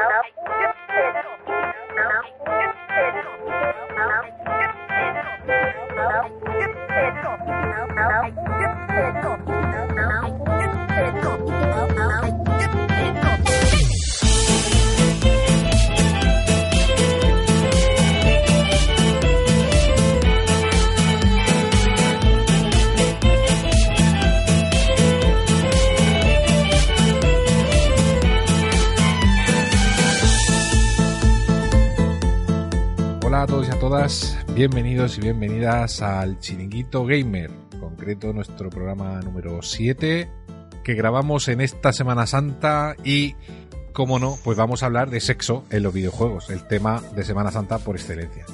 [0.00, 0.49] Hola
[34.54, 40.30] bienvenidos y bienvenidas al Chiringuito Gamer, en concreto nuestro programa número 7
[40.84, 43.34] que grabamos en esta Semana Santa y,
[43.92, 47.50] como no, pues vamos a hablar de sexo en los videojuegos, el tema de Semana
[47.50, 48.46] Santa por excelencia.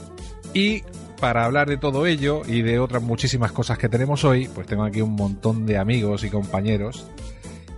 [0.54, 0.84] Y
[1.20, 4.84] para hablar de todo ello y de otras muchísimas cosas que tenemos hoy, pues tengo
[4.84, 7.06] aquí un montón de amigos y compañeros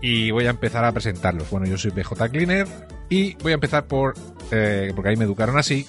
[0.00, 1.50] y voy a empezar a presentarlos.
[1.50, 2.68] Bueno, yo soy BJ Cleaner
[3.08, 4.14] y voy a empezar por,
[4.52, 5.88] eh, porque ahí me educaron así,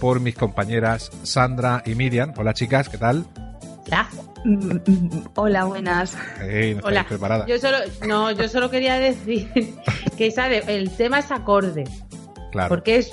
[0.00, 2.32] por mis compañeras Sandra y Miriam.
[2.36, 3.24] Hola chicas, ¿qué tal?
[3.86, 4.08] Hola.
[4.44, 6.16] Mm, mm, Hola, buenas.
[6.40, 7.00] Hey, ¿no Hola.
[7.00, 7.46] estáis preparadas?
[7.46, 9.48] Yo solo, no, yo solo quería decir
[10.18, 11.84] que sabe, el tema es acorde,
[12.52, 12.68] Claro.
[12.68, 13.10] porque es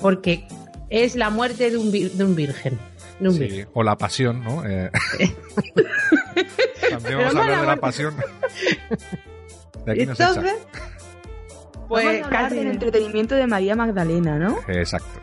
[0.00, 0.46] porque
[0.90, 2.78] es la muerte de un, vir- de un virgen.
[3.20, 3.64] de un virgen.
[3.66, 4.64] Sí, o la pasión, ¿no?
[4.66, 4.90] Eh,
[6.90, 8.14] También vamos Pero a hablar la de la pasión.
[9.86, 10.28] De aquí nos echa.
[10.30, 10.54] Entonces,
[11.88, 14.58] pues Vamos a hablar casi del entretenimiento de María Magdalena, ¿no?
[14.68, 15.20] Exacto.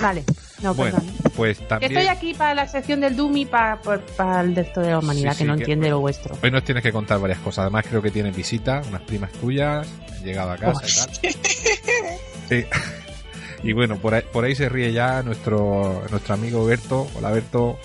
[0.00, 0.24] Vale.
[0.62, 1.14] No, Bueno, perdón.
[1.36, 1.92] pues que también.
[1.92, 4.98] estoy aquí para la sección del Doom y para, para, para el resto de la
[4.98, 6.36] humanidad Sí, que sí, no que- entiende lo vuestro.
[6.42, 7.62] Hoy nos tienes que contar varias cosas.
[7.64, 10.82] Además, creo que tienes visita, unas primas tuyas, han llegado a casa
[11.22, 11.40] y tal.
[12.48, 12.64] Sí.
[13.62, 17.08] Y bueno, por ahí, por ahí se ríe ya nuestro, nuestro amigo Berto.
[17.16, 17.78] Hola, Berto.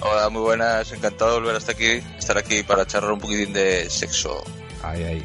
[0.00, 3.90] Hola, muy buenas, encantado de volver hasta aquí, estar aquí para charlar un poquitín de
[3.90, 4.42] sexo.
[4.82, 5.24] Ahí, ahí.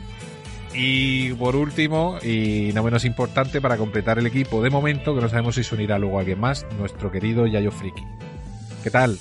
[0.75, 5.29] Y por último, y no menos importante, para completar el equipo de momento, que no
[5.29, 8.03] sabemos si se unirá luego alguien más, nuestro querido Yayo Friki.
[8.83, 9.17] ¿Qué tal?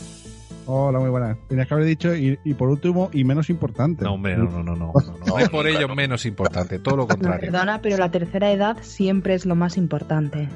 [0.64, 1.36] Hola, muy buenas.
[1.48, 4.04] Tenías que haber dicho, y, y por último, y menos importante.
[4.04, 4.92] No, hombre, no, no, no, no.
[5.26, 5.94] No, no es por ello no.
[5.94, 7.40] menos importante, todo lo No, contrario.
[7.50, 10.48] perdona, pero la tercera edad siempre es lo más importante.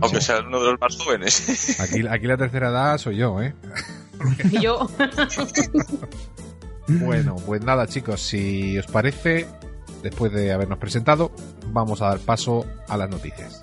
[0.00, 1.78] Aunque sea uno de los más jóvenes.
[1.80, 3.54] Aquí, aquí la tercera edad soy yo, ¿eh?
[4.52, 4.88] Y yo,
[6.88, 9.46] Bueno, pues nada, chicos, si os parece,
[10.02, 11.32] después de habernos presentado,
[11.68, 13.60] vamos a dar paso a las noticias.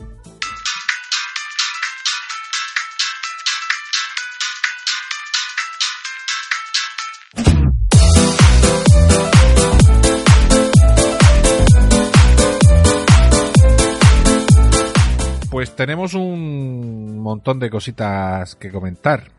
[15.49, 19.31] Pues tenemos un montón de cositas que comentar.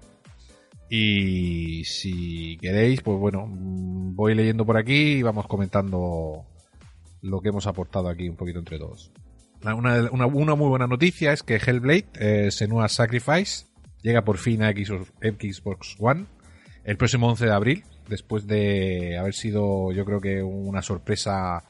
[0.91, 6.45] Y si queréis, pues bueno, voy leyendo por aquí y vamos comentando
[7.23, 9.11] lo que hemos aportado aquí un poquito entre todos.
[9.63, 13.67] Una, una- muy buena noticia es que Hellblade, eh, Senua's Sacrifice,
[14.03, 16.27] llega por fin a Xbox One
[16.85, 21.65] el próximo 11 de abril, después de haber sido yo creo que una sorpresa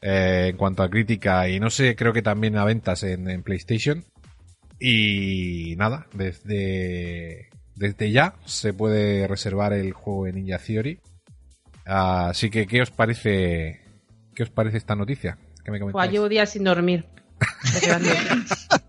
[0.00, 3.42] eh, en cuanto a crítica y no sé, creo que también a ventas en, en
[3.42, 4.04] PlayStation.
[4.84, 10.98] Y nada, desde, desde ya se puede reservar el juego en Ninja Theory.
[11.84, 13.81] Así que, ¿qué os parece?
[14.34, 15.38] ¿Qué os parece esta noticia?
[15.64, 16.12] ¿Qué me pues, comentáis?
[16.12, 17.06] llevo días sin dormir.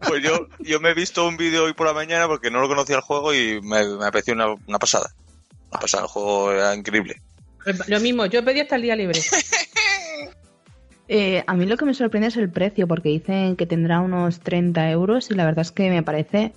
[0.07, 2.67] Pues yo, yo me he visto un vídeo hoy por la mañana porque no lo
[2.67, 5.09] conocía el juego y me, me pareció una, una pasada.
[5.71, 7.21] Una pasada, el juego era increíble.
[7.87, 9.19] Lo mismo, yo pedí hasta el día libre.
[11.09, 14.39] Eh, a mí lo que me sorprende es el precio, porque dicen que tendrá unos
[14.39, 16.53] 30 euros y la verdad es que me parece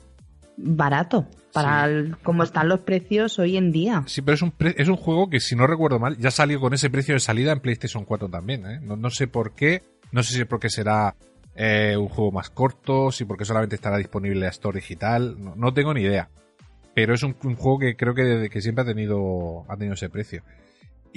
[0.57, 1.93] barato para Sí.
[1.93, 4.03] el- cómo están los precios hoy en día.
[4.07, 6.61] Sí, pero es un, pre- es un juego que, si no recuerdo mal, ya salió
[6.61, 8.67] con ese precio de salida en PlayStation 4 también.
[8.67, 8.81] ¿eh?
[8.83, 9.83] No, no sé por qué.
[10.13, 11.15] No sé si es porque será
[11.55, 15.37] eh, un juego más corto, si porque solamente estará disponible en la Store digital.
[15.39, 16.29] No, no tengo ni idea.
[16.95, 19.95] Pero es un, un juego que creo que, desde que siempre ha tenido, ha tenido
[19.95, 20.43] ese precio.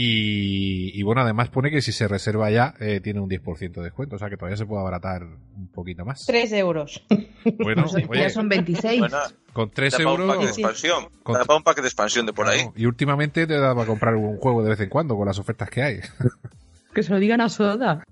[0.02, 3.82] Y, y bueno, además pone que si se reserva ya, eh, tiene un 10% de
[3.84, 4.16] descuento.
[4.16, 6.26] O sea que todavía se puede abaratar un poquito más.
[6.26, 7.04] Tres euros.
[7.60, 9.00] Bueno, Pues oye, ya son 26.
[9.00, 9.18] Bueno,
[9.52, 10.58] con 3 da para un pack de euros.
[10.58, 11.08] expansión.
[11.24, 12.62] Con- Da para un pack de expansión de por ahí.
[12.78, 15.70] Y últimamente te da para comprar un juego de vez en cuando con las ofertas
[15.70, 16.00] que hay.
[16.94, 18.04] Que se lo digan a Soda.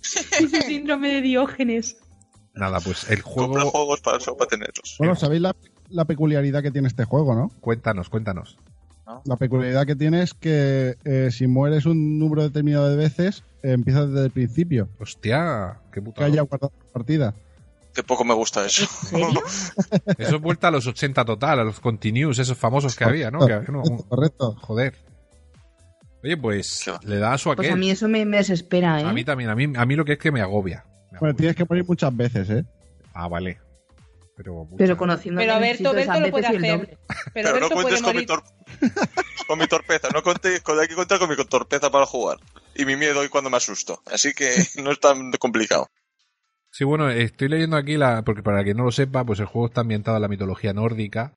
[0.00, 1.96] Ese síndrome de Diógenes.
[2.54, 3.70] Nada, pues el Compra juego.
[3.70, 4.96] juegos para, solo para tenerlos.
[4.98, 5.54] Bueno, ¿sabéis la,
[5.90, 7.50] la peculiaridad que tiene este juego, no?
[7.60, 8.56] Cuéntanos, cuéntanos.
[9.24, 13.72] La peculiaridad que tiene es que eh, si mueres un número determinado de veces, eh,
[13.72, 14.88] empiezas desde el principio.
[14.98, 16.24] Hostia, qué Que puta.
[16.24, 17.34] haya guardado la partida.
[17.94, 18.86] Que poco me gusta eso.
[20.18, 23.46] Eso es vuelta a los 80 total, a los continuous, esos famosos que había, ¿no?
[23.46, 23.60] Que
[24.08, 24.54] Correcto.
[24.60, 24.94] joder.
[26.22, 27.72] Oye, pues Qué le da su Pues aquel.
[27.72, 29.04] a mí eso me, me desespera, ¿eh?
[29.04, 30.84] A mí también, a mí, a mí lo que es que me agobia.
[31.20, 32.64] Bueno, tienes que morir muchas veces, ¿eh?
[33.14, 33.58] Ah, vale.
[34.36, 36.60] Pero, Pero conociendo Pero a Berto, Berto, lo puede hacer.
[36.60, 36.98] Pero,
[37.32, 38.26] Pero, no Berto puede cuentes mi,
[39.46, 40.08] con mi torpeza.
[40.12, 42.38] No conté, con- hay que contar con mi torpeza para jugar.
[42.74, 44.02] Y mi miedo y cuando me asusto.
[44.06, 44.50] Así que
[44.82, 45.88] no es tan complicado.
[46.70, 49.68] Sí, bueno, estoy leyendo aquí, la, porque para quien no lo sepa, pues el juego
[49.68, 51.32] está ambientado en la mitología nórdica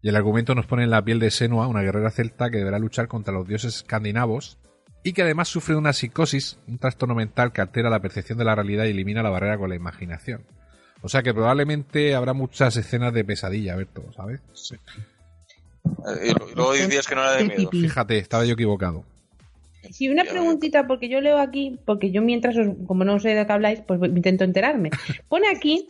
[0.00, 2.78] y el argumento nos pone en la piel de Senua, una guerrera celta que deberá
[2.78, 4.58] luchar contra los dioses escandinavos
[5.04, 8.54] y que además sufre una psicosis, un trastorno mental que altera la percepción de la
[8.54, 10.46] realidad y elimina la barrera con la imaginación.
[11.02, 14.40] O sea que probablemente habrá muchas escenas de pesadilla, Berto, ¿sabes?
[14.74, 17.70] Eh, Y luego días que no era de miedo.
[17.70, 19.04] Fíjate, estaba yo equivocado.
[19.92, 23.46] Sí, una preguntita, porque yo leo aquí, porque yo mientras, os- como no sé de
[23.46, 24.90] qué habláis, pues intento enterarme.
[25.28, 25.86] Pone aquí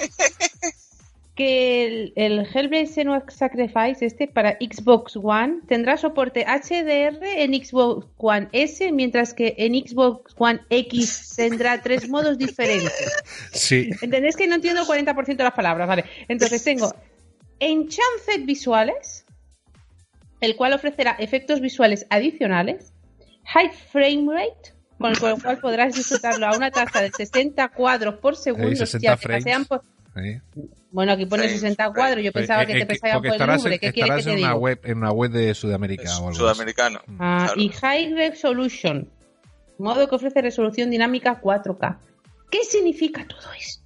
[1.38, 8.08] que el, el Hellblade Senua Sacrifice, este, para Xbox One, tendrá soporte HDR en Xbox
[8.16, 12.92] One S, mientras que en Xbox One X tendrá tres modos diferentes.
[13.52, 15.86] Sí, ¿Entendéis que no entiendo el 40% de las palabras?
[15.86, 16.04] Vale.
[16.26, 16.92] Entonces tengo
[17.60, 19.24] Enchanted Visuales,
[20.40, 22.92] el cual ofrecerá efectos visuales adicionales,
[23.44, 28.34] High Frame Rate, con el cual podrás disfrutarlo a una tasa de 60 cuadros por
[28.34, 28.74] segundo.
[28.74, 29.44] 60 si aunque frames.
[29.44, 29.82] pasean por-
[30.16, 30.40] ¿eh?
[30.90, 33.32] Bueno, aquí pone Frames, 60 cuadros, yo pensaba Eh, que eh, te porque por el
[33.32, 33.78] estarás, Louvre.
[33.78, 34.58] ¿Qué quieres estarás que te en una diga?
[34.58, 37.00] web, en una web de Sudamérica Es o algo sudamericano.
[37.18, 37.60] Ah, Claro.
[37.60, 39.10] Y High Resolution,
[39.78, 41.98] modo que ofrece resolución dinámica 4K.
[42.50, 43.82] ¿Qué significa todo esto?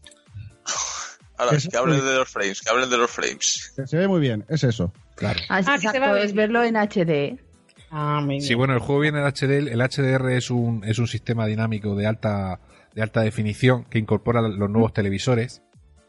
[1.38, 3.72] Ahora, que hablen de los frames, que hablen de los frames.
[3.74, 4.92] Que se ve muy bien, es eso.
[5.16, 5.40] Claro.
[5.48, 7.38] Ah, Ah, que se va es verlo en HD.
[7.90, 8.42] Ah, muy bien.
[8.42, 9.68] Sí, bueno, el juego viene en HDR.
[9.72, 12.60] El HDR es un, es un sistema dinámico de alta,
[12.94, 15.62] de alta definición que incorpora los nuevos televisores.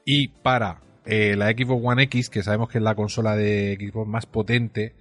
[0.05, 4.07] Y para eh, la Xbox One X, que sabemos que es la consola de Xbox
[4.07, 4.95] más potente,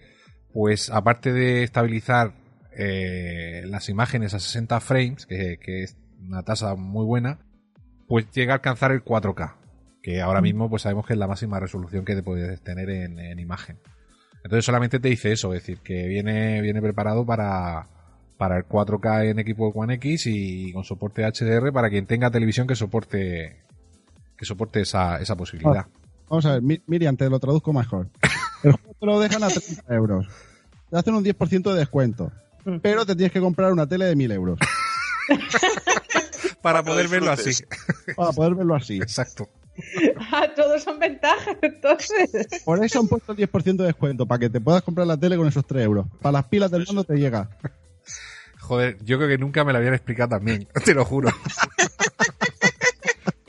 [0.53, 2.35] pues aparte de estabilizar
[2.77, 7.39] eh, las imágenes a 60 frames, que, que es una tasa muy buena,
[8.09, 9.55] pues llega a alcanzar el 4K,
[10.03, 13.19] que ahora mismo pues sabemos que es la máxima resolución que te puedes tener en,
[13.19, 13.79] en imagen.
[14.45, 17.87] Entonces solamente te dice eso, es decir, que viene, viene preparado para,
[18.39, 22.67] para el 4K en Xbox One X y con soporte HDR para quien tenga televisión
[22.67, 23.63] que soporte
[24.43, 25.87] que soporte esa, esa posibilidad.
[26.29, 28.09] Vamos a ver, Mi- Miriam, te lo traduzco mejor.
[28.65, 30.27] El juego te lo dejan a 30 euros.
[30.91, 32.33] Te hacen un 10% de descuento.
[32.65, 32.79] Mm.
[32.83, 34.59] Pero te tienes que comprar una tele de 1000 euros.
[36.61, 37.53] Para poder lo verlo así.
[38.17, 38.97] Para poder verlo así.
[38.97, 39.49] Exacto.
[40.33, 42.31] Ah, todos son ventajas, entonces.
[42.65, 45.37] Por eso han puesto el 10% de descuento, para que te puedas comprar la tele
[45.39, 46.07] con esos 3 euros.
[46.21, 47.49] Para las pilas del mundo te llega.
[48.61, 51.31] Joder, yo creo que nunca me lo habían explicado también, te lo juro.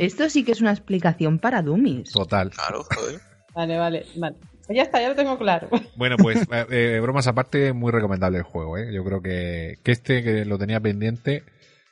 [0.05, 2.11] Esto sí que es una explicación para dummies.
[2.11, 2.49] Total.
[2.51, 3.21] Claro, joder.
[3.55, 4.35] Vale, vale, vale.
[4.65, 5.67] Pues ya está, ya lo tengo claro.
[5.95, 8.91] Bueno, pues eh, eh, bromas aparte, muy recomendable el juego, ¿eh?
[8.91, 11.43] Yo creo que, que este que lo tenía pendiente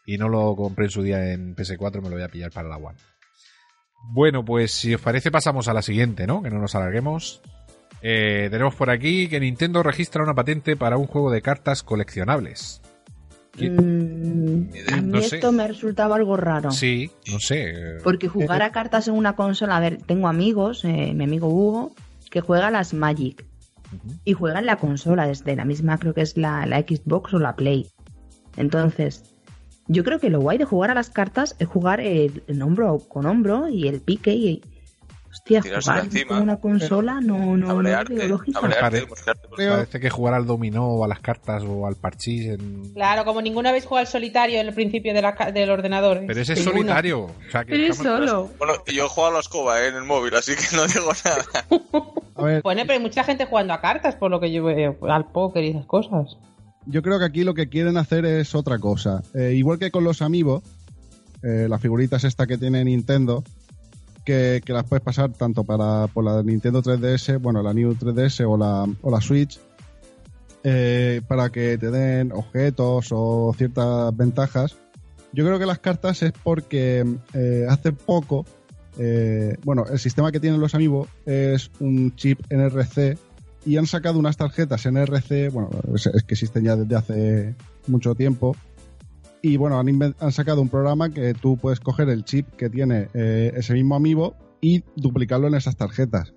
[0.08, 2.68] y no lo compré en su día en PS4, me lo voy a pillar para
[2.68, 2.98] la One.
[4.12, 6.42] Bueno, pues si os parece pasamos a la siguiente, ¿no?
[6.42, 7.42] Que no nos alarguemos.
[8.02, 12.81] Eh, tenemos por aquí que Nintendo registra una patente para un juego de cartas coleccionables.
[13.70, 15.36] Mm, a mí No sé.
[15.36, 16.72] esto me resultaba algo raro.
[16.72, 17.70] Sí, no sé.
[17.70, 21.48] eh, Porque jugar a cartas en una consola, a ver, tengo amigos, eh, mi amigo
[21.48, 21.92] Hugo,
[22.30, 23.46] que juega a las Magic.
[24.24, 27.40] Y juega en la consola, desde la misma, creo que es la, la Xbox o
[27.40, 27.88] la Play.
[28.56, 29.24] Entonces,
[29.88, 33.00] yo creo que lo guay de jugar a las cartas es jugar el, el hombro
[33.00, 34.62] con hombro y el pique y.
[35.32, 36.28] Hostia, jugar encima.
[36.30, 40.88] con una consola no, no, no Hablearte, buscarte por- Creo- Parece que jugar al dominó
[40.88, 42.94] o a las cartas o al parchís en...
[42.94, 46.18] Claro, como ninguno vez juega al solitario en el principio de la ca- del ordenador.
[46.18, 46.24] ¿eh?
[46.28, 46.78] Pero ese es Ninguno.
[46.80, 47.20] solitario.
[47.24, 48.50] O sea, que Eres estamos- solo.
[48.58, 51.12] Bueno, yo he jugado a la escoba eh, en el móvil, así que no digo
[51.26, 51.46] nada.
[52.36, 54.98] A ver, Pone, pero hay mucha gente jugando a cartas, por lo que yo veo,
[55.10, 56.38] al póker y esas cosas.
[56.86, 59.22] yo creo que aquí lo que quieren hacer es otra cosa.
[59.36, 60.64] Eh, igual que con los amigos,
[61.44, 63.44] eh, las figuritas esta que tiene Nintendo,
[64.24, 68.58] que, las puedes pasar tanto para por la Nintendo 3DS, bueno, la New 3DS o
[68.58, 69.60] la, o la Switch,
[70.64, 74.78] eh, para que te den objetos o ciertas ventajas.
[75.34, 78.46] Yo creo que las cartas es porque eh, hace poco,
[78.98, 83.18] eh, bueno, el sistema que tienen los amigos es un chip NRC
[83.66, 87.56] y han sacado unas tarjetas NRC, bueno, es que existen ya desde hace
[87.88, 88.56] mucho tiempo.
[89.42, 93.52] Y bueno, han, sacado un programa que tú puedes coger el chip que tiene eh,
[93.56, 96.34] ese mismo amiibo y duplicarlo en esas tarjetas.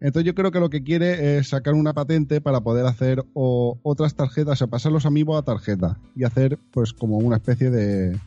[0.00, 3.78] Entonces yo creo que lo que quiere es sacar una patente para poder hacer o,
[3.82, 8.18] otras tarjetas, o pasar los amigos a tarjeta y hacer pues como una especie de,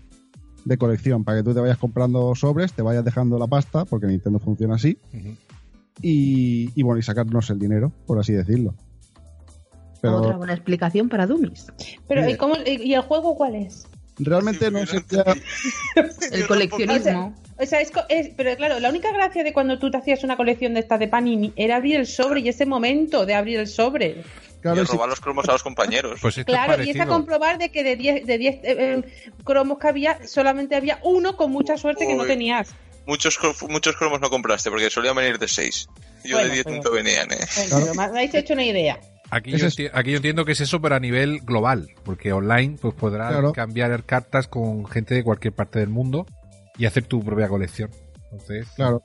[0.66, 4.08] de colección para que tú te vayas comprando sobres, te vayas dejando la pasta, porque
[4.08, 4.98] Nintendo funciona así,
[6.02, 8.74] y, y bueno, y sacarnos el dinero, por así decirlo.
[10.04, 11.68] Otra buena explicación para dummies.
[12.08, 12.28] Pero.
[12.30, 13.88] ¿y, cómo- y- el juego cuál es?
[14.20, 15.04] realmente no sé
[16.32, 17.36] El coleccionismo.
[17.60, 20.38] O sea, es, es, pero claro, la única gracia de cuando tú te hacías una
[20.38, 23.68] colección de estas de Panini era abrir el sobre y ese momento de abrir el
[23.68, 24.24] sobre.
[24.62, 26.20] Claro, y robar los cromos a los compañeros.
[26.22, 29.04] Pues claro, y es a comprobar de que de 10 de diez, eh, eh,
[29.44, 32.70] cromos que había, solamente había uno con mucha suerte Uy, que no tenías.
[33.06, 33.40] Muchos,
[33.70, 35.88] muchos cromos no compraste porque solían venir de 6.
[36.26, 37.38] Yo bueno, de 10 nunca venían, ¿eh?
[37.56, 37.94] Bueno, claro.
[37.96, 39.00] me habéis hecho una idea.
[39.30, 42.94] Aquí yo, aquí yo, entiendo que es eso, pero a nivel global, porque online pues
[42.94, 43.52] podrás claro.
[43.52, 46.26] cambiar cartas con gente de cualquier parte del mundo
[46.78, 47.90] y hacer tu propia colección.
[48.32, 49.04] Entonces, claro.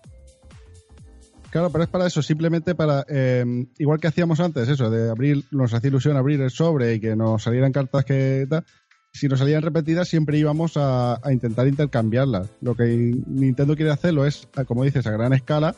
[1.51, 3.45] Claro, pero es para eso, simplemente para, eh,
[3.79, 7.15] igual que hacíamos antes, eso, de abrir, nos hacía ilusión abrir el sobre y que
[7.15, 8.65] nos salieran cartas que tal.
[9.13, 12.49] Si nos salían repetidas, siempre íbamos a, a intentar intercambiarlas.
[12.63, 12.85] Lo que
[13.27, 15.75] Nintendo quiere hacerlo es, como dices, a gran escala,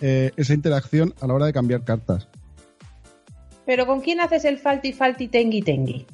[0.00, 2.28] eh, esa interacción a la hora de cambiar cartas.
[3.66, 6.06] ¿Pero con quién haces el falti falti tengi tengi?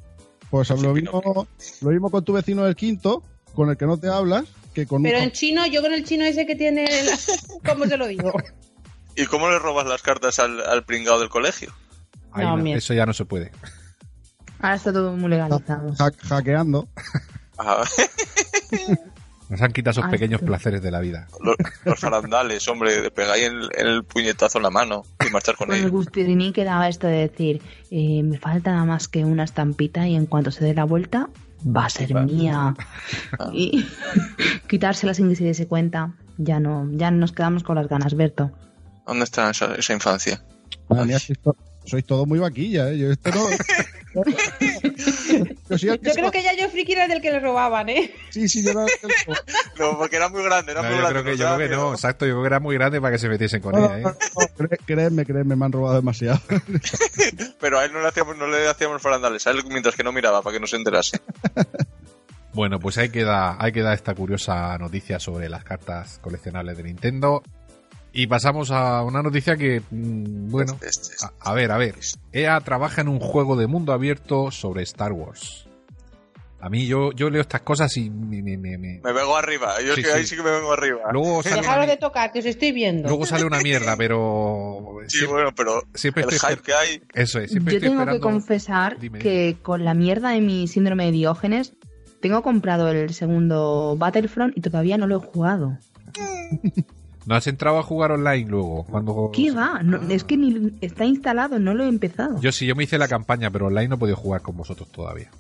[0.51, 1.47] Pues lo mismo,
[1.81, 3.23] lo mismo con tu vecino del quinto,
[3.55, 5.25] con el que no te hablas, que con Pero un...
[5.25, 6.87] en chino, yo con el chino ese que tiene...
[7.05, 7.19] La...
[7.73, 8.33] ¿Cómo se lo digo?
[9.17, 11.73] ¿Y cómo le robas las cartas al, al pringado del colegio?
[12.33, 13.51] Ay, no, no, eso ya no se puede.
[14.61, 15.95] Ahora está todo muy legalizado.
[15.99, 16.89] Ha hackeando.
[17.59, 17.83] Ah.
[19.49, 21.29] Nos han quitado esos pequeños placeres de la vida.
[21.41, 25.55] Los, los farandales, hombre, de pegar ahí el, el, puñetazo en la mano y marchar
[25.55, 25.93] con el ellos.
[25.93, 30.27] Guspirini quedaba esto de decir, eh, me falta nada más que una estampita y en
[30.27, 31.29] cuanto se dé la vuelta,
[31.65, 32.75] va a ser mía.
[33.39, 33.51] Ah.
[33.53, 33.87] Y
[34.69, 36.15] quitársela sin que se diese cuenta.
[36.39, 38.51] Ya no, ya nos quedamos con las ganas, Berto.
[39.07, 40.43] ¿Dónde está esa, esa infancia?
[40.89, 42.99] To sois todo muy vaquilla, ¿eh?
[42.99, 43.47] Yo esto no...
[45.71, 48.13] yo, yo creo que ya yo friki era del que le robaban, ¿eh?
[48.31, 48.87] Sí, sí, yo era
[49.79, 51.21] No, porque era muy grande, era no, muy yo grande.
[51.23, 53.19] Creo que, yo creo que no, exacto, yo creo que era muy grande para que
[53.19, 54.03] se metiesen con no, ella, ¿eh?
[54.03, 56.41] no, no, créeme, créeme, me han robado demasiado.
[57.61, 60.13] Pero a él no le hacíamos, no le hacíamos farandales, a él mientras que no
[60.13, 61.21] miraba, para que no se enterase.
[62.53, 67.43] Bueno, pues ahí queda, ahí queda esta curiosa noticia sobre las cartas coleccionables de Nintendo.
[68.19, 71.97] Y pasamos a una noticia que, mmm, bueno, Este, este, a, a, ver, a ver.
[72.33, 75.69] EA trabaja en un juego de mundo abierto sobre Star Wars.
[76.59, 78.43] A mí yo, yo leo estas cosas y me...
[78.43, 79.01] Me, me, me...
[79.05, 80.19] me vengo arriba, yo sí, es que sí.
[80.19, 81.13] ahí sí que me vengo arriba.
[81.13, 81.93] Luego sale Dejaros una...
[81.93, 83.07] de tocar, que os estoy viendo.
[83.07, 84.97] Luego sale una mierda, pero...
[85.09, 87.03] Sí, siempre, bueno, pero siempre el estoy hype que hay...
[87.13, 88.13] Eso es, siempre Yo estoy tengo esperando...
[88.13, 89.19] que confesar Dime.
[89.19, 91.75] que con la mierda de mi síndrome de Diógenes
[92.23, 95.77] tengo comprado el segundo Battlefront y todavía no lo he jugado.
[97.27, 98.85] ¿No has entrado a jugar online luego?
[98.85, 99.31] Cuando...
[99.35, 99.83] ¿Qué va?
[99.83, 102.41] No, es que ni está instalado, no lo he empezado.
[102.41, 104.89] Yo sí, yo me hice la campaña, pero online no he podido jugar con vosotros
[104.93, 105.31] todavía.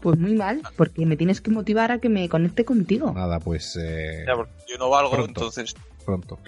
[0.00, 3.12] Pues muy mal, porque me tienes que motivar a que me conecte contigo.
[3.12, 3.76] Nada, pues...
[3.76, 4.24] Eh...
[4.26, 5.74] Ya, yo no valgo, pronto, entonces...
[6.06, 6.38] Pronto.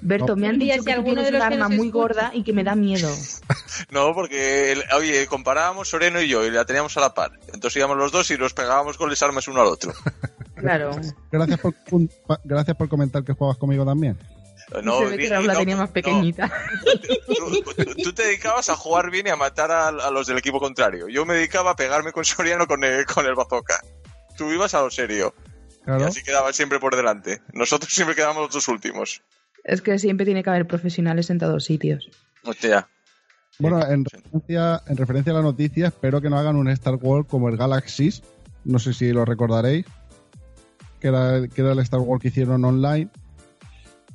[0.00, 2.64] Berto, me han dicho si que tú tienes un arma muy gorda y que me
[2.64, 3.08] da miedo.
[3.90, 7.32] No, porque, oye, comparábamos Soreno y yo y la teníamos a la par.
[7.52, 9.92] Entonces íbamos los dos y nos pegábamos con las armas uno al otro.
[10.54, 10.92] Claro.
[11.30, 11.74] Gracias por,
[12.44, 14.18] gracias por comentar que jugabas conmigo también.
[14.82, 16.46] No, Se ve que Raúl la tenía más pequeñita.
[16.46, 17.46] No.
[17.84, 20.60] Tú, tú, te dedicabas a jugar bien y a matar a, a, los del equipo
[20.60, 21.08] contrario.
[21.08, 23.80] Yo me dedicaba a pegarme con Soriano con el, con el bazooka.
[24.36, 25.34] Tú ibas a lo serio.
[25.84, 26.04] Claro.
[26.04, 27.42] Y así quedaba siempre por delante.
[27.52, 29.22] Nosotros siempre quedábamos los dos últimos.
[29.64, 32.08] Es que siempre tiene que haber profesionales en todos sitios.
[32.44, 32.88] Hostia.
[33.58, 37.26] Bueno, en referencia, en referencia a la noticia, espero que no hagan un Star Wars
[37.28, 38.22] como el Galaxies.
[38.64, 39.86] No sé si lo recordaréis.
[41.02, 43.10] Que era, que era el Star Wars que hicieron online.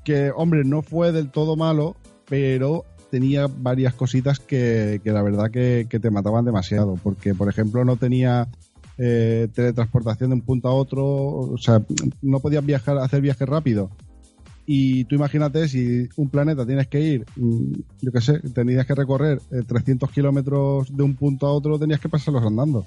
[0.05, 1.97] Que, hombre, no fue del todo malo,
[2.29, 6.95] pero tenía varias cositas que, que la verdad que, te mataban demasiado.
[7.03, 8.47] Porque, por ejemplo, no tenía
[8.97, 11.05] eh, teletransportación de un punto a otro.
[11.05, 11.83] O sea,
[12.21, 13.91] no podías viajar, hacer viaje rápido.
[14.65, 18.95] Y tú imagínate si un planeta tienes que ir, mm, yo qué sé, tenías que
[18.95, 22.85] recorrer eh, 300 kilómetros de un punto a otro, tenías que pasarlos andando.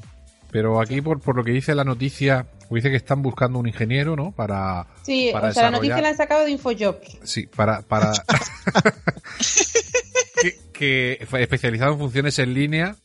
[0.50, 4.16] Pero aquí, por, por lo que dice la noticia, dice que están buscando un ingeniero,
[4.16, 4.32] ¿no?
[4.32, 4.86] Para.
[5.02, 7.18] Sí, para o sea, la noticia la han sacado de Infojobs.
[7.22, 7.82] Sí, para.
[7.82, 8.12] para
[10.42, 12.96] que, que especializado en funciones en línea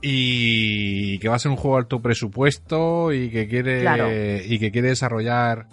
[0.00, 4.08] y que va a ser un juego de alto presupuesto y que quiere claro.
[4.10, 5.68] y que quiere desarrollar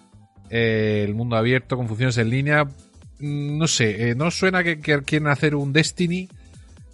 [0.50, 2.68] eh, el mundo abierto con funciones en línea.
[3.20, 6.30] No sé, eh, ¿no suena que, que, quieren hacer un Destiny?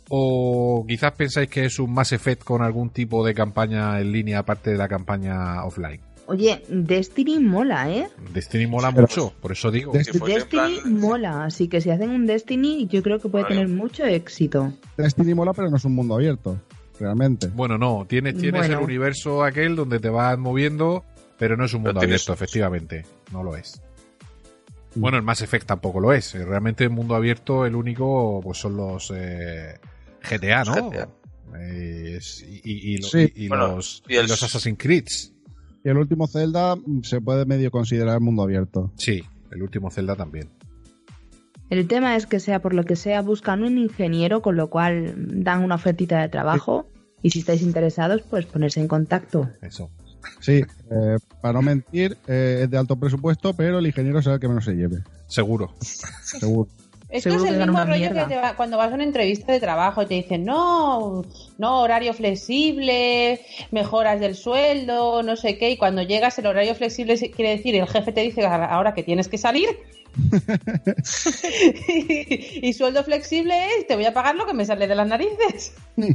[0.09, 4.39] ¿O quizás pensáis que es un Mass Effect con algún tipo de campaña en línea
[4.39, 6.01] aparte de la campaña offline?
[6.27, 8.07] Oye, Destiny mola, ¿eh?
[8.33, 9.91] Destiny mola Pero, mucho, por eso digo.
[9.91, 10.99] Destiny, Destiny plan...
[10.99, 13.55] mola, así que si hacen un Destiny yo creo que puede vale.
[13.55, 14.73] tener mucho éxito.
[14.97, 16.59] Destiny mola, pero no es un mundo abierto,
[16.99, 17.47] realmente.
[17.47, 18.79] Bueno, no, tienes, tienes bueno.
[18.79, 21.03] el universo aquel donde te vas moviendo
[21.37, 23.05] pero no es un mundo abierto, efectivamente.
[23.31, 23.81] No lo es.
[24.95, 26.33] Bueno, el Mass Effect tampoco lo es.
[26.33, 29.77] Realmente el mundo abierto, el único, pues son los eh,
[30.29, 30.89] GTA, ¿no?
[30.89, 31.09] GTA.
[31.57, 32.19] Eh,
[32.63, 33.31] y, y, y, sí.
[33.35, 34.27] y bueno, los, el...
[34.27, 35.05] los Assassin's Creed.
[35.83, 38.91] Y el último Zelda se puede medio considerar mundo abierto.
[38.97, 40.49] Sí, el último Zelda también.
[41.69, 45.13] El tema es que sea por lo que sea, buscan un ingeniero, con lo cual
[45.43, 46.87] dan una ofertita de trabajo.
[47.21, 49.49] Y si estáis interesados, pues ponerse en contacto.
[49.61, 49.89] Eso.
[50.39, 54.41] Sí, eh, para no mentir, eh, es de alto presupuesto, pero el ingeniero será el
[54.41, 55.03] que menos se lleve.
[55.27, 55.73] Seguro.
[55.81, 56.69] Seguro.
[57.09, 60.13] Esto es el mismo rollo que cuando vas a una entrevista de trabajo y te
[60.15, 61.23] dicen, no,
[61.57, 67.17] no, horario flexible, mejoras del sueldo, no sé qué, y cuando llegas el horario flexible
[67.31, 69.69] quiere decir, el jefe te dice ahora que tienes que salir.
[72.61, 75.73] y, sueldo flexible es, te voy a pagar lo que me sale de las narices.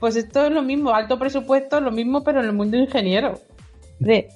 [0.00, 3.40] pues esto es lo mismo, alto presupuesto, lo mismo, pero en el mundo ingeniero.
[3.98, 4.28] De,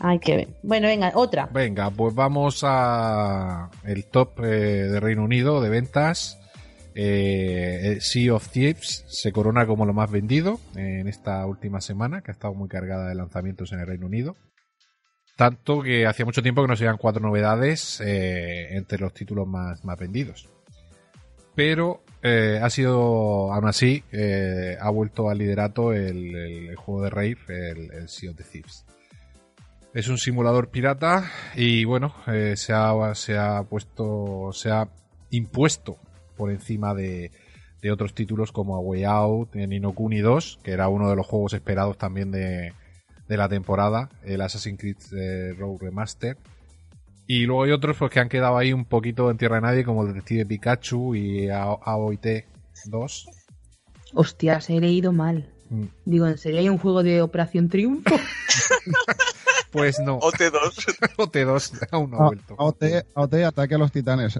[0.00, 0.48] hay que ver.
[0.62, 1.46] Bueno, venga, otra.
[1.52, 6.38] Venga, pues vamos a el top eh, de Reino Unido de ventas.
[6.94, 12.30] Eh, sea of Thieves se corona como lo más vendido en esta última semana, que
[12.30, 14.36] ha estado muy cargada de lanzamientos en el Reino Unido.
[15.36, 19.84] Tanto que hacía mucho tiempo que nos llegan cuatro novedades eh, entre los títulos más,
[19.84, 20.48] más vendidos.
[21.54, 24.02] Pero eh, ha sido, aún así,
[24.80, 28.84] ha vuelto al liderato el, juego de Rave, el, el Sea of the Thieves.
[29.92, 34.88] Es un simulador pirata y bueno, eh, se, ha, se ha puesto, se ha
[35.30, 35.96] impuesto
[36.36, 37.32] por encima de,
[37.82, 41.54] de otros títulos como A Way Out, Ninokuni 2, que era uno de los juegos
[41.54, 42.72] esperados también de,
[43.28, 46.36] de la temporada, el Assassin's Creed eh, Rogue Remaster.
[47.26, 49.84] Y luego hay otros pues, que han quedado ahí un poquito en tierra de nadie,
[49.84, 52.26] como el Detective Pikachu y AOIT
[52.86, 53.26] 2.
[54.14, 55.48] Hostia, se he leído mal.
[55.68, 55.84] Mm.
[56.04, 58.16] Digo, ¿en serio hay un juego de Operación Triunfo?
[59.70, 60.18] Pues no.
[60.20, 61.16] OT2.
[61.16, 62.54] OT2 aún no ha vuelto.
[62.58, 64.38] OT, ataque a los titanes.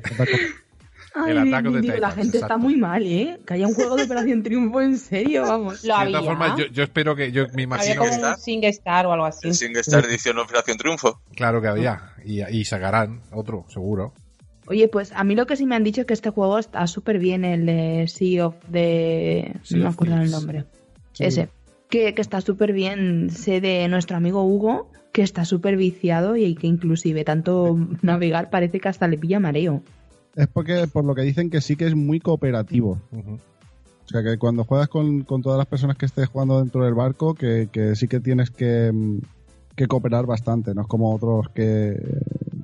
[1.27, 3.41] el ataque de La gente está muy mal, ¿eh?
[3.47, 5.85] Que haya un juego de Operación Triunfo en serio, vamos.
[5.85, 7.33] Lo de todas formas, yo, espero que.
[7.33, 9.49] Yo me imagino había como un SingStar o algo así.
[9.49, 11.21] El SingStar edición Operación Triunfo.
[11.35, 12.15] Claro que había.
[12.25, 14.13] Y, y sacarán otro, seguro.
[14.67, 16.87] Oye, pues a mí lo que sí me han dicho es que este juego está
[16.87, 19.57] súper bien, el de Sea of de...
[19.71, 20.65] no me acuerdo el nombre.
[21.19, 21.49] Ese.
[21.89, 23.31] Que, que está súper bien.
[23.31, 28.81] Sé de nuestro amigo Hugo que está súper viciado y que inclusive tanto navegar parece
[28.81, 29.83] que hasta le pilla mareo.
[30.37, 33.01] Es porque, por lo que dicen, que sí que es muy cooperativo.
[33.13, 37.35] O sea, que cuando juegas con, todas las personas que estés jugando dentro del barco,
[37.35, 38.93] que, sí que tienes que,
[39.77, 40.75] que, cooperar bastante.
[40.75, 41.97] No es como otros que,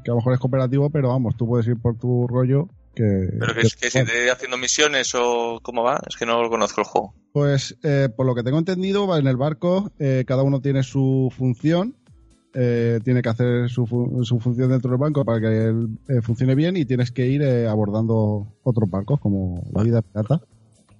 [0.04, 3.28] que a lo mejor es cooperativo, pero vamos, tú puedes ir por tu rollo que,
[3.38, 6.00] ¿Pero que, es que si te haciendo misiones o cómo va?
[6.08, 7.14] Es que no lo conozco el juego.
[7.32, 11.30] Pues eh, por lo que tengo entendido, en el barco eh, cada uno tiene su
[11.36, 11.94] función
[12.58, 13.86] eh, tiene que hacer su,
[14.22, 17.42] su, función dentro del banco para que él, eh, funcione bien y tienes que ir
[17.42, 20.40] eh, abordando otros barcos como la vida pirata.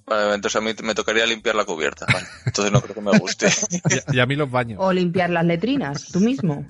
[0.06, 2.04] Vale, entonces a mí me tocaría limpiar la cubierta.
[2.44, 3.46] Entonces no creo que me guste.
[4.12, 4.78] y, a mí los baños.
[4.82, 6.66] O limpiar las letrinas, tú mismo.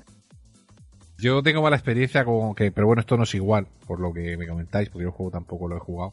[1.18, 4.36] Yo tengo mala experiencia con que, pero bueno, esto no es igual, por lo que
[4.36, 6.12] me comentáis, porque yo el juego tampoco lo he jugado.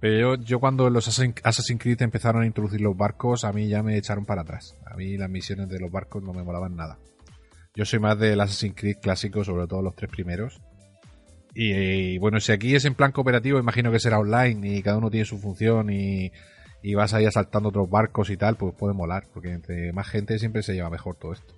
[0.00, 3.82] Pero yo, yo cuando los Assassin's Creed empezaron a introducir los barcos, a mí ya
[3.82, 4.78] me echaron para atrás.
[4.86, 6.98] A mí las misiones de los barcos no me molaban nada.
[7.76, 10.60] Yo soy más del Assassin's Creed clásico, sobre todo los tres primeros.
[11.54, 15.10] Y, bueno, si aquí es en plan cooperativo, imagino que será online y cada uno
[15.10, 16.30] tiene su función y,
[16.94, 20.62] vas ahí asaltando otros barcos y tal, pues puede molar, porque entre más gente siempre
[20.62, 21.54] se lleva mejor todo esto.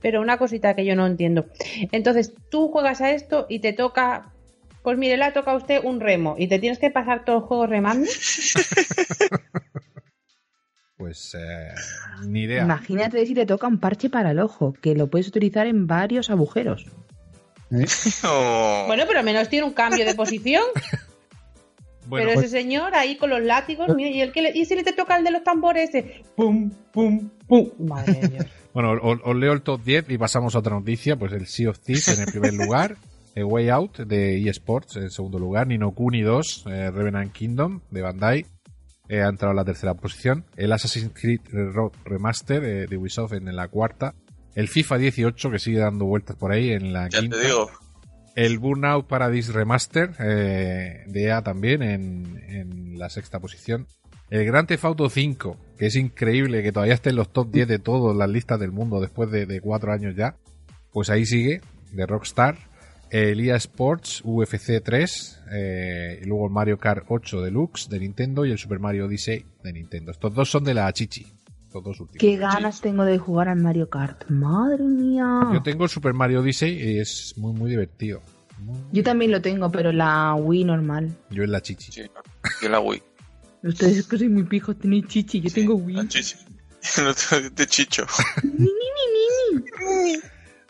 [0.00, 1.46] Pero una cosita que yo no entiendo.
[1.92, 4.32] Entonces, tú juegas a esto y te toca.
[4.82, 7.38] Pues mire, le ha tocado a usted un remo y te tienes que pasar todo
[7.38, 8.08] el juego remando.
[10.98, 11.68] Pues eh,
[12.26, 12.64] ni idea.
[12.64, 16.28] Imagínate si te toca un parche para el ojo, que lo puedes utilizar en varios
[16.28, 16.86] agujeros.
[17.70, 17.86] ¿Eh?
[18.86, 20.64] Bueno, pero al menos tiene un cambio de posición.
[22.10, 24.82] pero ese pues- señor ahí con los látigos, mira, y, el que y si le
[24.82, 27.70] te toca el de los tambores, ese pum, pum, pum.
[27.78, 28.46] Madre Dios.
[28.74, 31.16] Bueno, os, leo el top 10 y pasamos a otra noticia.
[31.16, 32.96] Pues el Sea of Thieves en el primer lugar,
[33.34, 38.02] el Way Out de eSports en segundo lugar, Nino Kuni 2, eh, Revenant Kingdom de
[38.02, 38.46] Bandai,
[39.08, 40.44] eh, ha entrado en la tercera posición.
[40.56, 41.40] El Assassin's Creed
[42.04, 44.14] Remaster eh, de Ubisoft en la cuarta.
[44.54, 47.36] El FIFA 18 que sigue dando vueltas por ahí en la ya quinta.
[47.36, 47.70] Te digo.
[48.34, 53.86] El Burnout Paradise Remaster eh, de EA también en, la sexta posición.
[54.30, 57.66] El Grand Theft Auto 5, que es increíble que todavía esté en los top 10
[57.66, 60.36] de todas las listas del mundo después de, de cuatro años ya.
[60.92, 61.60] Pues ahí sigue,
[61.92, 62.67] de Rockstar
[63.10, 68.44] el EA Sports UFC 3, eh, y luego el Mario Kart 8 Deluxe de Nintendo
[68.44, 70.10] y el Super Mario Odyssey de Nintendo.
[70.10, 71.26] Estos dos son de la Chichi.
[71.66, 72.20] Estos dos últimos.
[72.20, 74.28] Qué ganas tengo de jugar al Mario Kart.
[74.30, 75.48] Madre mía.
[75.52, 78.22] Yo tengo el Super Mario Odyssey y es muy, muy divertido.
[78.90, 81.14] Yo también lo tengo, pero la Wii normal.
[81.30, 81.92] Yo en la Chichi.
[81.92, 82.02] Sí,
[82.62, 83.02] yo la Wii.
[83.62, 85.96] Ustedes que soy muy pijos tenéis Chichi, yo tengo Wii.
[85.96, 86.36] La chichi.
[87.54, 88.06] de Chicho.
[88.42, 90.20] ni, ni, ni,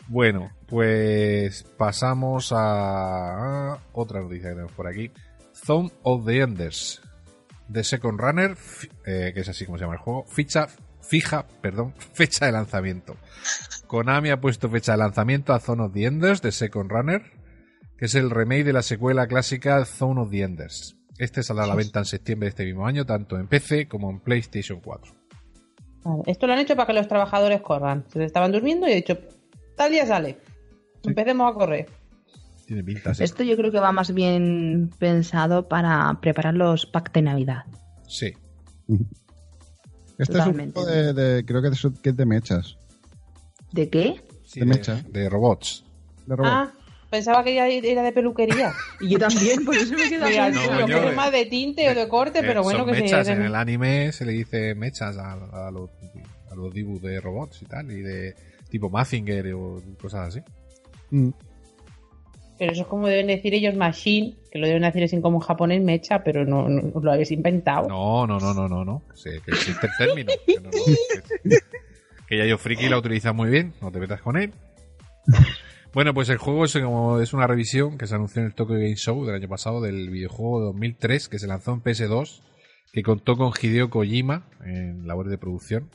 [0.07, 5.11] Bueno, pues pasamos a otra noticia que tenemos por aquí.
[5.53, 7.01] Zone of the Enders.
[7.71, 8.57] The Second Runner,
[9.05, 10.67] eh, que es así como se llama el juego, ficha,
[11.01, 13.15] fija, perdón, fecha de lanzamiento.
[13.87, 17.21] Konami ha puesto fecha de lanzamiento a Zone of the Enders, The Second Runner,
[17.97, 20.95] que es el remake de la secuela clásica Zone of the Enders.
[21.17, 24.09] Este saldrá a la venta en septiembre de este mismo año, tanto en PC como
[24.09, 25.13] en PlayStation 4.
[26.27, 28.05] esto lo han hecho para que los trabajadores corran.
[28.07, 29.17] Se estaban durmiendo y he dicho,
[29.75, 30.37] tal día sale.
[31.03, 31.87] Empecemos a correr.
[32.65, 37.21] Tiene pinta, Esto yo creo que va más bien pensado para preparar los packs de
[37.23, 37.65] Navidad.
[38.07, 38.33] Sí.
[40.19, 42.77] Este es un juego de, creo que es de mechas.
[43.71, 44.21] ¿De qué?
[44.53, 45.01] de, mecha.
[45.07, 45.85] De robots.
[46.25, 46.51] De robots.
[46.53, 46.71] Ah,
[47.09, 48.73] pensaba que ya era de peluquería.
[48.99, 52.07] y yo también, por eso me he quedado no, yo, más de tinte o de
[52.09, 53.29] corte, pero bueno que mechas.
[53.29, 55.89] En el anime se le dice mechas a, los,
[56.51, 58.35] a los dibujos de robots y tal, y de
[58.69, 60.41] tipo Mazinger o cosas así.
[61.11, 61.29] Mm.
[62.59, 65.41] Pero eso es como deben decir ellos machine, que lo deben decir así como en
[65.41, 67.87] japonés mecha, pero no, lo habéis inventado.
[67.87, 69.01] No, no, no, no, no, no.
[69.23, 70.31] que existe el término.
[72.27, 74.53] Que, ya yo friki la utiliza muy bien, no te metas con él.
[75.91, 78.75] Bueno, pues el juego es, como, es una revisión que se anunció en el Tokyo
[78.75, 82.41] Game Show del año pasado del videojuego de 2003 que se lanzó en PS2,
[82.93, 85.89] que contó con Hideo Kojima en labores de producción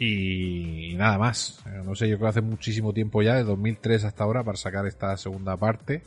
[0.00, 1.62] y, nada más.
[1.84, 4.86] No sé, yo creo que hace muchísimo tiempo ya, de 2003 hasta ahora, para sacar
[4.86, 6.02] esta segunda parte.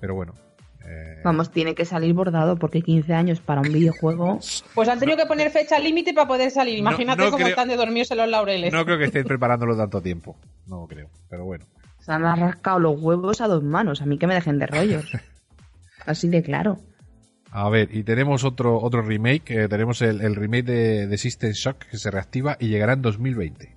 [0.00, 0.34] Pero bueno.
[0.84, 4.40] Eh, Vamos, tiene que salir bordado porque 15 años para un videojuego.
[4.74, 6.78] Pues han tenido que poner fecha límite para poder salir.
[6.78, 8.72] Imagínate cómo están de dormirse los laureles.
[8.72, 10.36] No creo que estén preparándolo tanto tiempo.
[10.66, 11.64] No creo, pero bueno.
[12.00, 14.02] Se han rascado los huevos a dos manos.
[14.02, 15.12] A mí que me dejen de rollos.
[16.06, 16.80] Así de claro.
[17.50, 21.96] A ver, y tenemos otro, otro remake, eh, tenemos el, remake de, System Shock que
[21.96, 23.74] se reactiva y llegará en 2020.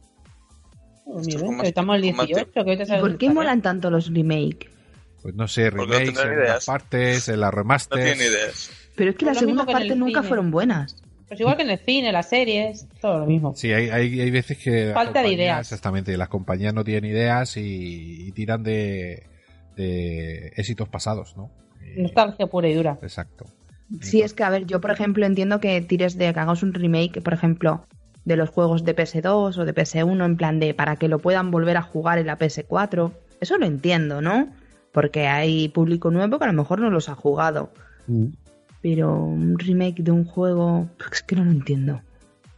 [1.63, 2.51] estamos el 18.
[2.99, 4.69] ¿Por qué molan tanto los remakes?
[5.21, 8.01] Pues no sé, remakes en las partes, en las remasters.
[8.01, 8.71] No tienen ideas.
[8.95, 11.01] Pero es que las segundas partes nunca fueron buenas.
[11.27, 13.55] Pues igual que en el cine, las series, todo lo mismo.
[13.55, 14.91] Sí, hay, hay, hay veces que...
[14.93, 15.59] Falta de ideas.
[15.61, 19.23] Exactamente, las compañías no tienen ideas y, tiran de,
[19.77, 21.49] de éxitos pasados, ¿no?
[21.95, 22.97] Nostalgia pura y dura.
[23.01, 23.45] Exacto.
[23.99, 26.73] Sí, es que, a ver, yo por ejemplo entiendo que tires de que hagas un
[26.73, 27.85] remake, por ejemplo,
[28.23, 31.51] de los juegos de PS2 o de PS1, en plan de para que lo puedan
[31.51, 33.11] volver a jugar en la PS4.
[33.39, 34.49] Eso lo entiendo, ¿no?
[34.91, 37.71] Porque hay público nuevo que a lo mejor no los ha jugado.
[38.07, 38.27] Mm.
[38.81, 42.01] Pero un remake de un juego, es que no lo entiendo.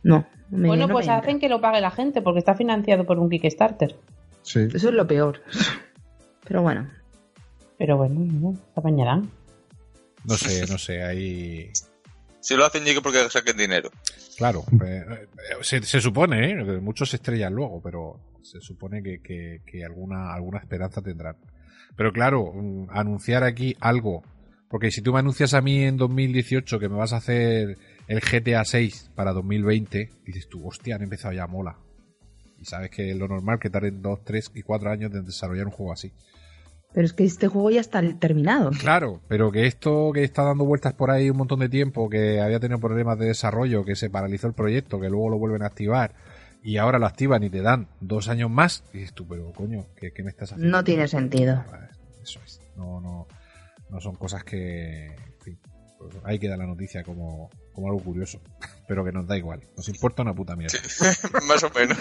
[0.03, 0.25] No.
[0.49, 3.95] bueno, pues hacen que lo pague la gente porque está financiado por un Kickstarter.
[4.41, 4.67] Sí.
[4.73, 5.41] Eso es lo peor.
[6.47, 6.89] Pero bueno.
[7.77, 9.29] Pero bueno, se apañarán.
[10.25, 11.71] No sé, no sé, ahí...
[12.39, 13.89] Si lo hacen, llegue porque saquen dinero.
[14.37, 15.05] Claro, eh,
[15.61, 16.55] se, supone, ¿eh?
[16.81, 21.37] muchos se estrellan luego, pero se supone que, que, alguna, alguna esperanza tendrán.
[21.95, 24.23] Pero claro, mm, anunciar aquí algo,
[24.69, 28.19] porque si tú me anuncias a mí en 2018 que me vas a hacer el
[28.19, 31.77] GTA 6 para 2020, dices tú, hostia, han empezado ya mola.
[32.59, 35.67] Y sabes que es lo normal que tarden 2, 3 y 4 años de desarrollar
[35.67, 36.11] un juego así.
[36.93, 38.71] Pero es que este juego ya está terminado.
[38.79, 42.39] Claro, pero que esto que está dando vueltas por ahí un montón de tiempo, que
[42.39, 45.67] había tenido problemas de desarrollo, que se paralizó el proyecto, que luego lo vuelven a
[45.67, 46.13] activar
[46.63, 49.85] y ahora lo activan y te dan dos años más, y dices tú, pero coño,
[49.97, 50.77] ¿qué, me estás haciendo?
[50.77, 51.63] No tiene sentido.
[52.21, 52.61] Eso es.
[52.77, 53.27] No, no,
[53.89, 55.07] no son cosas que.
[55.07, 55.59] En fin,
[55.99, 58.39] pues hay que dar la noticia como, como algo curioso,
[58.87, 59.61] pero que nos da igual.
[59.75, 60.77] Nos importa una puta mierda.
[61.47, 61.97] más o menos.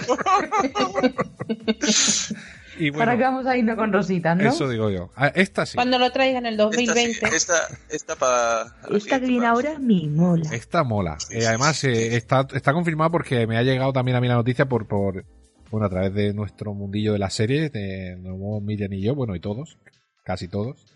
[2.79, 4.49] Y Para que vamos a irnos con rositas, ¿no?
[4.49, 5.11] Eso digo yo.
[5.15, 5.75] Ah, esta sí.
[5.75, 7.27] Cuando lo traigan en el 2020.
[7.35, 7.55] Esta,
[7.91, 8.77] esta, para.
[8.91, 10.49] Esta que viene ahora mi mola.
[10.53, 11.19] Esta mola.
[11.31, 14.67] Eh, además, eh, está, está confirmada porque me ha llegado también a mí la noticia
[14.67, 15.25] por, por
[15.71, 19.35] bueno, a través de nuestro mundillo de las series, de nuevo Miriam y yo, bueno,
[19.35, 19.79] y todos,
[20.25, 20.87] casi todos.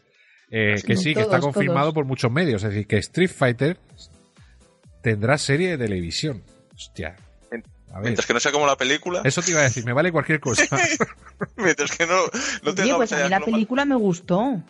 [0.50, 2.62] Eh, que sí, que está confirmado por muchos medios.
[2.62, 3.78] Es decir, que Street Fighter
[5.06, 6.42] tendrá serie de televisión.
[6.74, 7.14] Hostia,
[8.02, 9.22] Mientras que no sea como la película.
[9.22, 10.64] Eso te iba a decir, me vale cualquier cosa.
[11.56, 12.16] Mientras que no,
[12.64, 14.60] no Oye, pues a mí la película me gustó.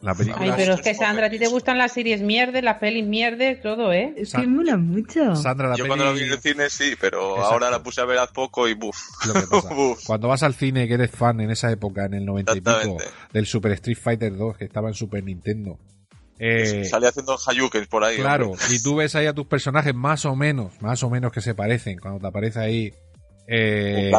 [0.00, 2.78] La película Ay, pero es que Sandra, a ti te gustan las series mierdes, las
[2.78, 4.12] pelis mierdes, todo, ¿eh?
[4.16, 5.36] Es que me mola mucho.
[5.36, 8.04] Sandra, la Yo cuando la vi en el cine sí, pero ahora la puse a
[8.04, 8.98] ver hace poco y buf.
[10.04, 12.96] Cuando vas al cine, que eres fan en esa época, en el 90 y pico,
[13.32, 15.78] del Super Street Fighter 2, que estaba en Super Nintendo,
[16.44, 18.16] eh, Sale haciendo Hayukens por ahí.
[18.16, 21.40] Claro, y tú ves ahí a tus personajes más o menos, más o menos que
[21.40, 22.94] se parecen, cuando te aparece ahí.
[23.46, 24.10] Eh,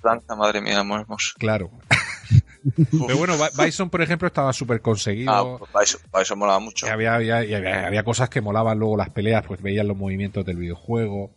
[0.00, 1.34] Blanca, madre mía, hermoso.
[1.38, 1.70] Claro.
[2.90, 5.32] Pero bueno, Bison, por ejemplo, estaba súper conseguido.
[5.32, 6.86] Ah, pues Bison, molaba mucho.
[6.86, 11.32] había, había, había, cosas que molaban luego las peleas, pues veían los movimientos del videojuego.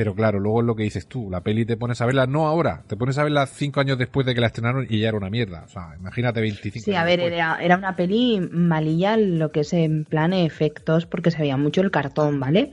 [0.00, 2.46] Pero claro, luego es lo que dices tú, la peli te pones a verla, no
[2.46, 5.18] ahora, te pones a verla cinco años después de que la estrenaron y ya era
[5.18, 5.64] una mierda.
[5.66, 9.74] O sea, imagínate 25 Sí, a ver, era, era, una peli malilla lo que es
[9.74, 12.72] en plan efectos, porque se veía mucho el cartón, ¿vale?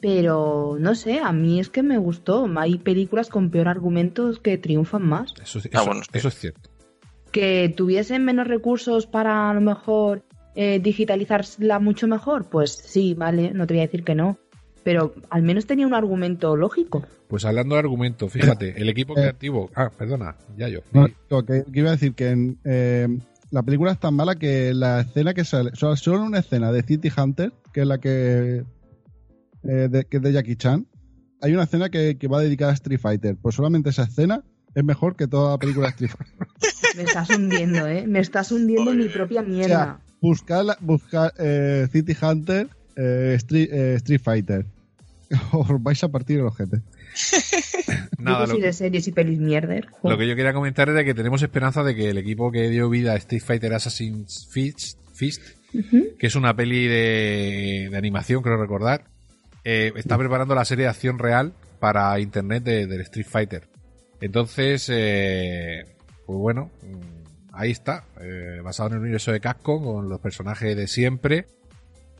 [0.00, 2.50] Pero no sé, a mí es que me gustó.
[2.56, 5.34] Hay películas con peor argumentos que triunfan más.
[5.40, 6.68] Eso, ah, eso es cierto.
[7.30, 10.24] Que tuviesen menos recursos para a lo mejor
[10.56, 14.36] eh, digitalizarla mucho mejor, pues sí, vale, no te voy a decir que no.
[14.88, 17.04] Pero al menos tenía un argumento lógico.
[17.28, 19.20] Pues hablando de argumento, fíjate, el equipo eh.
[19.20, 19.70] creativo.
[19.74, 20.80] Ah, perdona, ya yo.
[21.46, 23.06] que, iba a decir que eh,
[23.50, 27.12] la película es tan mala que la escena que sale, solo, una escena de City
[27.14, 28.64] Hunter, que es la que
[29.64, 30.86] eh, de, que es de Jackie Chan,
[31.42, 33.36] hay una escena que, va dedicada a Street Fighter.
[33.36, 34.42] Pues solamente esa escena
[34.74, 36.48] es mejor que toda la película de Street Fighter.
[36.96, 38.06] Me estás hundiendo, ¿eh?
[38.06, 40.00] Me estás hundiendo en mi propia mierda.
[40.22, 44.77] buscar, buscar eh, City Hunter, eh, Street, Street, Fighter.
[45.52, 46.82] Os vais a partir el ojete.
[48.18, 49.86] Nada, lo, de series y pelis mierder.
[50.02, 52.88] Lo que yo quería comentar era que tenemos esperanza de que el equipo que dio
[52.88, 55.42] vida a Street Fighter Assassin's Fist, Fist
[56.18, 59.04] que es una peli de, de animación, creo recordar,
[59.64, 63.68] eh, está preparando la serie de acción real para internet del Street Fighter.
[64.20, 65.84] Entonces, eh,
[66.26, 70.76] pues bueno, mm, ahí está, eh, basado en el universo de Capcom con los personajes
[70.76, 71.46] de siempre.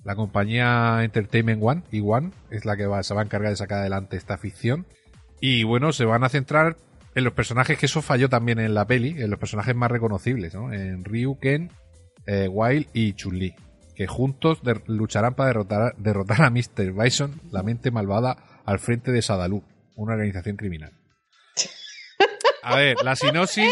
[0.09, 3.81] La compañía Entertainment One, y One, es la que se va a encargar de sacar
[3.81, 4.87] adelante esta ficción.
[5.39, 6.79] Y bueno, se van a centrar
[7.15, 10.55] en los personajes que eso falló también en la peli, en los personajes más reconocibles,
[10.55, 10.73] ¿no?
[10.73, 11.73] En Ryu, Ken,
[12.27, 13.55] Wild y Chun-Li
[13.95, 16.93] que juntos lucharán para derrotar, derrotar a Mr.
[16.95, 19.63] Bison, la mente malvada, al frente de Sadalú,
[19.95, 20.93] una organización criminal.
[22.63, 23.71] A ver, la sinopsis.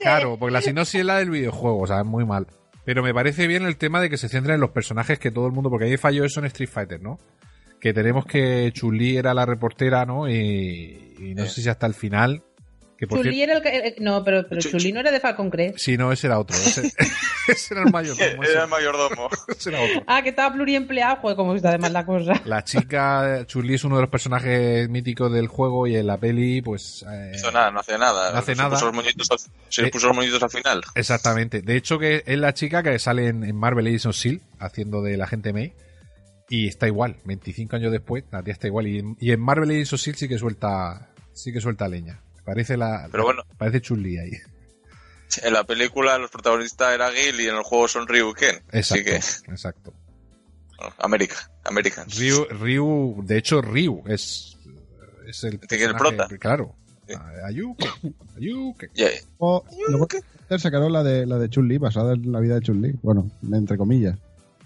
[0.00, 2.48] claro, porque la sinopsis es la del videojuego, o sea, es muy mal.
[2.84, 5.46] Pero me parece bien el tema de que se centra en los personajes que todo
[5.46, 5.70] el mundo.
[5.70, 7.18] Porque ahí falló eso en Street Fighter, ¿no?
[7.80, 10.28] Que tenemos que Chuli era la reportera, ¿no?
[10.28, 12.42] Y, y no sé si hasta el final
[13.10, 13.96] Era el que.
[13.98, 15.78] No, pero, pero Chuli no era de Falcon Crest.
[15.78, 16.56] Sí, no, ese era otro.
[16.56, 16.92] Ese,
[17.70, 18.42] era el mayordomo.
[18.42, 19.28] Era el mayordomo.
[20.06, 21.16] Ah, que estaba pluriempleado.
[21.16, 22.40] Joder, cómo está además la cosa.
[22.44, 26.62] La chica Chuli es uno de los personajes míticos del juego y en la peli,
[26.62, 27.04] pues.
[27.10, 28.32] Eh, nada, no hace nada.
[28.32, 28.70] No hace se nada.
[28.70, 29.38] Puso los moñitos al,
[29.68, 30.82] se eh, puso los moñitos al final.
[30.94, 31.62] Exactamente.
[31.62, 35.26] De hecho, que es la chica que sale en, Marvel Edition Seal haciendo de la
[35.26, 35.72] gente May.
[36.48, 38.86] Y está igual, 25 años después, la tía está igual.
[38.86, 42.20] Y, y en Marvel Edition Seal sí que suelta, sí que suelta leña.
[42.44, 43.08] Parece la.
[43.10, 43.42] Pero bueno.
[43.56, 44.32] Parece chun ahí.
[45.42, 48.62] En la película los protagonistas eran Gil y en el juego son Ryu y Ken.
[48.72, 49.04] Exacto.
[49.04, 49.16] que...
[49.16, 49.94] Exacto.
[50.98, 52.06] América, American.
[52.10, 54.58] Ryu, Ryu, de hecho Ryu es,
[55.26, 56.26] es el, el prota.
[56.38, 56.74] Claro.
[57.46, 57.88] Ayuke,
[58.36, 58.90] Ayuke.
[59.38, 60.08] O, luego
[60.58, 62.98] sacaron la de la de Chun-Li, basada en la vida de Chun-Li.
[63.02, 64.18] Bueno, entre comillas.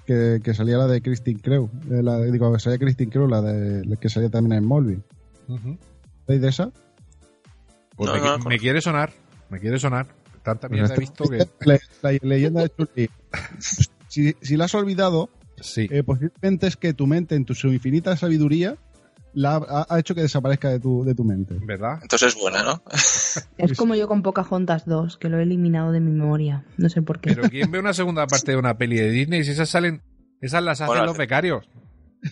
[0.06, 1.68] Que, que, salía la de Christine Crew.
[1.90, 5.02] Eh, la, digo, que salía Christine Crew, la de que salía también en Molby.
[5.48, 5.76] Uh
[6.28, 6.72] de esa?
[7.96, 8.11] Pues
[8.46, 9.12] me, quiere sonar,
[9.48, 10.06] me quiere sonar.
[10.42, 11.48] Tanta mierda he visto que...
[11.61, 11.78] La,
[12.22, 13.11] leyenda de Chun-Li.
[14.09, 15.30] si, si la has olvidado,
[15.61, 15.88] sí.
[15.90, 18.76] Eh, posiblemente es que tu mente, en tu su infinita sabiduría,
[19.37, 21.56] la ha, hecho que desaparezca de tu, de tu mente.
[21.61, 21.98] ¿Verdad?
[22.00, 22.82] Entonces es buena, ¿no?
[23.59, 26.64] es como yo con Pocahontas 2, que lo he eliminado de mi memoria.
[26.78, 27.35] No sé por qué.
[27.35, 29.44] Pero ¿quién ve una segunda parte de una peli de Disney?
[29.44, 30.02] Si esas salen...
[30.40, 31.68] Esas las hacen los becarios.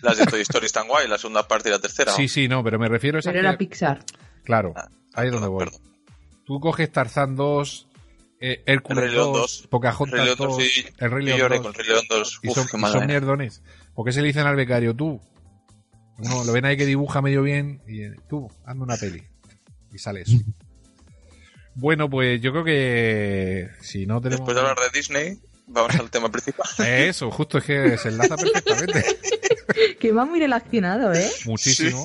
[0.01, 2.11] Las de Toy Story están guay, la segunda parte y la tercera.
[2.11, 3.31] Sí, sí, no, pero me refiero a esa.
[3.31, 4.03] Pero era Pixar.
[4.45, 4.73] Claro.
[4.75, 4.87] Ah.
[5.13, 5.65] Ahí es donde voy.
[6.45, 7.87] Tú coges Tarzán 2,
[8.39, 10.57] eh, Hércules 2, Pocahontas 2,
[10.99, 11.63] el Rey León
[12.09, 12.39] 2.
[12.43, 13.63] y son, son mierdones.
[13.93, 15.19] ¿Por qué se le dicen al becario tú?
[16.17, 19.23] No, lo ven ahí que dibuja medio bien y eh, tú, hazme una peli.
[19.91, 20.37] Y sale eso.
[21.77, 24.47] Bueno, pues yo creo que si no tenemos...
[24.47, 26.65] Después de hablar de Disney, vamos al tema principal.
[26.87, 29.03] Eso, justo es que se enlaza perfectamente.
[29.99, 31.29] que va muy relacionado, ¿eh?
[31.45, 32.01] Muchísimo.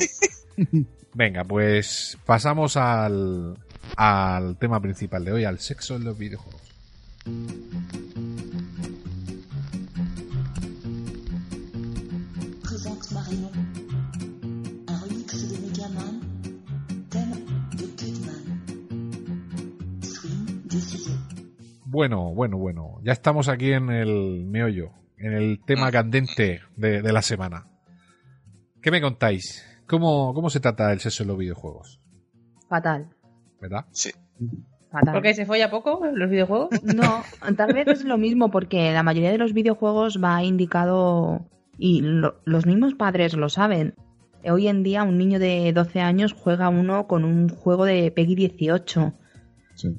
[1.13, 3.59] Venga, pues pasamos al,
[3.97, 6.61] al tema principal de hoy, al sexo en los videojuegos.
[21.85, 23.01] Bueno, bueno, bueno.
[23.03, 27.67] Ya estamos aquí en el meollo, en el tema candente de, de la semana.
[28.81, 29.70] ¿Qué me contáis?
[29.91, 32.01] ¿Cómo, ¿Cómo se trata el sexo en los videojuegos?
[32.69, 33.09] Fatal.
[33.61, 33.87] ¿Verdad?
[33.91, 34.13] Sí.
[34.89, 35.15] Fatal.
[35.15, 36.69] ¿Porque se folla poco los videojuegos?
[36.95, 37.25] No,
[37.57, 41.45] tal vez es lo mismo porque la mayoría de los videojuegos va indicado
[41.77, 43.95] y los mismos padres lo saben.
[44.45, 48.37] Hoy en día un niño de 12 años juega uno con un juego de Peggy
[48.37, 49.13] 18.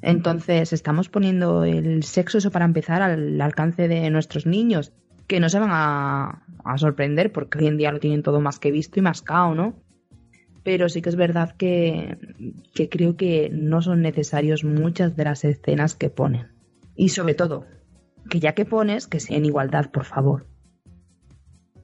[0.00, 4.94] Entonces estamos poniendo el sexo eso para empezar al alcance de nuestros niños
[5.26, 6.42] que no se van a,
[6.76, 9.74] sorprender porque hoy en día lo tienen todo más que visto y más cao, ¿no?
[10.62, 12.18] pero sí que es verdad que,
[12.74, 16.52] que creo que no son necesarios muchas de las escenas que ponen.
[16.94, 17.66] Y sobre todo,
[18.30, 20.46] que ya que pones, que sea en igualdad, por favor.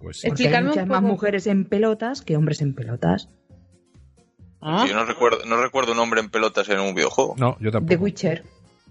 [0.01, 3.29] Pues Porque hay muchas más mujeres en pelotas que hombres en pelotas.
[4.61, 4.85] ¿Ah?
[4.89, 7.35] Yo no recuerdo, no recuerdo un hombre en pelotas en un videojuego.
[7.37, 7.89] No, yo tampoco.
[7.89, 8.43] The Witcher.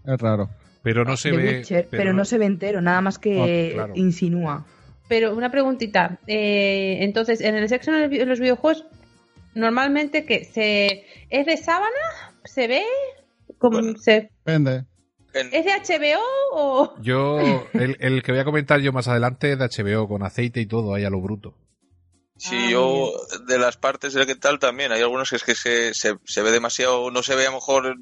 [0.06, 0.50] Es raro.
[0.84, 1.88] Pero no se ve.
[1.90, 2.26] pero, no...
[2.26, 4.66] se ve entero, nada más que ah, insinúa.
[5.08, 6.20] Pero una preguntita.
[6.28, 8.86] Eh, entonces, en el sexo en, los videojuegos,
[9.54, 11.90] normalmente que se es de sábana,
[12.44, 12.84] se ve,
[13.58, 14.30] como se.
[14.46, 14.86] Depende.
[15.34, 16.96] ¿Es de HBO o.?
[17.02, 17.40] Yo,
[17.74, 20.94] el, que voy a comentar yo más adelante es de HBO, con aceite y todo,
[20.94, 21.56] ahí a lo bruto.
[22.38, 23.12] Sí, ah, yo
[23.48, 26.52] de las partes del que tal también, hay algunos que es que se, se, ve
[26.52, 27.98] demasiado, no se ve a lo mejor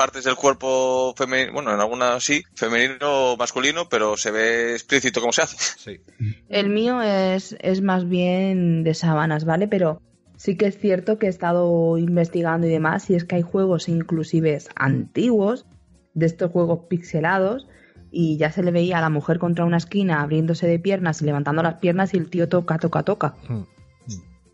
[0.00, 5.20] partes del cuerpo femenino, bueno, en algunas sí, femenino o masculino, pero se ve explícito
[5.20, 5.58] cómo se hace.
[5.58, 6.00] Sí.
[6.48, 9.68] El mío es, es más bien de sábanas, ¿vale?
[9.68, 10.00] Pero
[10.38, 13.90] sí que es cierto que he estado investigando y demás, y es que hay juegos
[13.90, 15.66] inclusive antiguos
[16.14, 17.66] de estos juegos pixelados
[18.10, 21.26] y ya se le veía a la mujer contra una esquina abriéndose de piernas y
[21.26, 23.34] levantando las piernas y el tío toca, toca, toca.
[23.46, 23.64] Hmm.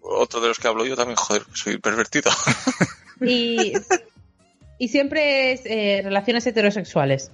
[0.01, 2.33] Otro de los que hablo yo también, joder, soy pervertido.
[3.19, 3.73] Y,
[4.79, 7.31] y siempre es eh, relaciones heterosexuales.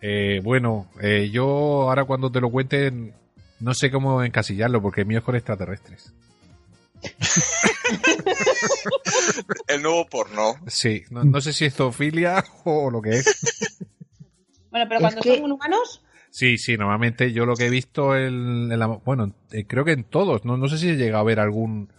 [0.00, 3.14] Eh, bueno, eh, yo ahora cuando te lo cuenten
[3.60, 6.12] no sé cómo encasillarlo porque mío es con extraterrestres.
[9.68, 10.54] el nuevo porno.
[10.66, 13.84] Sí, no, sé si es zoofilia o lo que es.
[14.70, 16.02] Bueno, pero cuando son humanos.
[16.30, 20.04] Sí, sí, normalmente yo lo que he visto en, la, bueno, eh, creo que en
[20.04, 21.92] todos, no, no sé si he llegado a ver algún,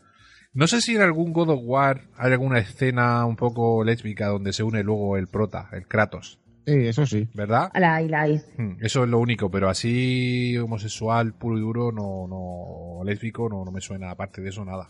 [0.53, 4.53] no sé si en algún God of War hay alguna escena un poco lésbica donde
[4.53, 6.39] se une luego el prota, el Kratos.
[6.65, 7.27] Sí, eso sí.
[7.33, 7.71] ¿Verdad?
[7.73, 13.03] La, la, hmm, Eso es lo único, pero así homosexual, puro y duro, no, no,
[13.03, 14.89] lésbico, no, no me suena, aparte de eso, nada.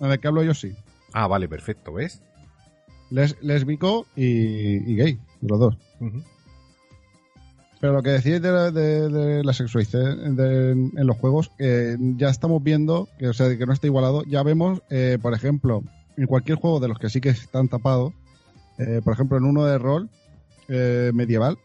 [0.00, 0.74] ¿De qué hablo yo sí?
[1.12, 2.22] Ah, vale, perfecto, ¿ves?
[3.10, 5.78] Les, lésbico y, gay, los dos.
[7.80, 13.28] Pero lo que decís de, de, la sexualización en los juegos, ya estamos viendo, que,
[13.28, 15.82] o sea, que no está igualado, ya vemos, eh, por ejemplo,
[16.18, 18.12] en cualquier juego de los que sí que están tapados,
[18.76, 20.10] eh, por ejemplo, en uno de rol
[20.68, 21.56] eh, medieval,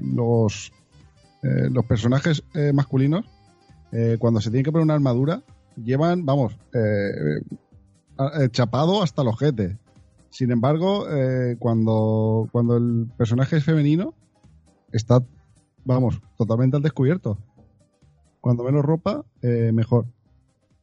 [0.00, 0.72] los,
[1.42, 3.26] los personajes masculinos,
[4.18, 5.42] cuando se tienen que poner una armadura,
[5.76, 6.56] llevan, vamos,
[8.52, 9.76] chapado hasta los jetes.
[10.30, 11.06] Sin embargo,
[11.58, 14.14] cuando, cuando el personaje es femenino,
[14.92, 15.22] está,
[15.84, 17.38] vamos, totalmente al descubierto.
[18.40, 20.06] Cuando menos ropa, eh, mejor.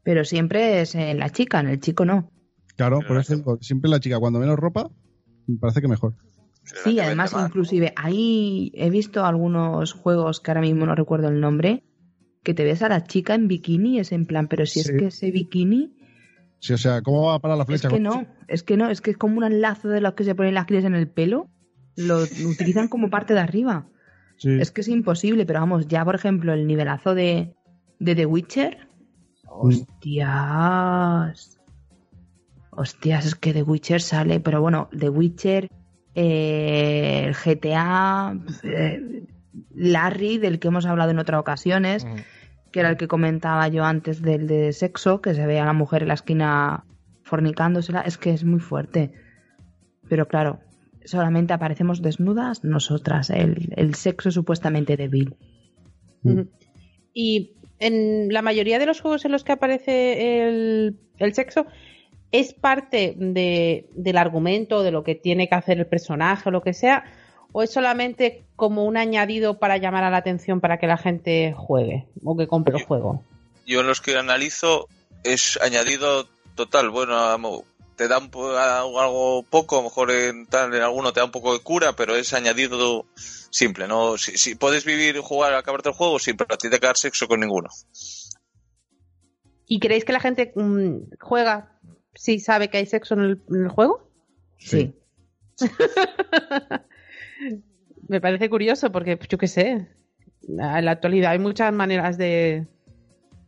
[0.03, 2.29] Pero siempre es en la chica, en el chico no.
[2.75, 4.89] Claro, por eso siempre la chica, cuando menos ropa,
[5.47, 6.13] me parece que mejor.
[6.83, 11.83] Sí, además, inclusive, ahí he visto algunos juegos que ahora mismo no recuerdo el nombre,
[12.43, 15.07] que te ves a la chica en bikini, es en plan, pero si es que
[15.07, 15.95] ese bikini...
[16.59, 17.87] Sí, o sea, ¿cómo va a parar la flecha?
[17.87, 20.23] Es que no, es que no, es que es como un lazo de los que
[20.23, 21.49] se ponen las crías en el pelo,
[21.95, 23.87] lo utilizan como parte de arriba.
[24.43, 27.53] Es que es imposible, pero vamos, ya por ejemplo el nivelazo de,
[27.99, 28.87] de The Witcher.
[29.47, 30.81] Hostias.
[32.71, 35.69] Hostias, es que The Witcher sale, pero bueno, The Witcher,
[36.13, 39.23] eh, el GTA, eh,
[39.73, 42.05] Larry, del que hemos hablado en otras ocasiones,
[42.71, 45.73] que era el que comentaba yo antes del de sexo, que se ve a la
[45.73, 46.83] mujer en la esquina
[47.23, 49.13] fornicándosela, es que es muy fuerte.
[50.09, 50.59] Pero claro,
[51.05, 55.35] solamente aparecemos desnudas nosotras, el, sexo supuestamente débil.
[57.13, 61.67] Y en la mayoría de los juegos en los que aparece el, sexo,
[62.31, 66.61] ¿es parte de, del argumento, de lo que tiene que hacer el personaje o lo
[66.61, 67.05] que sea?
[67.51, 71.53] ¿O es solamente como un añadido para llamar a la atención para que la gente
[71.55, 73.23] juegue o que compre el juego?
[73.65, 74.87] Yo en los que analizo
[75.23, 76.89] es añadido total.
[76.89, 77.15] Bueno,
[77.95, 81.53] te da algo poco, a lo mejor en, tal, en alguno te da un poco
[81.53, 84.17] de cura, pero es añadido simple, ¿no?
[84.17, 87.39] Si, puedes vivir, jugar, acabarte el juego, sin pero a ti te quedar sexo con
[87.39, 87.69] ninguno.
[89.67, 91.79] ¿Y creéis que la gente mm, juega
[92.13, 94.09] si sabe que hay sexo en el, juego?
[94.57, 94.93] Sí.
[98.07, 99.87] Me parece curioso porque, yo qué sé,
[100.47, 102.67] en la actualidad hay muchas maneras de,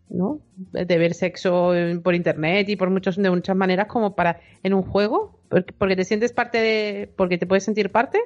[0.10, 0.39] ¿no?
[0.55, 4.84] De ver sexo por internet y por muchos, de muchas maneras como para en un
[4.84, 5.39] juego,
[5.78, 8.22] porque, te sientes parte de, porque te puedes sentir parte,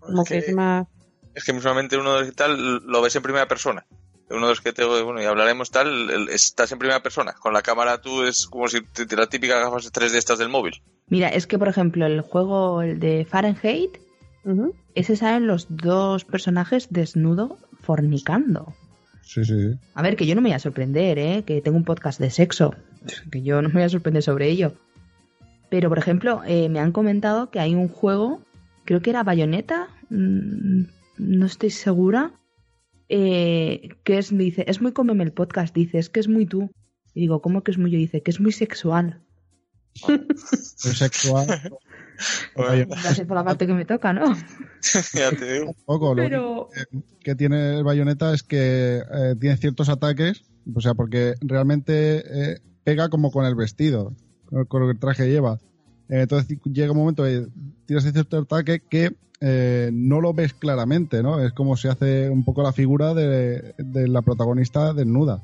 [0.00, 0.86] como es que, es más...
[1.34, 3.86] Es que usualmente uno de los que tal lo ves en primera persona.
[4.28, 7.34] Uno de los que te, bueno, y hablaremos tal, estás en primera persona.
[7.34, 10.48] Con la cámara tú es como si te, la típica gafas 3 de estas del
[10.48, 10.82] móvil.
[11.08, 13.98] Mira, es que por ejemplo el juego, el de Fahrenheit,
[14.94, 18.74] ese salen los dos personajes desnudo fornicando.
[19.26, 19.76] Sí, sí.
[19.94, 21.42] A ver, que yo no me voy a sorprender, ¿eh?
[21.44, 22.74] Que tengo un podcast de sexo.
[23.30, 24.74] que yo no me voy a sorprender sobre ello.
[25.68, 28.40] Pero, por ejemplo, eh, me han comentado que hay un juego,
[28.84, 30.82] creo que era Bayonetta, mm,
[31.18, 32.34] no estoy segura,
[33.08, 36.46] eh, que es, me dice, es muy como el podcast, dice, es que es muy
[36.46, 36.70] tú.
[37.12, 37.98] Y digo, ¿cómo que es muy yo?
[37.98, 39.22] Dice, que es muy sexual.
[40.08, 41.48] Es sexual.
[42.54, 44.34] Gracias por la parte que me toca, ¿no?
[45.14, 45.66] ya te digo.
[45.66, 46.68] Un poco, lo
[47.20, 50.44] que, tiene el bayoneta es que eh, tiene ciertos ataques,
[50.74, 54.14] o sea, porque realmente eh, pega como con el vestido,
[54.46, 55.58] con, lo que el traje lleva.
[56.08, 57.46] Eh, entonces llega un momento que
[57.86, 59.14] tiras cierto ataque que
[59.92, 61.44] no lo ves claramente, ¿no?
[61.44, 65.42] Es como se hace un poco la figura de, la protagonista desnuda.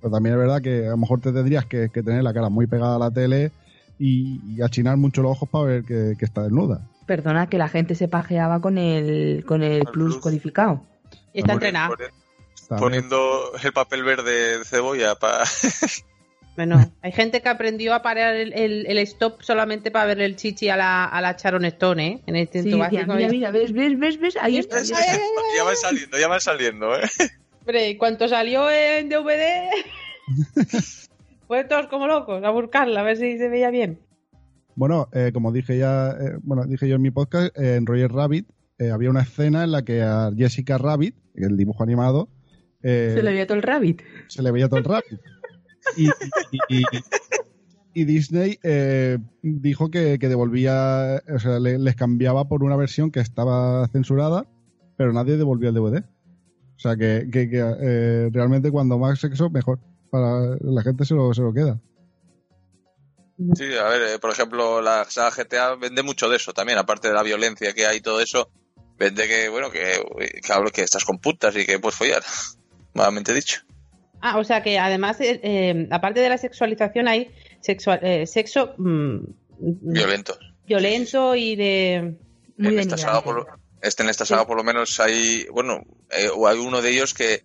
[0.00, 2.48] Pero también es verdad que a lo mejor te tendrías que, que tener la cara
[2.48, 3.52] muy pegada a la tele
[3.98, 6.80] y, achinar mucho los ojos para ver que, está desnuda.
[7.06, 10.82] Perdona, que la gente se pajeaba con el, con el, plus, codificado.
[11.32, 11.96] Y está entrenado.
[12.68, 15.44] Poniendo el papel verde de cebolla para...
[16.56, 20.76] Bueno, hay gente que aprendió a parar el, stop solamente para ver el chichi a
[20.76, 22.22] la, a la Sharon Stone, ¿eh?
[22.26, 23.12] En el sí, básico.
[23.12, 24.82] Mira, mira, ves, ves, ves, ves, ahí está.
[24.82, 27.10] ya van saliendo, ya van saliendo, ¿eh?
[27.60, 29.68] Hombre, cuánto salió en DVD...
[31.46, 34.00] Pues todos como locos a buscarla, a ver si se veía bien.
[34.74, 38.12] Bueno, eh, como dije ya, eh, bueno, dije yo en mi podcast, eh, en Roger
[38.12, 38.46] Rabbit
[38.92, 42.28] había una escena en la que a Jessica Rabbit, el dibujo animado,
[42.82, 44.02] se le veía todo el rabbit.
[44.28, 45.18] Se le veía todo el rabbit.
[47.94, 48.58] y, Disney
[49.42, 54.46] dijo que, devolvía, o sea, les cambiaba por una versión que estaba censurada,
[54.98, 56.04] pero nadie devolvía el DVD.
[56.76, 59.80] O sea que, que realmente cuando más sexo, mejor
[60.10, 61.78] para la gente se lo, se lo queda.
[63.54, 67.08] Sí, a ver, eh, por ejemplo, la saga GTA vende mucho de eso también, aparte
[67.08, 68.50] de la violencia que hay y todo eso,
[68.98, 72.22] vende que, bueno, que, que, que estás con putas y que puedes follar,
[72.94, 73.60] nuevamente dicho.
[74.22, 77.30] Ah, o sea que además, eh, eh, aparte de la sexualización, hay
[77.60, 79.18] sexual, sexo mm,
[79.58, 80.38] violento.
[80.66, 82.16] Violento y de...
[82.56, 83.46] Muy en, esta saga por,
[83.82, 85.82] este, en esta saga por lo menos hay, bueno,
[86.34, 87.44] o hay uno de ellos que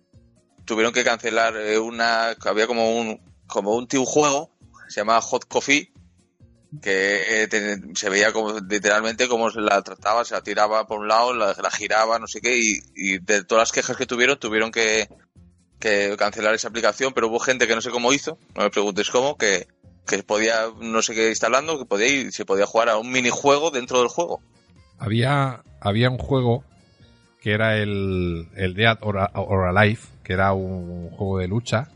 [0.64, 4.50] tuvieron que cancelar eh, una había como un como un tío juego
[4.88, 5.92] se llamaba Hot Coffee
[6.80, 11.34] que eh, se veía como literalmente como la trataba, se la tiraba por un lado,
[11.34, 15.08] la, giraba, no sé qué, y, de todas las quejas que tuvieron, tuvieron que,
[16.16, 19.36] cancelar esa aplicación, pero hubo gente que no sé cómo hizo, no me preguntes cómo,
[19.36, 19.66] que,
[20.06, 23.70] que podía, no sé qué instalando, que podía ir, se podía jugar a un minijuego
[23.70, 24.40] dentro del juego.
[24.98, 26.64] Había, había un juego
[27.40, 31.88] que era el, el Dead or, Alive, que era un juego de lucha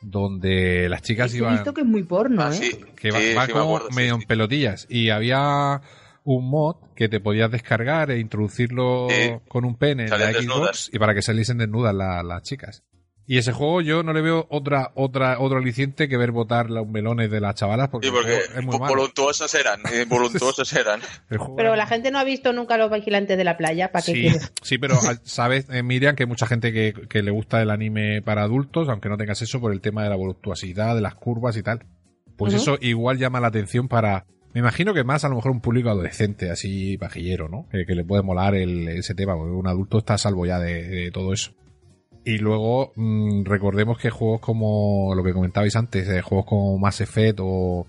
[0.00, 1.54] donde las chicas iban.
[1.54, 2.80] He visto que es muy porno, ah, ¿eh?
[2.96, 4.86] Que va, como medio en pelotillas.
[4.88, 5.80] Y había
[6.24, 9.08] un mod que te podías descargar e introducirlo
[9.48, 12.82] con un pene en la Xbox y para que saliesen desnudas las chicas.
[13.30, 16.88] Y ese juego yo no le veo otra otra otro aliciente que ver botar los
[16.88, 21.02] melones de las chavalas porque, es muy voluntuosas eran, eh, voluntuosas eran.
[21.56, 24.28] pero la gente no ha visto nunca los vigilantes de la playa, ¿para sí,
[24.62, 28.44] Sí, pero sabes, eh, Miriam, que hay mucha gente que, le gusta el anime para
[28.44, 31.62] adultos, aunque no tengas eso por el tema de la voluptuosidad, de las curvas y
[31.62, 31.84] tal.
[32.38, 34.24] Pues eso igual llama la atención para
[34.54, 37.68] me imagino que más a lo mejor un público adolescente, así pajillero, ¿no?
[37.70, 41.10] Que, le puede molar el, ese tema, porque un adulto está a salvo ya de
[41.12, 41.52] todo eso.
[42.28, 47.00] Y luego mm, recordemos que juegos como lo que comentabais antes, eh, juegos como Mass
[47.00, 47.86] Effect o,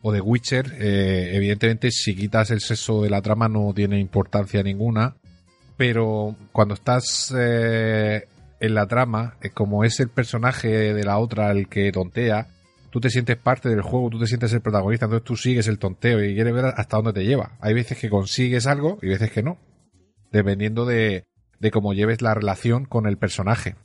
[0.00, 4.62] o The Witcher, eh, evidentemente si quitas el sexo de la trama no tiene importancia
[4.62, 5.16] ninguna,
[5.76, 8.24] pero cuando estás eh,
[8.60, 12.48] en la trama, como es el personaje de la otra el que tontea,
[12.88, 15.78] tú te sientes parte del juego, tú te sientes el protagonista, entonces tú sigues el
[15.78, 17.58] tonteo y quieres ver hasta dónde te lleva.
[17.60, 19.58] Hay veces que consigues algo y veces que no,
[20.32, 21.26] dependiendo de,
[21.60, 23.76] de cómo lleves la relación con el personaje.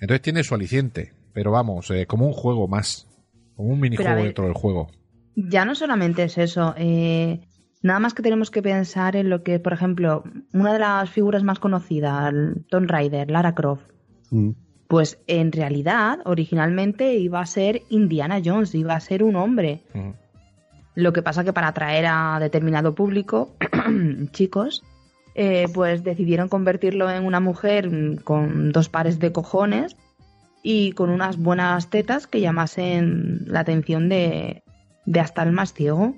[0.00, 3.08] Entonces tiene su aliciente, pero vamos, eh, como un juego más,
[3.54, 4.88] como un minijuego dentro del juego.
[5.34, 7.40] Ya no solamente es eso, eh,
[7.82, 11.42] nada más que tenemos que pensar en lo que, por ejemplo, una de las figuras
[11.42, 12.32] más conocidas,
[12.68, 13.84] Tomb Raider, Lara Croft,
[14.30, 14.50] mm.
[14.88, 19.82] pues en realidad originalmente iba a ser Indiana Jones, iba a ser un hombre.
[19.94, 20.10] Mm.
[20.94, 23.54] Lo que pasa que para atraer a determinado público,
[24.32, 24.82] chicos,
[25.38, 27.90] eh, pues decidieron convertirlo en una mujer
[28.24, 29.94] con dos pares de cojones
[30.62, 34.62] y con unas buenas tetas que llamasen la atención de,
[35.20, 36.14] hasta el más ciego.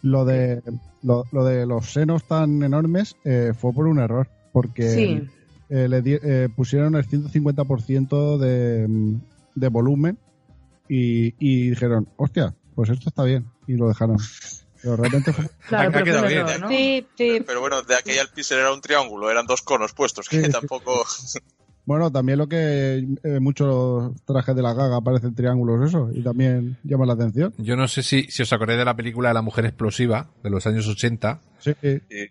[0.00, 0.62] Lo de,
[1.02, 5.26] lo, de los senos tan enormes eh, fue por un error, porque
[5.68, 9.18] eh, le pusieron el 150% de,
[9.54, 10.16] de volumen
[10.88, 14.16] y, y dijeron, hostia, pues esto está bien, y lo dejaron.
[14.84, 15.32] Pero realmente
[15.68, 17.42] claro, pero bien, Sí, sí.
[17.46, 21.04] Pero bueno, de aquella el píxel era un triángulo, eran dos conos puestos, que tampoco...
[21.86, 26.78] Bueno, también lo que eh, muchos trajes de la gaga parecen triángulos, eso, y también
[26.82, 27.52] llama la atención.
[27.58, 30.48] Yo no sé si, si os acordáis de la película de la mujer explosiva de
[30.48, 31.74] los años 80, Sí,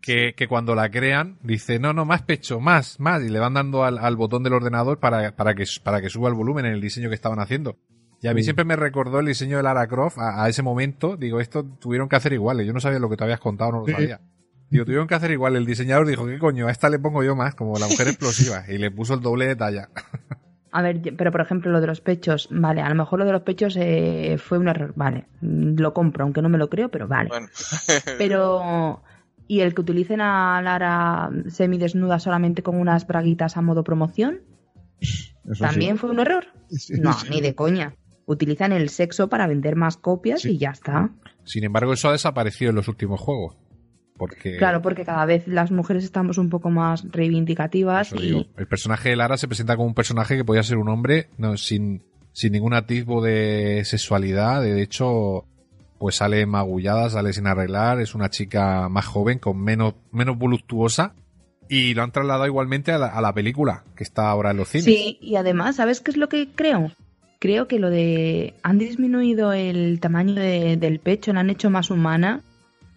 [0.02, 3.54] que, que cuando la crean dice, no, no, más pecho, más, más, y le van
[3.54, 6.74] dando al, al botón del ordenador para, para, que, para que suba el volumen en
[6.74, 7.78] el diseño que estaban haciendo.
[8.24, 8.46] Y a mí Sí.
[8.46, 11.18] siempre me recordó el diseño de Lara Croft a, a ese momento.
[11.18, 12.66] Digo, esto tuvieron que hacer iguales.
[12.66, 14.22] Yo no sabía lo que te habías contado, no lo sabía.
[14.70, 15.56] Digo, tuvieron que hacer igual.
[15.56, 16.68] El diseñador dijo, ¿qué coño?
[16.68, 18.64] A esta le pongo yo más, como la mujer explosiva.
[18.70, 19.90] Y le puso el doble de talla.
[20.76, 23.32] A ver, pero por ejemplo, lo de los pechos, vale, a lo mejor lo de
[23.32, 26.90] los pechos eh, fue un error, vale, mm, lo compro, aunque no me lo creo,
[26.90, 27.30] pero vale.
[27.30, 27.46] Bueno,
[28.18, 29.04] Pero,
[29.48, 34.40] ¿y el que utilicen a Lara semidesnuda solamente con unas braguitas a modo promoción?
[35.00, 36.46] eso ¿También fue un error?
[36.70, 36.94] sí.
[37.00, 37.28] No, Sí.
[37.30, 37.94] ni de coña.
[38.26, 40.52] Utilizan el sexo para vender más copias Sí.
[40.52, 41.10] y ya está.
[41.44, 43.58] Sin embargo, eso ha desaparecido en los últimos juegos.
[44.18, 48.46] Porque, Claro, porque cada vez las mujeres estamos un poco más reivindicativas eso y digo,
[48.58, 51.58] el personaje de Lara se presenta como un personaje que podía ser un hombre no,
[51.58, 54.62] sin, sin ningún atisbo de sexualidad.
[54.62, 55.46] De hecho,
[55.98, 58.00] pues sale magullada, sale sin arreglar.
[58.00, 61.16] Es una chica más joven, con menos, menos voluptuosa.
[61.68, 64.70] Y lo han trasladado igualmente a la, a la película, que está ahora en los
[64.70, 64.86] cines.
[64.86, 66.92] Sí, y además, ¿sabes qué es lo que creo?
[67.44, 68.54] Creo que lo de...
[68.64, 72.42] Han disminuido el tamaño de- del pecho, la han hecho más humana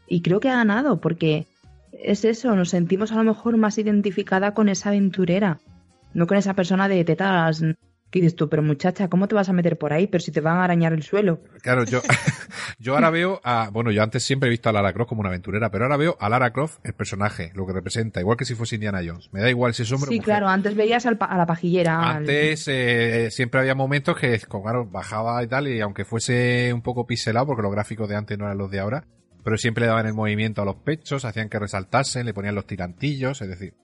[0.06, 1.48] y creo que ha ganado porque
[1.90, 5.58] es eso, nos sentimos a lo mejor más identificada con esa aventurera,
[6.14, 7.64] no con esa persona de tetas
[8.10, 10.06] que dices tú, pero muchacha, ¿cómo te vas a meter por ahí?
[10.06, 11.40] Pero si te van a arañar el suelo.
[11.62, 12.00] Claro, yo,
[12.78, 15.28] yo ahora veo a, bueno, yo antes siempre he visto a Lara Croft como una
[15.30, 18.54] aventurera, pero ahora veo a Lara Croft el personaje, lo que representa, igual que si
[18.54, 19.28] fuese Indiana Jones.
[19.32, 20.24] Me da igual si es hombre o Sí, mujer.
[20.24, 21.98] claro, antes veías al a la pajillera.
[22.10, 26.82] al- Antes eh, siempre había momentos que, claro, bajaba y tal, y aunque fuese un
[26.82, 29.04] poco pixelado, porque los gráficos de antes no eran los de ahora,
[29.44, 32.66] pero siempre le daban el movimiento a los pechos, hacían que resaltasen, le ponían los
[32.66, 33.74] tirantillos, es decir,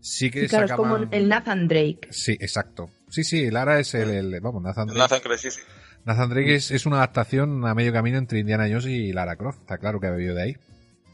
[0.00, 2.08] sí que Sí, claro, es como el Nathan Drake.
[2.10, 2.88] Sí, exacto.
[3.10, 4.98] Sí, sí, Lara es el, el- vamos, Nathan Drake.
[5.00, 5.60] Nathan Cress, sí, sí.
[6.04, 9.60] Nathan Drake es, es una adaptación a medio camino entre Indiana Jones y Lara Croft,
[9.60, 10.56] está claro que ha bebido de ahí.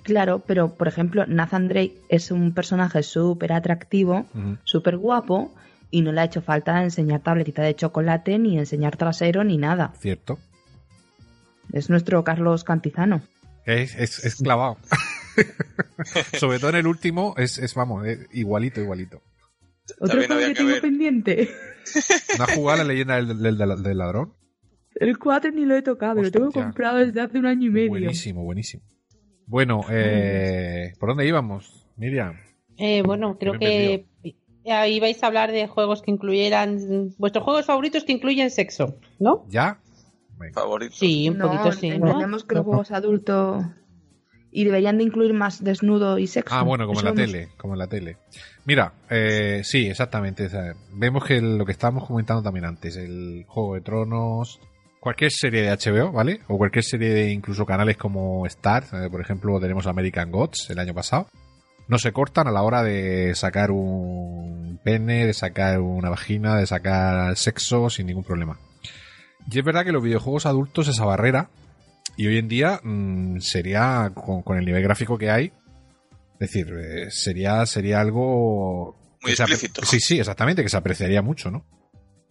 [0.02, 4.58] Claro, pero por ejemplo, Nathan Drake es un personaje súper atractivo, Ujú.
[4.64, 5.54] súper guapo,
[5.90, 9.92] y no le ha hecho falta enseñar tabletita de chocolate, ni enseñar trasero, ni nada.
[10.00, 10.38] Cierto.
[11.72, 13.22] Es nuestro Carlos Cantizano.
[13.64, 14.76] Es, es, es clavado.
[16.38, 19.22] Sobre todo en el último, es, es vamos, es igualito, igualito.
[20.00, 20.80] Otro También que que tengo ver.
[20.82, 21.50] pendiente.
[22.38, 24.34] ¿No has jugado a la leyenda del, del- del- ladrón?
[24.96, 27.88] El 4 ni lo he tocado, lo tengo comprado desde hace un año y medio.
[27.88, 28.82] Buenísimo, buenísimo.
[29.46, 32.36] Bueno, eh, ¿por dónde íbamos, Miriam?
[32.76, 34.06] Eh, bueno, creo que
[34.66, 39.44] ahí vais a hablar de juegos que incluyeran vuestros juegos favoritos que incluyen sexo, ¿no?
[39.48, 39.80] ¿Ya?
[40.38, 40.54] Venga.
[40.60, 40.94] Favorito.
[40.96, 41.90] Sí, un no, poquito sí.
[41.98, 42.18] ¿no?
[42.46, 43.64] que los juegos adultos
[44.54, 46.54] y deberían de incluir más desnudo y sexo.
[46.54, 48.18] Ah, bueno, como en la tele, como en la tele.
[48.64, 50.46] Mira, eh, sí, exactamente.
[50.46, 54.60] o sea, vemos que lo que estábamos comentando también antes, el Juego de Tronos,
[55.00, 56.40] cualquier serie de HBO, ¿vale?
[56.46, 60.78] O cualquier serie de incluso canales como Star, eh, por ejemplo, tenemos American Gods el
[60.78, 61.26] año pasado.
[61.88, 66.66] No se cortan a la hora de sacar un pene, de sacar una vagina, de
[66.66, 68.56] sacar sexo sin ningún problema.
[69.50, 71.50] Y es verdad que los videojuegos adultos esa barrera
[72.16, 75.52] y hoy en día mm, sería con, con el nivel gráfico que hay
[76.34, 79.84] es decir eh, sería sería algo Muy explícito.
[79.84, 81.64] sí sí exactamente que se apreciaría mucho no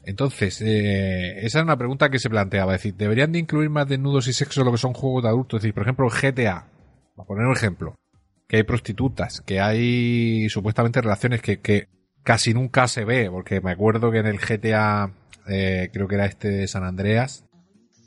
[0.05, 3.87] entonces eh, esa es una pregunta que se planteaba es decir deberían de incluir más
[3.87, 6.11] desnudos y sexo en lo que son juegos de adultos es decir por ejemplo el
[6.11, 6.67] GTA
[7.15, 7.95] para poner un ejemplo
[8.47, 11.87] que hay prostitutas que hay supuestamente relaciones que, que
[12.23, 15.11] casi nunca se ve porque me acuerdo que en el GTA
[15.47, 17.45] eh, creo que era este de San Andreas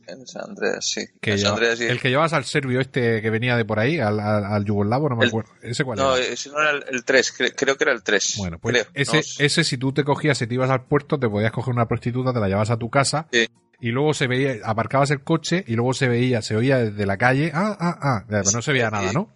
[0.09, 1.05] En San Andreas, sí.
[1.21, 1.85] que En San lleva- Andreas, sí.
[1.87, 5.09] el que llevabas al serbio este que venía de por ahí, al, al, al yugoslavo,
[5.09, 5.51] no me El- acuerdo.
[5.63, 6.25] ¿Ese cuál No, era?
[6.27, 8.35] ese no era el 3, creo que era el 3.
[8.39, 11.19] Bueno, pues creo, ese, no, ese si tú te cogías, si te ibas al puerto,
[11.19, 13.47] te podías coger una prostituta, te la llevabas a tu casa Sí.
[13.81, 17.17] y luego se veía, aparcabas el coche y luego se veía, se oía desde la
[17.17, 18.93] calle, ah, ah, ah, pero no se veía Sí.
[18.93, 19.33] nada, ¿no?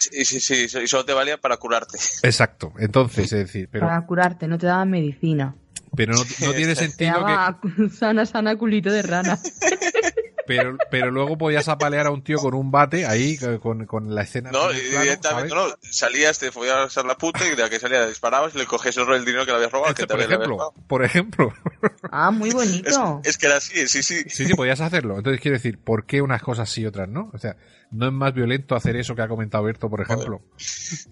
[0.00, 1.98] Sí, sí, sí, y solo te valía para curarte.
[2.22, 2.72] Exacto.
[2.78, 5.56] Entonces, es decir, pero, Para curarte, no te daban medicina.
[5.96, 9.38] Pero no, no tiene sentido que, sana, sana culito de rana.
[10.48, 14.22] pero, pero luego podías apalear a un tío con un bate ahí, con, con la
[14.22, 14.50] escena.
[14.50, 18.54] No, directamente, no, salías, te podías hacer la puta y de la que salías disparabas
[18.54, 19.90] y le cogías el, el dinero que le habías robado.
[19.90, 20.74] Este, que te por ejemplo, robado.
[20.86, 21.52] por ejemplo.
[22.10, 23.20] Ah, muy Es, bonito.
[23.24, 24.22] es que era así, sí, sí.
[24.28, 25.18] Sí, sí, podías hacerlo.
[25.18, 27.30] Entonces quiero decir, ¿por qué unas cosas sí y otras no?
[27.34, 27.56] O sea,
[27.90, 30.40] no es más violento hacer eso que ha comentado Berto, por ejemplo.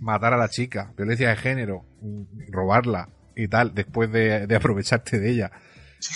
[0.00, 5.18] Matar a la chica, violencia de género, mm, robarla y tal, después de, de aprovecharte
[5.20, 5.52] de ella.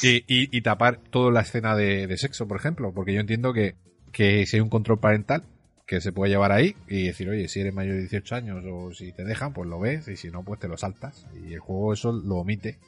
[0.03, 2.93] Y, y- y tapar toda la escena de, de sexo, por ejemplo.
[2.93, 3.75] Porque yo entiendo que,
[4.13, 5.43] que si hay un control parental
[5.87, 8.93] que se puede llevar ahí y decir, oye, si eres mayor de 18 años o
[8.95, 11.27] si te dejan, pues lo ves y si no, pues te lo saltas.
[11.47, 12.79] Y el juego eso lo omite.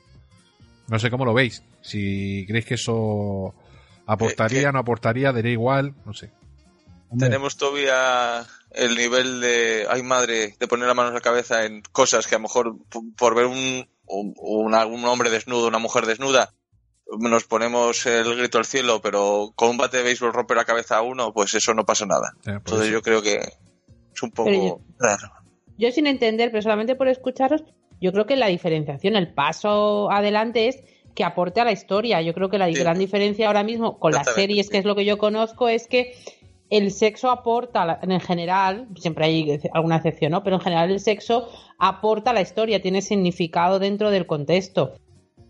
[0.88, 1.62] No sé cómo lo veis.
[1.80, 3.54] Si creéis que eso
[4.06, 6.30] aportaría, no aportaría, daría igual, no sé.
[7.18, 11.82] Tenemos todavía el nivel de, ay madre, de poner la mano en la cabeza en
[11.92, 12.76] cosas que a lo mejor
[13.16, 14.74] por ver un, un,
[15.06, 16.52] hombre desnudo, una mujer desnuda,
[17.18, 20.96] nos ponemos el grito al cielo, pero con un bate de béisbol rompe la cabeza
[20.96, 22.32] a uno, pues eso no pasa nada.
[22.46, 25.30] Entonces yo creo que es un poco raro.
[25.78, 27.64] Yo sin entender, pero solamente por escucharos,
[28.00, 30.82] yo creo que la diferenciación, el paso adelante es
[31.14, 32.22] que aporte a la historia.
[32.22, 35.04] Yo creo que la gran diferencia ahora mismo con las series, que es lo que
[35.04, 36.14] yo conozco, es que
[36.72, 40.42] el sexo aporta, en general, siempre hay alguna excepción, ¿no?
[40.42, 44.94] Pero en general el sexo aporta a la historia, tiene significado dentro del contexto.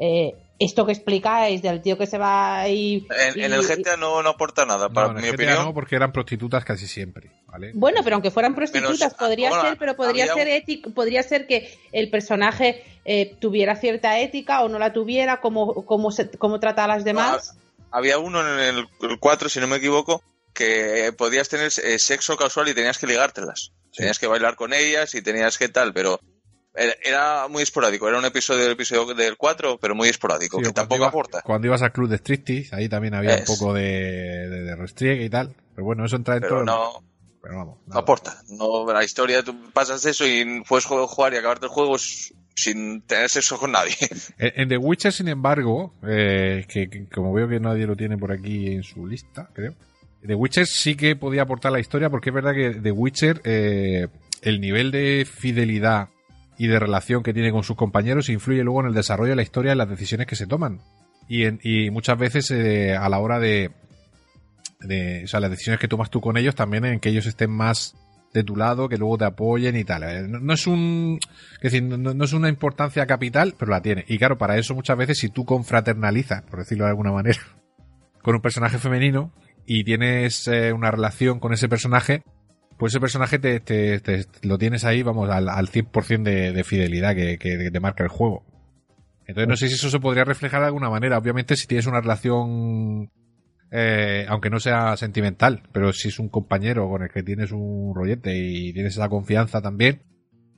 [0.01, 3.07] Eh, esto que explicáis del tío que se va y...
[3.37, 5.64] En, el GTA no, aporta nada, para mi opinión.
[5.64, 7.70] No, porque eran prostitutas casi siempre, ¿vale?
[7.73, 12.11] Bueno, pero aunque fueran prostitutas, podría ser, pero podría ser ético, podría ser que el
[12.11, 16.89] personaje eh, tuviera cierta ética o no la tuviera, como cómo, se, cómo trata a
[16.89, 17.57] las demás.
[17.93, 18.89] había uno en el
[19.20, 20.20] 4, si no me equivoco,
[20.53, 23.72] que podías tener eh, sexo casual y tenías que ligártelas.
[23.94, 26.18] Tenías que bailar con ellas y tenías que tal, pero
[26.74, 28.09] era muy esporádico.
[28.09, 31.42] Era un episodio del episodio del 4, pero muy esporádico, que tampoco aporta.
[31.42, 35.30] Cuando ibas al club de striptease, ahí también había un poco de, de, restriegue y
[35.30, 35.55] tal.
[35.74, 36.61] Pero bueno, eso entra dentro...
[36.61, 37.05] Pero no,
[37.42, 38.42] pero vamos, no aporta.
[38.48, 43.28] No, la historia, tú pasas eso y puedes jugar y acabarte el juego sin tener
[43.28, 43.94] sexo con nadie.
[44.38, 48.72] En, The Witcher, sin embargo, eh, que, como veo que nadie lo tiene por aquí
[48.72, 49.74] en su lista, creo.
[50.27, 54.09] The Witcher sí que podía aportar la historia porque es verdad que The Witcher, eh,
[54.43, 56.09] el nivel de fidelidad
[56.59, 59.43] y de relación que tiene con sus compañeros influye luego en el desarrollo de la
[59.43, 60.81] historia y las decisiones que se toman.
[61.29, 63.70] Y, y muchas veces eh, a la hora de,
[64.81, 67.51] de, o sea, las decisiones que tomas tú con ellos también en que ellos estén
[67.51, 67.95] más
[68.33, 70.03] de tu lado, que luego te apoyen y tal.
[70.05, 71.18] Eh, no, es un,
[71.61, 74.05] decir, no, es una importancia capital, pero la tiene.
[74.09, 77.41] Y claro, para eso muchas veces si tú confraternalizas, por decirlo de alguna manera,
[78.23, 79.33] con un personaje femenino,
[79.67, 82.23] y tienes eh, una relación con ese personaje,
[82.79, 87.15] pues ese personaje te, te, lo tienes ahí, vamos, al, al 100% de, de fidelidad
[87.15, 88.45] que, que, te marca el juego.
[89.27, 91.17] Entonces no sé si eso se podría reflejar de alguna manera.
[91.17, 93.11] Obviamente si tienes una relación,
[93.71, 97.95] eh, aunque no sea sentimental, pero si es un compañero con el que tienes un
[97.95, 100.03] rollete y tienes esa confianza también,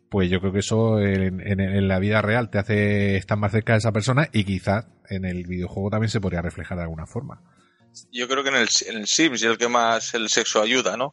[0.09, 3.53] pues yo creo que eso en, en, en, la vida real te hace estar más
[3.53, 7.07] cerca de esa persona y quizás en el videojuego también se podría reflejar de alguna
[7.07, 7.43] forma
[8.13, 10.97] yo creo que en el, en el Sims es el que más el sexo ayuda,
[10.97, 11.13] ¿no?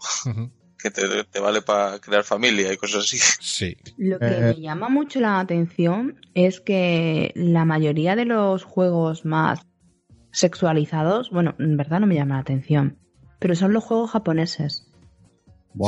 [0.81, 3.17] Que te, vale para crear familia y cosas así.
[3.39, 3.77] Sí.
[3.97, 9.23] Lo que eh, me llama mucho la atención es que la mayoría de los juegos
[9.23, 9.59] más
[10.31, 12.97] sexualizados, bueno, en verdad no me llama la atención,
[13.39, 14.87] pero son los juegos japoneses.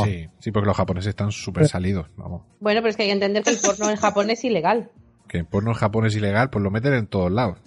[0.06, 2.44] Sí, sí, porque los japoneses están súper salidos, vamos.
[2.60, 4.92] Bueno, pero es que hay que entender que el porno en Japón es ilegal.
[5.28, 7.60] Que el porno en Japón es ilegal, pues lo meten en todos lados.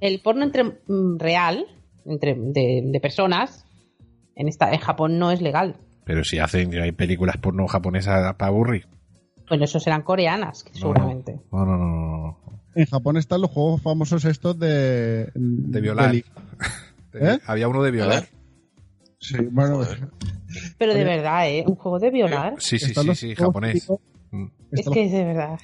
[0.00, 1.66] El porno entre mm, real,
[2.04, 3.64] entre, de, personas,
[4.34, 5.76] en, esta, en Japón no es legal.
[6.04, 8.86] Pero si hacen, hay películas porno japonesas para aburrir.
[9.48, 11.40] Bueno, eso serán coreanas, seguramente.
[11.52, 12.38] No, no, no,
[12.74, 15.30] En Japón están los juegos famosos estos de...
[15.34, 16.14] De violar.
[17.12, 17.38] ¿Eh?
[17.46, 18.28] Había uno de violar.
[19.18, 19.80] Sí, bueno...
[20.78, 21.64] Pero de verdad, ¿eh?
[21.66, 22.54] ¿Un juego de violar?
[22.58, 23.88] Sí, sí, sí, sí, japonés.
[24.30, 24.46] Mm.
[24.72, 25.58] Es que es de verdad.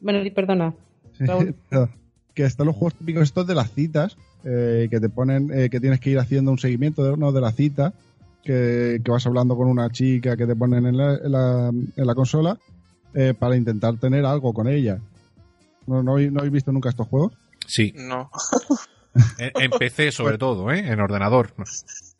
[0.00, 0.74] Bueno, perdona.
[2.34, 4.16] que están los juegos típicos estos de las citas,
[4.48, 7.32] eh, que te ponen eh, que tienes que ir haciendo un seguimiento de, ¿no?
[7.32, 7.94] de la cita,
[8.44, 12.56] que, vas hablando con una chica que te ponen en la, en la, consola
[13.12, 15.00] eh, para intentar tener algo con ella.
[15.88, 17.32] ¿No, no, habéis visto nunca estos juegos?
[17.66, 17.92] Sí.
[17.96, 18.30] No.
[19.38, 20.78] en, PC sobre todo, ¿eh?
[20.78, 21.52] En ordenador.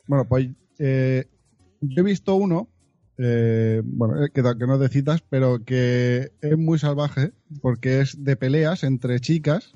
[0.08, 0.48] Bueno, pues
[0.78, 2.68] yo he visto uno,
[3.16, 7.30] bueno, que, que no es de citas, pero que es muy salvaje
[7.62, 9.74] porque es de peleas entre chicas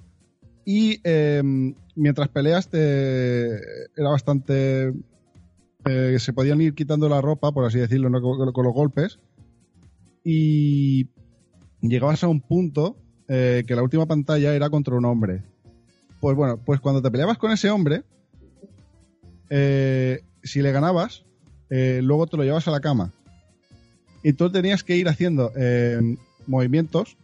[0.64, 3.56] y em, mientras peleas te,
[3.96, 4.92] era bastante...
[5.86, 9.18] Eh, se podían ir quitando la ropa, por así decirlo, con, los golpes.
[10.22, 11.08] Y
[11.80, 12.96] llegabas a un punto
[13.28, 15.42] eh, que la última pantalla era contra un hombre.
[16.20, 18.02] Pues bueno, pues cuando te peleabas con ese hombre,
[19.48, 21.24] eh, si le ganabas,
[21.70, 23.14] luego te lo llevas a la cama.
[24.22, 25.50] Y tú tenías que ir haciendo
[26.46, 27.16] movimientos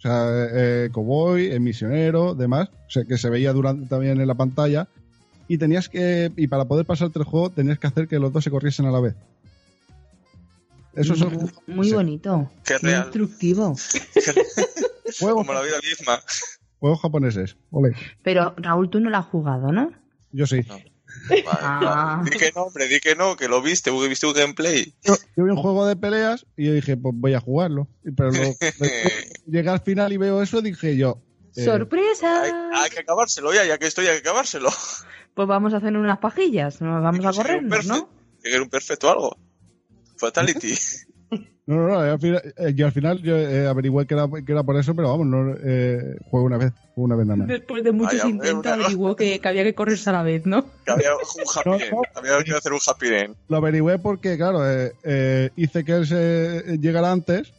[0.00, 4.26] o sea, eh, cowboy, eh, misionero, demás, o sea, que se veía durante, también en
[4.26, 4.88] la pantalla.
[5.46, 8.42] Y tenías que, y para poder pasarte el juego, tenías que hacer que los dos
[8.42, 9.14] se corriesen a la vez.
[10.94, 11.20] Eso es
[11.66, 12.50] muy bonito.
[12.64, 13.74] Qué muy instructivo.
[15.20, 16.18] Juegos, Como la vida misma.
[16.78, 17.56] Juegos japoneses.
[18.22, 19.92] Pero Raúl, tú no lo has jugado, ¿no?
[20.32, 20.62] Yo sí.
[21.46, 22.22] Ah.
[22.24, 24.94] Di que no, hombre, di que no, que lo viste, viste un gameplay.
[25.02, 27.88] Yo, vi un juego de peleas y yo dije, pues voy a jugarlo.
[28.16, 28.30] Pero
[29.46, 31.22] llegué al final y veo eso, dije yo,
[31.56, 32.42] Eh, ¡Sorpresa!
[32.42, 34.70] Hay, hay que acabárselo ya, ya que estoy, hay que acabárselo.
[35.32, 38.08] Pues vamos a hacer unas pajillas, nos vamos a Que corrernos, ¿no?
[38.42, 39.36] que quiero un perfecto algo.
[40.16, 40.74] Fatality.
[41.66, 44.50] No, no, no, al final, eh, yo al final yo eh, averigüé que era, que
[44.50, 47.46] era por eso, pero vamos, no eh, juego una vez, juego una vez nada más.
[47.48, 50.64] Después de muchos intentos averiguó que, que había que correrse a la vez, ¿no?
[50.84, 51.20] que había un
[51.54, 51.92] happy No, end.
[51.92, 52.02] no.
[52.16, 53.36] Había venido a hacer un happy end.
[53.48, 57.52] Lo averigüé porque, claro, eh, eh, hice que él se llegara antes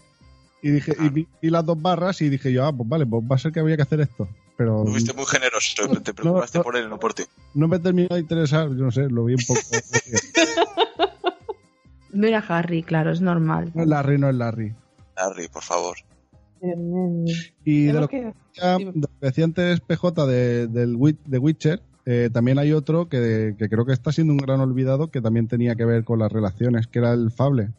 [0.62, 3.24] y dije y vi, vi las dos barras y dije yo, ah, pues vale, pues
[3.24, 4.28] va a ser que había que hacer esto.
[4.58, 6.64] Pero Fuiste muy generoso, te preocupaste no.
[6.66, 7.24] por él, no por ti.
[7.54, 9.62] no me terminó de interesar, yo no sé, lo vi un poco.
[12.14, 13.72] No era Harry, claro, es normal.
[13.74, 14.76] no es Larry, no es Larry.
[15.16, 15.98] Harry, por favor.
[17.66, 21.82] Y de lo que decía, de lo que decía antes PJ de, del de Witcher,
[22.06, 25.48] eh, también hay otro que, que creo que está siendo un gran olvidado que también
[25.48, 27.70] tenía que ver con las relaciones, que era el Fable.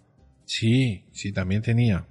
[0.44, 2.06] Sí, sí, también tenía.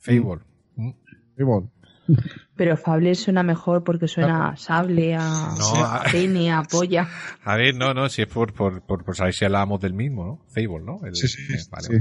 [0.00, 0.42] Fable.
[0.74, 0.90] Mm.
[1.36, 1.68] Fable.
[2.56, 7.06] Pero Fable suena mejor porque suena a sable, a No, a a- pene, a polla.
[7.44, 10.24] A ver, no, no, si es por, por, por, por saber si hablábamos del mismo,
[10.24, 10.46] ¿no?
[10.54, 10.98] Fable, ¿no?
[11.06, 11.94] El- Sí, sí, eh, vale, sí.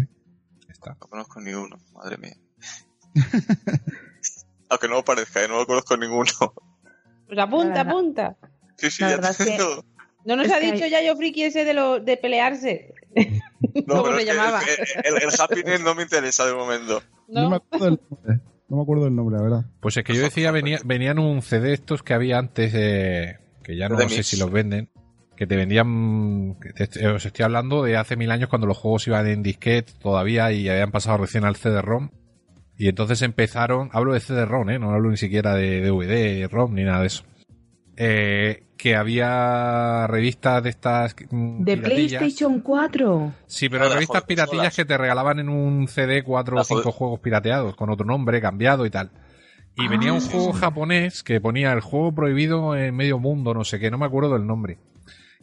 [0.70, 0.92] está.
[0.92, 2.36] No conozco ni uno, madre mía.
[4.70, 5.48] Aunque no lo parezca, ¿eh?
[5.48, 6.32] no lo conozco ninguno.
[7.28, 8.38] Pues apunta, La verdad- apunta.
[8.78, 9.84] Sí, sí, ya es que- tengo.
[10.26, 12.94] No nos Es ha dicho hay- ya yo friki ese de lo de pelearse.
[13.16, 13.16] No,
[13.88, 14.62] ¿Cómo pero se llamaba?
[15.04, 17.02] El, el- el happy end no me interesa de momento.
[17.28, 17.42] No.
[17.44, 18.40] No, me acuerdo del nombre.
[18.68, 19.66] No me acuerdo del nombre, la verdad.
[19.80, 23.76] Pues es que yo decía, venía, venían un CD estos que había antes, eh, que
[23.78, 24.90] ya no sé si los venden,
[25.36, 29.06] que te vendían, que te- os estoy hablando de hace mil años cuando los juegos
[29.08, 32.10] iban en disquete todavía y habían pasado recién al CD-ROM.
[32.78, 34.80] Y entonces empezaron, hablo de CD-ROM, ¿eh?
[34.80, 37.24] no hablo ni siquiera de DVD, ROM ni nada de eso.
[37.98, 42.20] Eh, que había revistas de estas mm, De piratillas.
[42.20, 43.32] PlayStation 4.
[43.48, 46.64] Sí, pero Ah, revistas juegos, piratillas que te regalaban en un CD cuatro Ah, o
[46.66, 46.96] cinco joder.
[46.98, 49.10] juegos pirateados con otro nombre cambiado y tal.
[49.76, 49.90] Y Ah.
[49.90, 53.90] venía un juego japonés que ponía el juego prohibido en medio mundo, no sé qué,
[53.90, 54.78] no me acuerdo del nombre.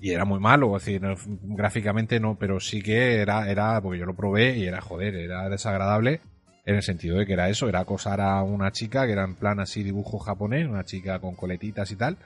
[0.01, 1.15] Y era muy malo, es decir, no-
[1.57, 5.49] gráficamente no, pero sí que era, era, porque yo lo probé y era joder, era
[5.49, 6.21] desagradable
[6.67, 9.35] en el sentido de que era eso, era acosar a una chica que era en
[9.37, 12.17] plan así dibujo japonés, una chica con coletitas y tal,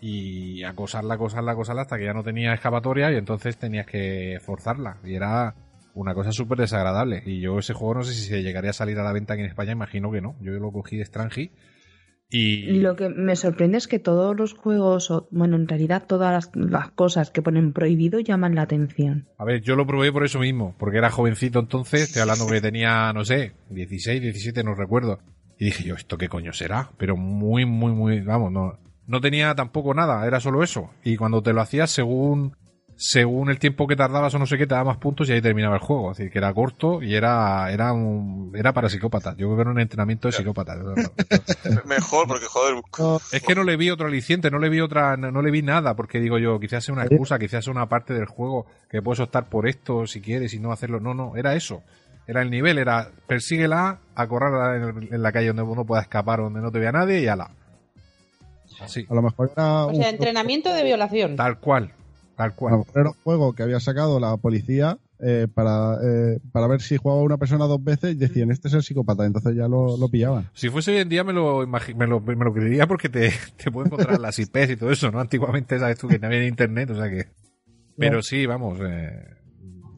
[0.00, 4.98] y acosarla, acosarla, acosarla hasta que ya no tenía escapatoria y entonces tenías que forzarla.
[5.04, 5.54] Y era
[5.94, 7.22] una cosa súper desagradable.
[7.24, 9.42] Y yo ese juego no sé si se llegaría a salir a la venta aquí
[9.42, 10.36] en España, imagino que no.
[10.40, 11.50] Yo lo cogí de Strange
[12.28, 12.80] y...
[12.80, 16.70] Lo que me sorprende es que todos los juegos, o, bueno, en realidad todas las,
[16.70, 19.28] las cosas que ponen prohibido llaman la atención.
[19.38, 22.60] A ver, yo lo probé por eso mismo, porque era jovencito entonces, estoy hablando que
[22.60, 25.20] tenía, no sé, 16, 17, no recuerdo.
[25.58, 26.90] Y dije yo, ¿esto qué coño será?
[26.98, 30.90] Pero muy, muy, muy, vamos, no, no tenía tampoco nada, era solo eso.
[31.04, 32.56] Y cuando te lo hacías según,
[32.96, 35.40] según el tiempo que tardabas o no sé qué, te daba más puntos y ahí
[35.40, 36.10] terminaba el juego.
[36.10, 39.36] Es decir, que era corto y era, era un, era para psicópatas.
[39.36, 40.78] Yo creo que era un entrenamiento de psicópatas.
[41.86, 42.82] Mejor, porque joder.
[43.32, 45.62] Es que no le vi otro aliciente, no le vi otra, no, no le vi
[45.62, 49.02] nada, porque digo yo, quizás sea una excusa, quizás sea una parte del juego que
[49.02, 51.00] puedes optar por esto si quieres y no hacerlo.
[51.00, 51.82] No, no, era eso.
[52.26, 56.40] Era el nivel, era persíguela a correr en, en la calle donde uno pueda escapar,
[56.40, 57.52] donde no te vea nadie y ala.
[58.80, 61.36] A lo mejor era o un, sea, entrenamiento de violación.
[61.36, 61.92] tal cual,
[62.36, 62.78] tal a lo cual.
[62.78, 66.98] mejor era un juego que había sacado la policía eh, para, eh, para ver si
[66.98, 70.08] jugaba una persona dos veces y decían, este es el psicópata, entonces ya lo, lo
[70.08, 70.50] pillaban.
[70.52, 73.70] Si fuese hoy en día me lo, me lo, me lo creería porque te, te
[73.70, 75.20] puedo encontrar las IPs y todo eso, ¿no?
[75.20, 77.28] Antiguamente sabes tú que no había internet, o sea que...
[77.98, 79.36] Pero sí, vamos, eh,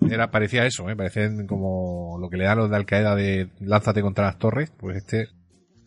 [0.08, 0.94] era, parecía eso, ¿eh?
[0.94, 4.72] Parecían como lo que le dan los de Al Qaeda de lánzate contra las torres,
[4.76, 5.28] pues este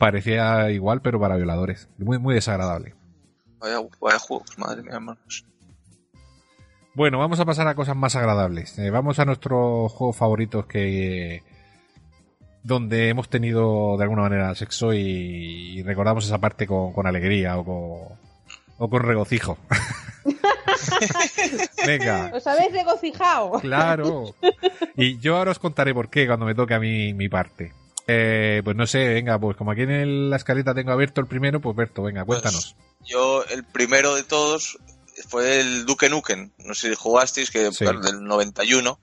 [0.02, 1.88] parecía igual pero para violadores.
[1.98, 2.96] Muy, muy desagradable.
[3.60, 5.46] Vaya, vaya juegos, madre mía, hermanos.
[6.94, 8.78] Bueno, vamos a pasar a cosas más agradables.
[8.80, 11.44] Eh, vamos a nuestros juegos favoritos que
[12.64, 17.58] donde hemos tenido de alguna manera sexo y, y recordamos esa parte con, con alegría
[17.58, 18.18] o con,
[18.78, 19.58] o con regocijo.
[21.86, 23.52] Venga, ¿Os habéis regocijado?
[23.62, 24.36] claro.
[24.96, 27.74] Y yo ahora os contaré por qué cuando me toque a mí mi parte.
[28.08, 31.28] Eh, pues no sé, venga, pues como aquí en el- la escaleta tengo abierto el
[31.28, 32.76] primero, pues Berto, venga, cuéntanos.
[33.06, 34.78] Yo, el primero de todos
[35.30, 36.52] fue el Duke Nukem.
[36.60, 37.84] No sé si jugasteis, que Sí.
[37.86, 39.00] claro, del 91.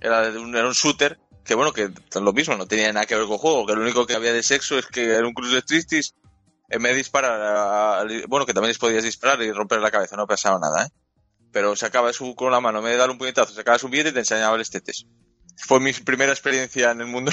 [0.00, 1.18] Era, de un, era un shooter.
[1.44, 3.66] Que bueno, que lo mismo, no tenía nada que ver con el juego.
[3.66, 6.14] Que lo único que había de sexo es que era un cruz de tristis.
[6.68, 9.92] En vez de disparar, a- a- bueno, que también les podías disparar y romper la
[9.92, 10.88] cabeza, no pasaba nada, ¿eh?
[11.52, 14.08] Pero sacaba su, con la mano, en vez de dar un puñetazo, sacaba su billete
[14.10, 15.06] y te enseñaba el tetes.
[15.56, 17.32] Fue mi primera experiencia en el mundo.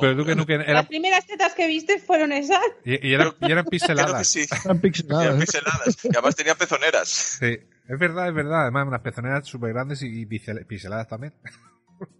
[0.00, 2.60] Pero tú que no que era, Las primeras tetas que viste fueron esas.
[2.84, 4.26] y, y eran, y eran Creo que pixeladas.
[4.26, 4.46] sí.
[4.64, 6.04] Eran pixeladas, Eran pixeladas.
[6.04, 7.08] Y además tenía pezoneras.
[7.08, 7.58] Sí,
[7.88, 8.62] es verdad, es verdad.
[8.62, 11.34] Además, unas pezoneras súper grandes y, y pixel- pixeladas también.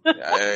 [0.05, 0.55] Eh,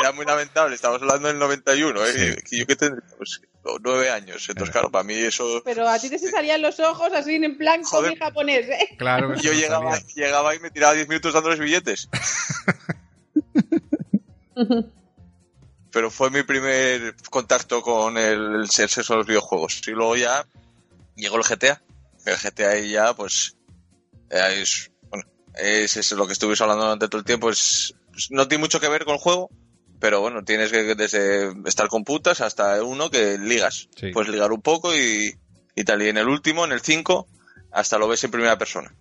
[0.00, 2.36] era muy lamentable, estamos hablando del 91, ¿eh?
[2.50, 3.42] yo que tendría pues,
[3.84, 5.60] nueve años, entonces claro, para mí eso...
[5.62, 8.18] Pero a ti te salían los ojos así en plan Joder.
[8.18, 8.96] japonés, ¿eh?
[8.96, 9.34] Claro.
[9.36, 12.08] yo llegaba, llegaba y me tiraba 10 minutos dándoles billetes.
[15.90, 19.82] Pero fue mi primer contacto con el, sexo de los videojuegos.
[19.86, 20.46] Y luego ya
[21.16, 21.82] llegó el GTA.
[22.24, 23.56] El GTA y ya, pues,
[24.30, 25.24] es, bueno,
[25.54, 27.50] es, lo que estuvimos hablando durante todo el tiempo.
[27.50, 29.50] Es, pues, no tiene mucho que ver con el juego,
[29.98, 33.88] pero bueno, tienes que desde estar con putas hasta uno que ligas.
[34.12, 35.36] Puedes ligar un poco y,
[35.74, 36.02] y tal.
[36.02, 37.26] Y en el último, en el 5,
[37.72, 38.94] hasta lo ves en primera persona.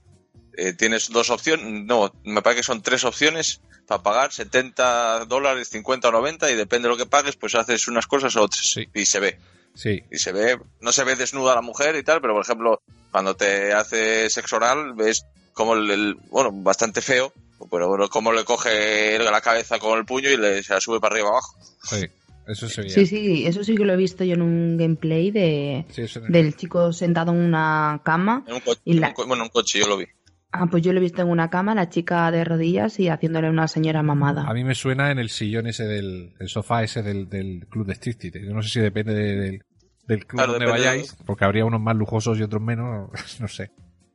[0.57, 5.69] Eh, tienes dos opciones, no, me parece que son tres opciones para pagar 70 dólares,
[5.69, 8.75] 50 o 90 y depende de lo que pagues, pues haces unas cosas o otras
[8.93, 9.39] y se ve.
[9.73, 10.03] Sí.
[10.11, 12.81] Y se ve, no se ve desnuda la mujer y tal, pero por ejemplo,
[13.11, 17.33] cuando te hace sexo oral, ves como el, bueno, bastante feo,
[17.69, 20.99] pero bueno, como le coge la cabeza con el puño y le se la sube
[20.99, 21.57] para arriba abajo.
[21.83, 22.07] Sí.
[22.47, 25.85] Eso sí, sí, sí, eso sí que lo he visto yo en un gameplay de
[26.27, 28.43] del chico sentado en una cama.
[28.47, 28.81] En un coche,
[29.15, 30.05] bueno, en un coche yo lo vi.
[30.53, 33.49] Ah, pues yo lo he visto en una cama, la chica de rodillas y haciéndole
[33.49, 34.43] una señora mamada.
[34.47, 38.31] A mí me suena en el sillón ese del sofá ese del, club de Strictly.
[38.45, 42.43] Yo no sé si depende del, club donde vayáis, porque habría unos más lujosos y
[42.43, 43.71] otros menos, no sé.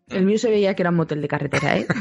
[0.08, 1.86] El mío se veía que era un motel de carretera, ¿eh?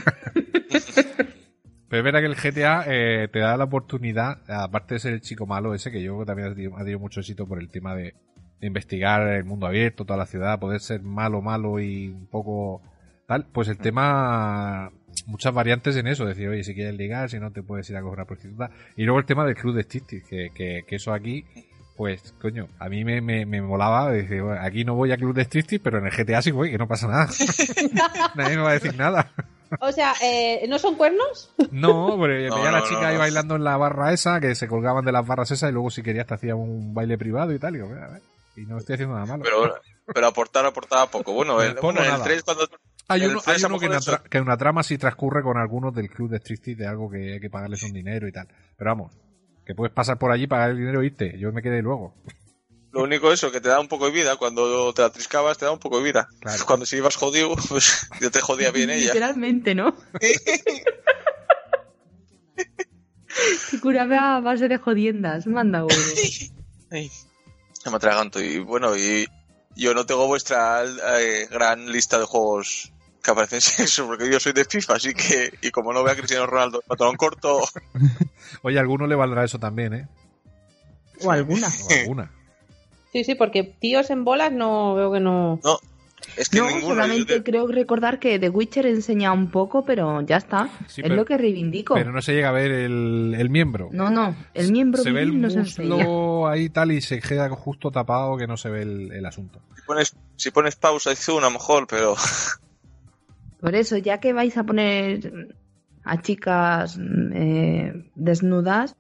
[1.88, 5.22] Pero es verdad que el GTA eh, te da la oportunidad, aparte de ser el
[5.22, 8.16] chico malo ese, que yo también ha tenido, mucho éxito por el tema de,
[8.60, 12.82] de investigar el mundo abierto, toda la ciudad, poder ser malo, malo y un poco
[13.28, 14.92] tal, pues el tema,
[15.26, 18.02] muchas variantes en eso, decir, oye, si quieres ligar, si no te puedes ir a
[18.02, 18.72] coger una prostituta.
[18.96, 21.46] Y luego el tema del club de striptease, que, que, que, eso aquí,
[21.98, 25.44] pues, coño, a mí me, me, me molaba, decir, aquí no voy a club de
[25.44, 27.28] striptease, pero en el GTA sí voy, que no pasa nada.
[28.36, 29.32] Nadie me va a decir nada.
[29.80, 31.54] O sea, eh, ¿no son cuernos?
[31.72, 35.06] No, porque veía a la chica ahí bailando en la barra esa, que se colgaban
[35.06, 37.76] de las barras esas y luego si querías te hacía un baile privado y tal.
[37.76, 38.22] Y, digo, a ver,
[38.56, 39.44] y no estoy haciendo nada malo.
[39.44, 39.76] Pero,
[40.14, 41.34] pero aportar, aportaba poco.
[41.34, 42.68] Bueno, el, bueno, el 3 cuando
[43.08, 46.38] hay uno, hay uno que, en una trama sí transcurre con algunos del club de
[46.38, 48.48] striptease de algo que hay que pagarles un dinero y tal.
[48.78, 49.14] Pero vamos,
[49.66, 51.38] que puedes pasar por allí, pagar el dinero y irte.
[51.38, 52.16] Yo me quedé luego.
[52.92, 54.38] Lo único eso, que te da un poco de vida.
[54.38, 56.30] Cuando te atriscabas, te da un poco de vida.
[56.66, 59.08] Cuando si ibas jodido, pues yo te jodía bien ella.
[59.08, 59.94] Literalmente, ¿no?
[63.70, 65.46] que curaba a base de jodiendas.
[65.46, 66.52] Manda, güey.
[66.90, 67.10] me
[67.96, 68.42] atraganto.
[68.42, 69.28] Y bueno, y
[69.76, 72.94] yo no tengo vuestra eh, gran lista de juegos
[73.26, 76.16] que aparecen sexo, porque yo soy de FIFA, así que, y como no veo a
[76.16, 77.62] Cristiano Ronaldo pantalón corto.
[78.62, 80.08] Oye, a alguno le valdrá eso también, ¿eh?
[81.22, 81.68] O alguna.
[81.68, 82.32] O alguna.
[83.12, 85.60] Sí, sí, porque tíos en bolas no veo que no.
[85.64, 85.80] No,
[86.38, 90.70] es que no, solamente creo recordar que The Witcher enseña un poco, pero ya está.
[90.98, 91.94] es lo que reivindico.
[91.94, 93.90] Pero no se llega a ver el, miembro.
[93.92, 94.36] No, no.
[94.54, 98.48] El miembro se ve el no muslo ahí tal y se queda justo tapado que
[98.48, 99.62] no se ve el, asunto.
[99.76, 102.16] Si pones, si pones pausa y zoom a lo mejor, pero...
[103.66, 105.56] Por eso, ya que vais a poner
[106.04, 107.00] a chicas
[107.34, 108.96] eh, desnudas,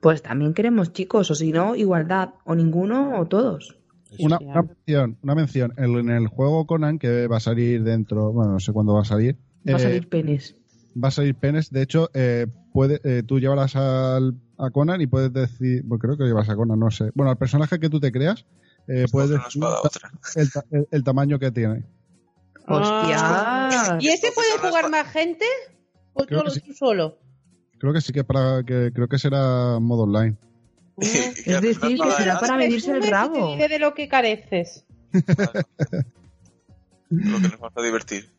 [0.00, 3.78] pues también queremos chicos, o si no, igualdad, o ninguno o todos.
[4.18, 5.72] Una, mención, una mención.
[5.76, 9.04] En, el juego Conan, que va a salir dentro, bueno, no sé cuándo va a
[9.04, 9.36] salir.
[9.70, 10.56] Va a salir eh, penes.
[11.00, 11.70] Va a salir penes.
[11.70, 16.16] De hecho, eh, puede, eh, tú llevarás al, a Conan y puedes decir, bueno, creo
[16.18, 17.12] que llevas a Conan, no sé.
[17.14, 18.46] Bueno, al personaje que tú te creas,
[18.84, 19.62] pues puedes decir
[20.90, 21.84] el, tamaño que tiene.
[22.68, 23.16] ¡Hostia!
[23.20, 23.98] Ah.
[24.00, 25.46] ¿Y ese puede jugar más gente?
[26.12, 27.18] ¿O solo tú solo?
[27.78, 30.36] Creo que sí que para que creo que será modo online.
[30.98, 33.56] es decir, que será para medirse el rabo.
[33.56, 34.84] de lo que careces.
[37.08, 38.30] lo que nos va a divertir.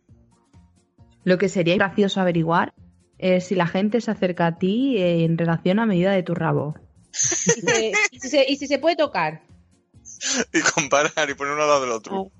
[1.24, 2.74] Lo que sería gracioso averiguar
[3.18, 6.76] es si la gente se acerca a ti en relación a medida de tu rabo.
[7.12, 9.44] y, si se, puede tocar.
[10.54, 12.32] Y comparar y poner uno al lado del otro.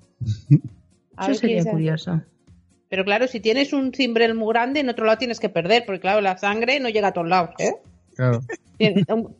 [1.20, 2.22] Eso sería curioso.
[2.88, 6.00] Pero claro, si tienes un cimbrel muy grande, en otro lado tienes que perder, porque
[6.00, 7.50] claro, la sangre no llega a todos lados.
[7.58, 7.74] ¿eh?
[8.16, 8.42] Claro.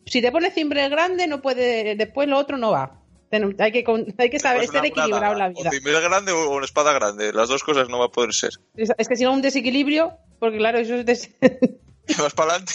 [0.05, 3.01] Si te pones cimbrel grande, no puede, después lo otro no va.
[3.33, 3.85] Hay que,
[4.19, 5.63] hay que saber estar equilibrado la vida.
[5.65, 8.51] Un cimbrel grande o una espada grande, las dos cosas no va a poder ser.
[8.75, 11.07] Es, que si no, un desequilibrio, porque claro, eso es.
[11.07, 11.31] Des...
[12.19, 12.75] vas para adelante.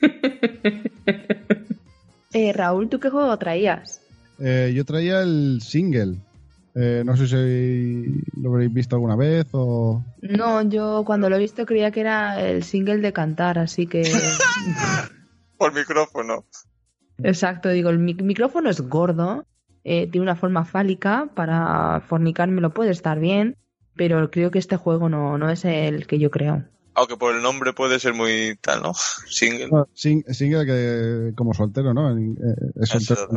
[2.34, 4.02] eh, Raúl, ¿tú qué juego traías?
[4.38, 6.16] Eh, yo traía el single.
[6.82, 10.02] Eh, no sé si lo habréis visto alguna vez o...
[10.22, 14.02] No, yo cuando lo he visto creía que era el single de cantar, así que...
[15.58, 16.46] Por micrófono.
[17.22, 19.44] Exacto, digo, el micrófono es gordo,
[19.84, 23.58] eh, tiene una forma fálica, para fornicarme lo puede estar bien,
[23.94, 26.64] pero creo que este juego no, no es el que yo creo.
[26.94, 28.92] Aunque por el nombre puede ser muy tal, ¿no?
[29.28, 29.68] Single.
[29.92, 32.16] single que como soltero, ¿no?
[32.16, 32.36] Eh,
[32.76, 33.28] es soltero,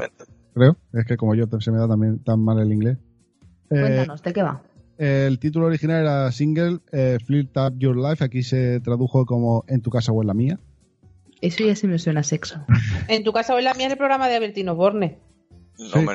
[0.54, 0.78] creo.
[0.94, 2.98] Es que como yo se me da también tan mal el inglés.
[3.82, 4.62] Cuéntanos, ¿de qué va?
[4.98, 8.24] El título original era Single, eh, Flirt Up Your Life.
[8.24, 10.60] Aquí se tradujo como En tu casa o en la mía.
[11.42, 12.64] Eso ya sí me suena a sexo.
[13.08, 15.20] En tu casa o en la mía es el programa de Albertino Borne.
[15.78, 16.14] No, no,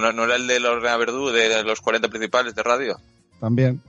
[0.00, 3.00] no, no, era el de Lorena Verdú, de los 40 principales de radio.
[3.40, 3.82] También.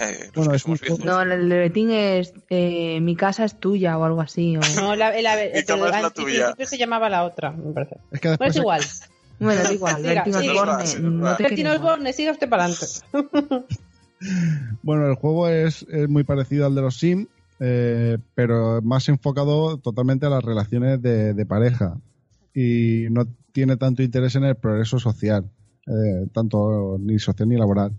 [0.00, 4.04] Eh, bueno, es un no, el de Betín es eh, mi casa es tuya o
[4.04, 4.56] algo así.
[4.56, 4.60] O...
[4.74, 6.54] No, la, la, mi cama es la tuya.
[6.58, 7.96] se llamaba la otra, me parece.
[8.10, 8.82] Es que después es igual.
[9.38, 10.02] Bueno, es igual.
[10.02, 11.00] Bertino Osborne.
[11.00, 12.86] No Bertino Osborne, siga usted para adelante.
[14.82, 17.28] bueno, el juego es, es, muy parecido al de los Sims,
[17.60, 21.98] eh, pero más enfocado totalmente a las relaciones de, de, pareja.
[22.54, 25.50] Y no tiene tanto interés en el progreso social,
[25.86, 27.92] eh, tanto ni social ni laboral.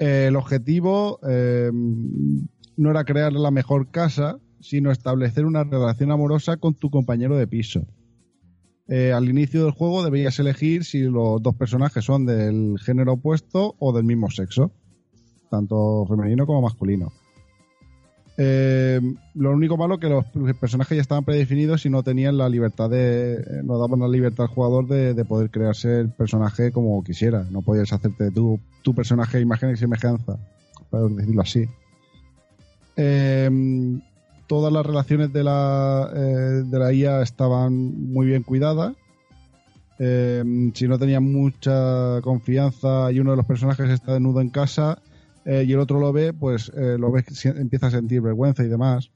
[0.00, 6.56] Eh, el objetivo eh, no era crear la mejor casa, sino establecer una relación amorosa
[6.56, 7.86] con tu compañero de piso.
[8.90, 13.76] Eh, al inicio del juego deberías elegir si los dos personajes son del género opuesto
[13.78, 14.72] o del mismo sexo,
[15.48, 17.12] tanto femenino como masculino.
[18.36, 20.24] lo único malo que los
[20.60, 23.62] personajes ya estaban predefinidos y no tenían la libertad de.
[23.64, 27.46] no daban la libertad al jugador de, de poder crearse el personaje como quisiera.
[27.50, 30.38] No podías hacerte tu tu personaje imagen y semejanza,
[30.90, 31.68] para decirlo así.
[32.96, 34.00] Em,
[34.50, 37.72] todas las relaciones de la, eh, de la IA estaban
[38.10, 38.96] muy bien cuidadas.
[40.00, 44.98] Em, si no tenía mucha confianza y uno de los personajes está desnudo en casa
[45.44, 48.68] eh, y el otro lo ve, pues eh, lo ve, empieza a sentir vergüenza y
[48.68, 49.12] demás.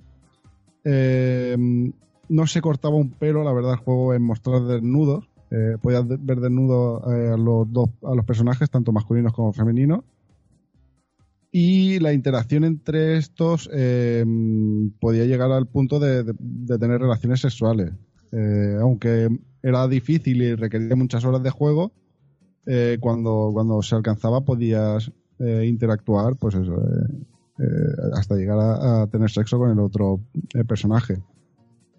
[0.85, 1.91] Em,
[2.28, 5.24] no se cortaba un pelo, la verdad, el juego en mostrar desnudos.
[5.51, 10.05] Eh, podías ver desnudo eh, a los dos a los personajes, tanto masculinos como femeninos.
[11.57, 14.24] Y la interacción entre estos eh,
[14.98, 16.24] podía llegar al punto de,
[16.80, 17.92] tener relaciones sexuales.
[18.80, 19.28] aunque
[19.62, 21.92] era difícil y requería muchas horas de juego,
[22.98, 26.74] cuando, cuando se alcanzaba podías interactuar, pues eso,
[28.14, 30.18] hasta llegar a, tener sexo con el otro
[30.66, 31.22] personaje.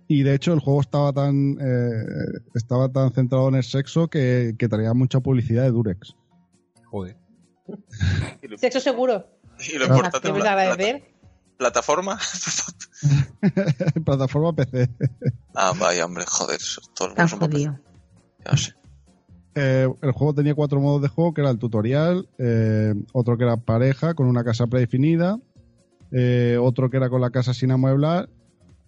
[0.09, 2.05] Y de hecho el juego estaba tan eh,
[2.53, 6.13] estaba tan centrado en el sexo que, que traía mucha publicidad de Durex.
[6.85, 7.15] Joder.
[8.57, 9.25] sexo seguro.
[9.73, 10.99] Y lo importante es la,
[11.57, 12.19] plataforma.
[14.05, 14.89] plataforma PC.
[15.55, 16.59] ah, vaya, hombre, joder.
[16.93, 17.79] Todo el mundo
[18.45, 18.73] Ya sé.
[19.55, 23.45] Eh, el juego tenía cuatro modos de juego, que era el tutorial, eh, otro que
[23.45, 25.39] era pareja con una casa predefinida,
[26.11, 28.27] eh, otro que era con la casa sin amueblar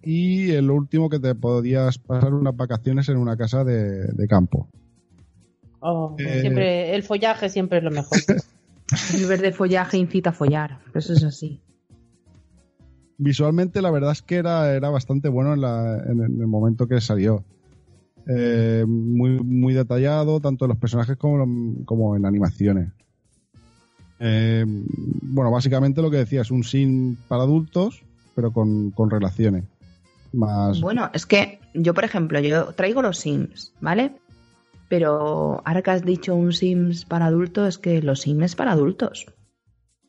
[0.02, 4.68] y el último que te podías pasar unas vacaciones en una casa de, campo.
[5.80, 8.20] Oh, eh, siempre, el follaje siempre es lo mejor.
[9.14, 11.62] El verde follaje incita a follar, eso es así.
[13.18, 17.44] Visualmente la verdad es que era, era bastante bueno en, el momento que salió.
[18.30, 22.92] Eh, muy, muy detallado, tanto en los personajes como, como en animaciones.
[24.20, 28.04] Eh, bueno, básicamente lo que decía es un sin para adultos,
[28.36, 29.64] pero con relaciones.
[30.32, 34.16] Bueno, es que yo, por ejemplo, yo traigo los Sims, ¿vale?
[34.90, 38.72] Pero ahora que has dicho un Sims para adultos, es que los Sims es para
[38.72, 39.26] adultos.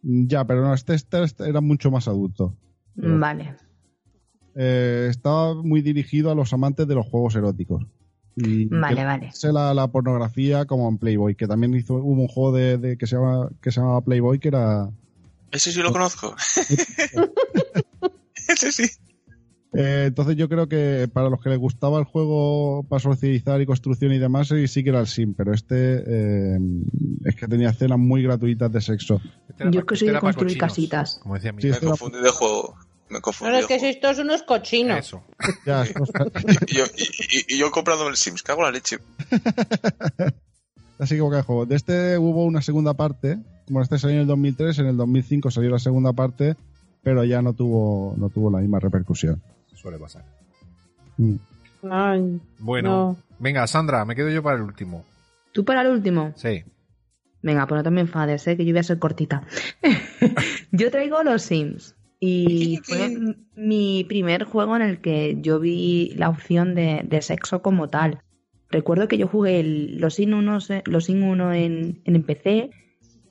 [0.02, 2.56] Ya, pero no, este, este, este era mucho más adulto.
[2.94, 3.56] Vale.
[4.54, 7.84] Eh, estaba muy dirigido a los amantes de los juegos eróticos.
[8.36, 9.30] Y vale, vale.
[9.52, 13.16] La, la pornografía como en Playboy, que también hizo hubo un juego de, que se
[13.16, 14.88] llama que se llamaba Playboy que era.
[15.50, 16.36] Ese sí lo conozco.
[18.48, 18.84] Ese sí.
[19.74, 23.66] Eh, entonces yo creo que para los que les gustaba el juego para socializar y
[23.66, 26.58] construcción y demás, sí, que era el sim, pero este eh,
[27.24, 29.20] es que tenía escenas muy gratuitas de sexo.
[29.48, 31.20] Este yo es que soy este de construir casitas.
[31.22, 32.76] Como decía mi me confundí de juego.
[33.10, 34.98] Me confundí no, es que sois todos unos cochinos.
[34.98, 35.22] Eso.
[36.66, 38.98] y, yo, y, y, yo comprando el Sims, cago la leche.
[40.98, 41.66] Así que el juego.
[41.66, 43.38] De este hubo una segunda parte.
[43.66, 46.56] Como este salió en el 2003, en el 2005 salió la segunda parte,
[47.02, 49.42] pero ya no tuvo, no tuvo la misma repercusión
[49.78, 50.24] suele pasar.
[51.16, 51.36] Mm.
[52.58, 55.04] bueno, venga, Sandra, me quedo yo para el último.
[55.52, 56.32] ¿Tú para el último?
[56.36, 56.64] Sí.
[57.42, 58.56] Venga, pues no te me enfades, ¿eh?
[58.56, 59.42] que yo voy a ser cortita.
[60.72, 61.94] yo traigo los Sims.
[62.20, 63.16] Y fue
[63.54, 68.22] mi primer juego en el que yo vi la opción de, sexo como tal.
[68.70, 72.70] Recuerdo que yo jugué los Sims 1, los 1 en, en PC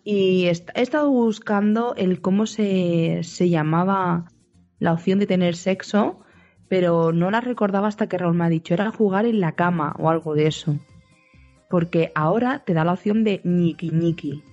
[0.03, 4.31] y he estado buscando el cómo se, se llamaba
[4.79, 6.21] la opción de tener sexo
[6.69, 9.95] pero no la recordaba hasta que Raúl me ha dicho, era jugar en la cama
[9.99, 10.77] o algo de eso.
[11.69, 14.43] Porque ahora te da la opción de ñiqui ñiqui.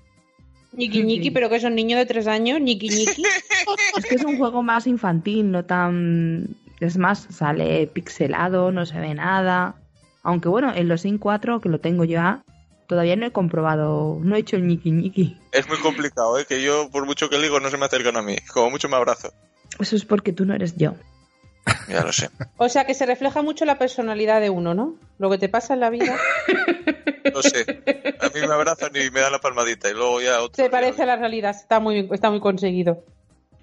[0.77, 3.23] Niki Niki, pero que es un niño de tres años, Niki Niki.
[3.97, 6.57] es que es un juego más infantil, no tan...
[6.81, 9.77] Es más, sale pixelado, no se ve nada.
[10.23, 12.43] Aunque bueno, en los Sin 4, que lo tengo ya,
[12.89, 15.39] todavía no he comprobado, no he hecho el Niki Niki.
[15.53, 16.45] Es muy complicado, ¿eh?
[16.47, 18.37] que yo, por mucho que digo, no se me acercan a mí.
[18.53, 19.33] Como mucho me abrazo.
[19.79, 20.95] Eso es porque tú no eres yo.
[21.89, 22.31] Ya lo sé.
[22.57, 24.97] O sea que se refleja mucho la personalidad de uno, ¿no?
[25.19, 26.17] Lo que te pasa en la vida.
[27.33, 27.83] No sé.
[28.21, 30.62] A mí me abrazan y me dan la palmadita y luego ya otro.
[30.62, 33.03] Se parece a la realidad, está muy, está muy conseguido.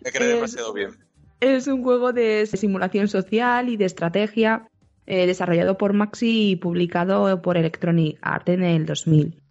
[0.04, 0.98] Me demasiado bien.
[1.40, 4.68] Es un juego de simulación social y de estrategia
[5.08, 9.42] eh, desarrollado por Maxi y publicado por Electronic Arts en el 2000.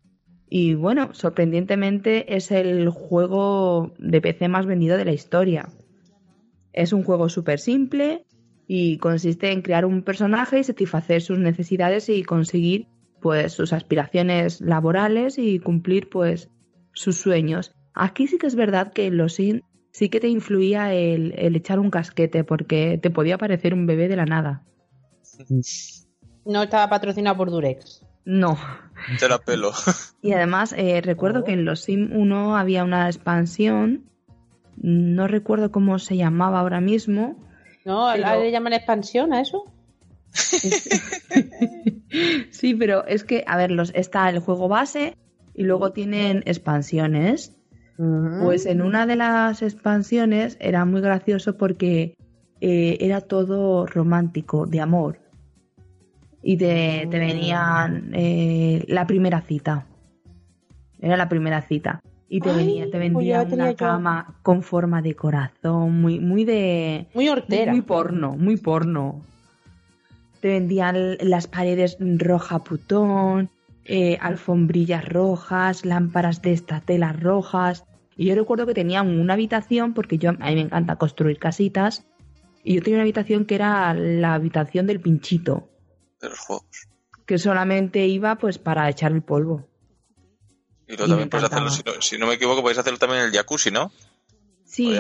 [0.48, 5.68] Y bueno, sorprendentemente es el juego de PC más vendido de la historia.
[6.72, 8.24] Es un juego súper simple
[8.72, 12.86] y consiste en crear un personaje y satisfacer sus necesidades y conseguir
[13.20, 16.50] pues sus aspiraciones laborales y cumplir pues
[16.92, 17.74] sus sueños.
[17.94, 21.80] Aquí sí que es verdad que en los Sims sí que te influía el, echar
[21.80, 24.62] un casquete porque te podía parecer un bebé de la nada.
[26.44, 28.06] No estaba patrocinado por Durex.
[28.24, 28.56] No.
[29.18, 29.72] Te la pelo.
[30.22, 34.08] Y además eh, recuerdo que en los Sim 1 había una expansión,
[34.76, 37.49] no recuerdo cómo se llamaba ahora mismo.
[37.85, 39.64] No, ¿le llaman expansión a eso?
[42.51, 45.16] sí, pero es que, a ver, los, está el juego base
[45.55, 47.57] y luego tienen expansiones.
[48.43, 52.14] Pues en una de las expansiones era muy gracioso porque
[52.62, 55.18] eh, era todo romántico, de amor.
[56.43, 59.85] Y te, te venían eh, la primera cita.
[60.99, 62.01] Era la primera cita.
[62.33, 67.09] Y te venía, te pues vendían una cama con forma de corazón, muy, muy de.
[67.12, 67.72] Muy hortera.
[67.72, 69.20] Muy porno, muy porno.
[70.39, 73.51] Te vendían las paredes roja putón,
[73.85, 77.85] eh, alfombrillas rojas, lámparas de estas telas rojas.
[78.16, 82.07] Y yo recuerdo que tenían una habitación, porque yo a mí me encanta construir casitas,
[82.62, 85.68] y yo tenía una habitación que era la habitación del pinchito.
[86.20, 86.89] De los juegos.
[87.26, 89.69] Que solamente iba pues para echar el polvo.
[90.91, 91.70] Y luego también puedes hacerlo,
[92.01, 93.93] si no, me equivoco, podéis hacerlo también en el jacuzzi, ¿no?
[94.64, 94.97] Sí,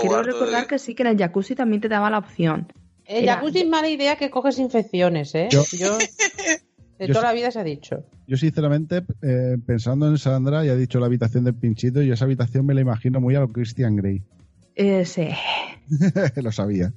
[0.00, 2.72] quiero recordar que sí, que en el jacuzzi también te daba la opción.
[3.04, 5.48] El jacuzzi es mala idea que coges infecciones, ¿eh?
[5.50, 5.62] Yo...
[6.98, 8.04] De toda la vida se ha dicho.
[8.28, 12.24] Yo, sinceramente, eh, pensando en Sandra, y ha dicho la habitación del pinchito, y esa
[12.24, 14.22] habitación me la imagino muy a lo Christian Grey.
[14.76, 15.28] Eh, sí.
[16.36, 16.92] lo sabía.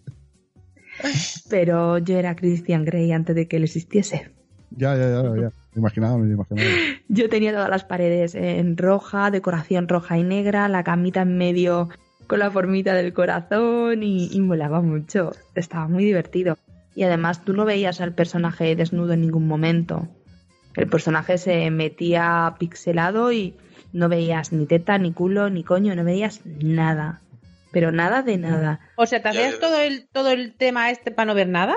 [1.50, 4.32] Pero yo era Christian Grey antes de que él existiese.
[4.72, 5.52] Ya, ya, ya, ya.
[5.78, 6.68] Me imaginaba, me imaginaba.
[7.08, 11.90] Yo tenía todas las paredes en roja, decoración roja y negra, la camita en medio
[12.26, 15.34] con la formita del corazón y, y molaba mucho.
[15.54, 16.58] Estaba muy divertido.
[16.96, 20.08] Y además tú no veías al personaje desnudo en ningún momento.
[20.76, 23.56] El personaje se metía pixelado y
[23.94, 27.22] no veías ni teta, ni culo, ni coño, no veías nada.
[27.72, 28.80] Pero nada de nada.
[28.96, 31.76] O sea, ¿te hacías todo el, todo el tema este para no ver nada?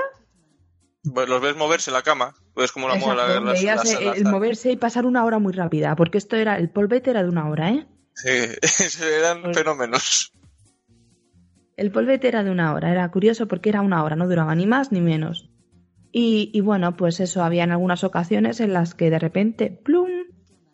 [1.02, 2.34] Pues los ves moverse en la cama.
[2.54, 5.96] Ves como la, la, la, el, moverse y pasar una hora muy rápida.
[5.96, 7.86] Porque esto era, el polvete era de una hora, ¿eh?
[8.62, 10.32] Sí, eran pues fenómenos.
[11.76, 14.66] El polvete era de una hora, era curioso porque era una hora, no duraba ni
[14.66, 15.50] más ni menos.
[16.12, 20.10] Y, bueno, pues eso, había en algunas ocasiones en las que de repente, ¡plum!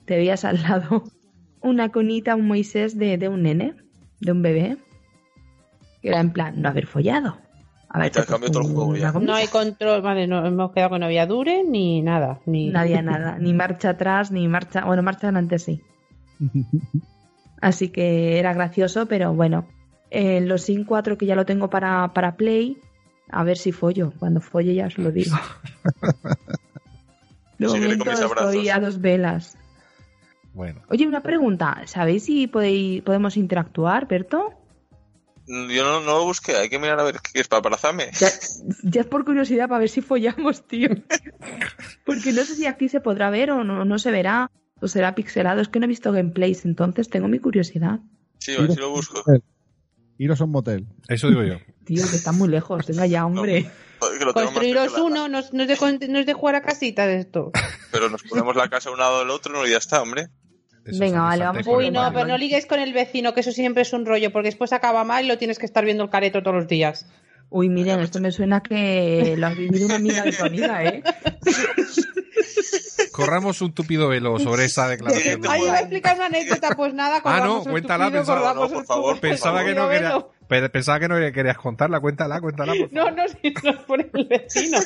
[0.06, 1.04] te veías al lado
[1.60, 3.76] una conita, un Moisés de, de un nene,
[4.20, 4.78] de un bebé,
[6.02, 7.38] que era en plan, no haber follado.
[7.96, 8.12] A ver,
[9.22, 12.40] No hay control, vale, no, hemos quedado que no había dure ni nada.
[12.44, 12.68] Ni...
[12.68, 15.80] Nadie, nada, ni marcha atrás, ni marcha, bueno, marcha adelante sí.
[17.62, 19.66] Así que era gracioso, pero bueno,
[20.10, 22.76] en los Sin 4 que ya lo tengo para, para Play,
[23.30, 24.12] a ver si follo.
[24.18, 25.34] Cuando folle ya os lo digo.
[27.58, 29.56] De momento estoy a dos velas.
[30.52, 30.82] Bueno.
[30.90, 31.80] Oye, una pregunta.
[31.86, 34.52] ¿Sabéis si podéis, podemos interactuar, Berto?
[35.46, 38.10] Yo no, no, lo busqué, hay que mirar a ver qué es para abrazarme.
[38.18, 38.28] Ya,
[38.82, 40.88] ya, es por curiosidad, para ver si follamos, tío.
[42.04, 44.50] Porque no sé si aquí se podrá ver o no, no se verá,
[44.80, 45.60] o será pixelado.
[45.60, 48.00] Es que no he visto gameplays, entonces tengo mi curiosidad.
[48.38, 49.22] Sí, a ver si lo busco.
[50.18, 50.86] Iros a un motel.
[51.08, 51.58] Eso digo yo.
[51.84, 52.86] Tío, que está muy lejos.
[52.86, 53.70] Venga ya, hombre.
[54.34, 57.52] Construiros uno, no, es de, no es de jugar a casita de esto.
[57.92, 60.28] Pero nos ponemos la casa a un lado del otro y ya está, hombre.
[60.86, 63.92] Venga, vale, vamos Uy, no, pero no ligues con el vecino, que eso siempre es
[63.92, 66.56] un rollo, porque después acaba mal y lo tienes que estar viendo el careto todos
[66.56, 67.06] los días.
[67.48, 71.02] Uy, miren, esto me suena que lo has vivido una amiga de tu amiga, ¿eh?
[73.12, 75.40] Corramos un tupido velo sobre esa declaración.
[75.48, 77.20] Ay, iba a explicar una anécdota, pues nada.
[77.24, 81.56] Ah, no, cuéntala, pensaba, no, por favor, pensaba que no quería, pensaba que no querías
[81.56, 82.74] contarla, cuéntala, cuéntala.
[82.74, 84.78] Por No, no, si no por el vecino.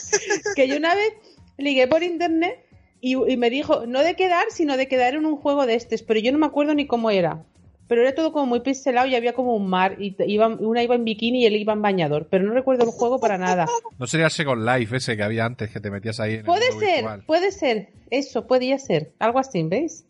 [0.55, 1.12] que yo una vez
[1.56, 2.66] ligué por internet
[3.01, 6.20] y, me dijo, no de quedar, sino de quedar en un juego de estos, pero
[6.20, 7.44] yo no me acuerdo ni cómo era.
[7.89, 10.94] pero era todo como muy pixelado y había como un mar y iba, una iba
[10.94, 13.66] en bikini y él iba en bañador, pero no recuerdo el juego para nada.
[13.98, 16.35] No sería el Second Life ese que había antes que te metías ahí.
[16.35, 20.05] En puede ser, puede ser, eso podría ser, algo así, ¿veis?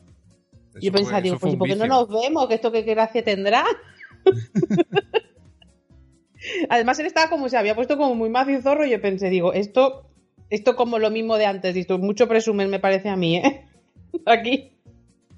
[0.80, 2.48] Yo pensaba, digo, pues ¿por qué no nos vemos?
[2.48, 3.64] ¿Que esto qué gracia tendrá?
[6.68, 9.52] Además él estaba como, se había puesto como muy macio zorro y yo pensé, digo,
[9.52, 10.10] esto,
[10.51, 13.64] esto como lo mismo de antes, esto mucho presumen me parece a mí, ¿eh?
[14.27, 14.72] Aquí.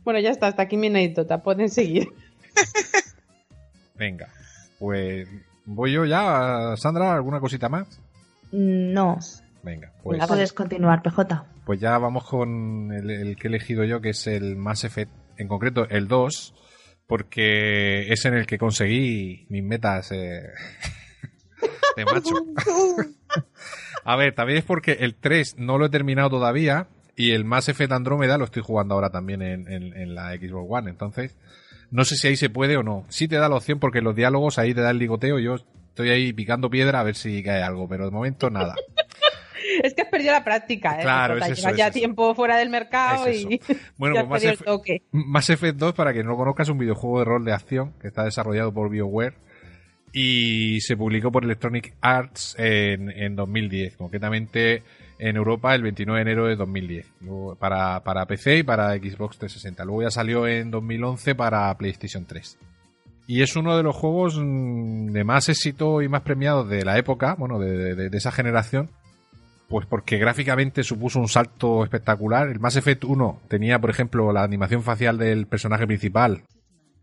[0.04, 2.08] Bueno, ya está, hasta aquí mi anécdota, pueden seguir.
[3.94, 4.28] Venga,
[4.80, 5.28] pues
[5.64, 8.00] voy yo ya, Sandra, ¿alguna cosita más?
[8.50, 9.18] No.
[9.62, 10.18] Venga, pues.
[10.18, 11.44] La puedes continuar, PJ.
[11.64, 15.46] Pues ya vamos con el, que he elegido yo, que es el Mass Effect, en
[15.46, 16.54] concreto el 2,
[17.06, 20.48] porque es en el que conseguí mis metas eh,
[21.96, 22.34] de macho.
[24.04, 27.68] A ver, también es porque el 3 no lo he terminado todavía y el Mass
[27.68, 31.36] Effect Andrómeda lo estoy jugando ahora también en, en la Xbox One, entonces
[31.92, 33.04] no sé si ahí se puede o no.
[33.10, 35.38] Sí te da la opción porque los diálogos ahí te da el ligoteo.
[35.38, 35.56] Yo
[35.88, 38.74] estoy ahí picando piedra a ver si cae algo, pero de momento nada.
[39.82, 41.02] es que has perdido la práctica, ¿eh?
[41.02, 43.60] Claro, es eso, ya tiempo fuera del mercado y.
[43.98, 44.42] Bueno, pues
[45.12, 47.92] Mass, Effect, 2, para que no lo conozcas, es un videojuego de rol de acción
[48.00, 49.34] que está desarrollado por BioWare
[50.12, 53.96] y se publicó por Electronic Arts en, en 2010.
[53.96, 54.82] Concretamente
[55.22, 57.06] en Europa el 29 de enero de 2010.
[57.58, 59.84] para, para PC y para Xbox 360.
[59.84, 62.58] Luego ya salió en 2011 para PlayStation 3.
[63.28, 66.98] Y es uno de los juegos mm, de más éxito y más premiados de la
[66.98, 68.90] época, bueno, de, esa generación.
[69.68, 72.48] Pues porque gráficamente supuso un salto espectacular.
[72.48, 76.42] El Mass Effect 1 tenía, por ejemplo, la animación facial del personaje principal.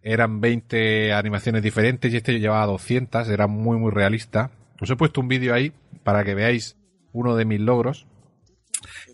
[0.01, 3.27] Eran 20 animaciones diferentes y este llevaba 200.
[3.30, 4.51] Era muy, muy realista.
[4.80, 5.73] Os he puesto un vídeo ahí
[6.03, 6.77] para que veáis
[7.11, 8.07] uno de mis logros.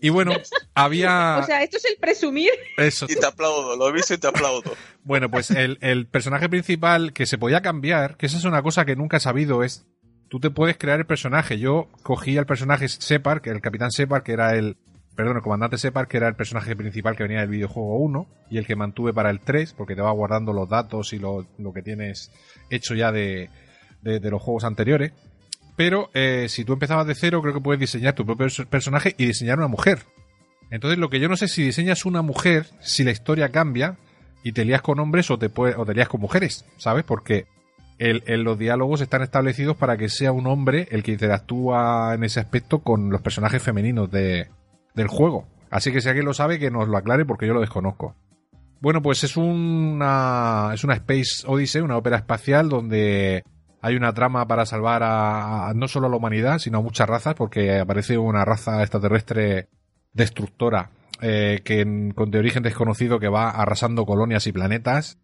[0.02, 0.34] Y bueno,
[0.76, 1.40] había...
[1.42, 2.52] O sea, esto es el presumir.
[2.78, 3.06] Eso.
[3.10, 4.76] Y te aplaudo, lo he visto y te aplaudo.
[5.04, 8.96] Bueno, pues el, personaje principal que se podía cambiar, que esa es una cosa que
[8.96, 9.86] nunca he sabido, es...
[10.30, 11.60] Tú te puedes crear el personaje.
[11.60, 14.78] Yo cogí al personaje Separ, que el capitán Separ, que era el...
[15.16, 18.58] Perdón, el comandante Separ, que era el personaje principal que venía del videojuego 1 y
[18.58, 21.82] el que mantuve para el 3, porque te va guardando los datos y lo, que
[21.82, 22.32] tienes
[22.70, 23.50] hecho ya de,
[24.02, 25.14] de los juegos anteriores.
[25.76, 29.26] Pero eh, si tú empezabas de cero, creo que puedes diseñar tu propio personaje y
[29.26, 30.00] diseñar una mujer.
[30.72, 33.98] Entonces, lo que yo no sé si diseñas una mujer, si la historia cambia
[34.44, 37.04] y te lías con hombres o te, o te lías con mujeres, ¿sabes?
[37.04, 37.46] Porque
[37.98, 42.40] el, los diálogos están establecidos para que sea un hombre el que interactúa en ese
[42.40, 44.48] aspecto con los personajes femeninos de,
[44.96, 45.48] del juego.
[45.70, 48.16] Así que si alguien lo sabe, que nos lo aclare porque yo lo desconozco.
[48.82, 53.44] Bueno, pues es una, es una Space Odyssey, una ópera espacial donde
[53.82, 57.36] hay una trama para salvar a, no solo a la humanidad, sino a muchas razas,
[57.36, 59.70] porque aparece una raza extraterrestre
[60.14, 60.92] destructora
[61.22, 65.18] eh, que con de origen desconocido que va arrasando colonias y planetas.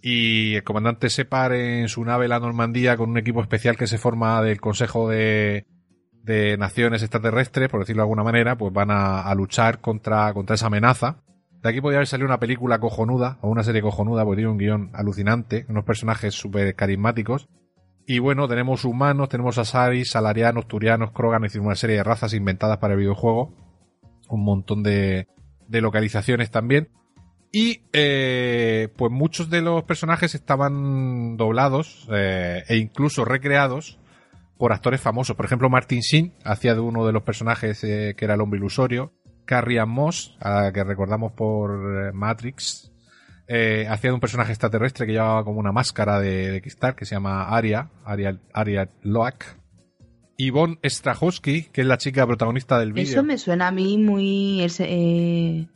[0.00, 3.98] Y el comandante Separ en su nave la Normandía con un equipo especial que se
[3.98, 5.66] forma del Consejo de,
[6.22, 10.66] de Naciones Extraterrestres, por decirlo de alguna manera, pues van a, luchar contra, contra esa
[10.66, 11.22] amenaza.
[11.62, 14.58] De aquí podría haber salido una película cojonuda, o una serie cojonuda, porque tiene un
[14.58, 17.48] guion alucinante, unos personajes súper carismáticos.
[18.06, 22.34] Y bueno, tenemos humanos, tenemos asaris, salarianos, turianos, krogan, es decir, una serie de razas
[22.34, 23.54] inventadas para el videojuego.
[24.28, 25.28] Un montón de,
[25.68, 26.88] de localizaciones también.
[27.52, 33.98] Y eh, pues muchos de los personajes estaban doblados eh, e incluso recreados
[34.62, 35.34] por actores famosos.
[35.34, 38.58] Por ejemplo, Martin Sheen hacía de uno de los personajes eh, que era el hombre
[38.58, 39.12] ilusorio.
[39.44, 42.92] Carrie Ann Moss, a la que recordamos por Matrix,
[43.48, 47.16] eh, hacía de un personaje extraterrestre que llevaba como una máscara de, cristal que se
[47.16, 49.46] llama Aria, Aria, Aria Loak.
[50.38, 53.10] Yvonne Strachowski, que es la chica protagonista del vídeo.
[53.10, 54.64] Eso me suena a mí muy...
[54.78, 55.66] Eh,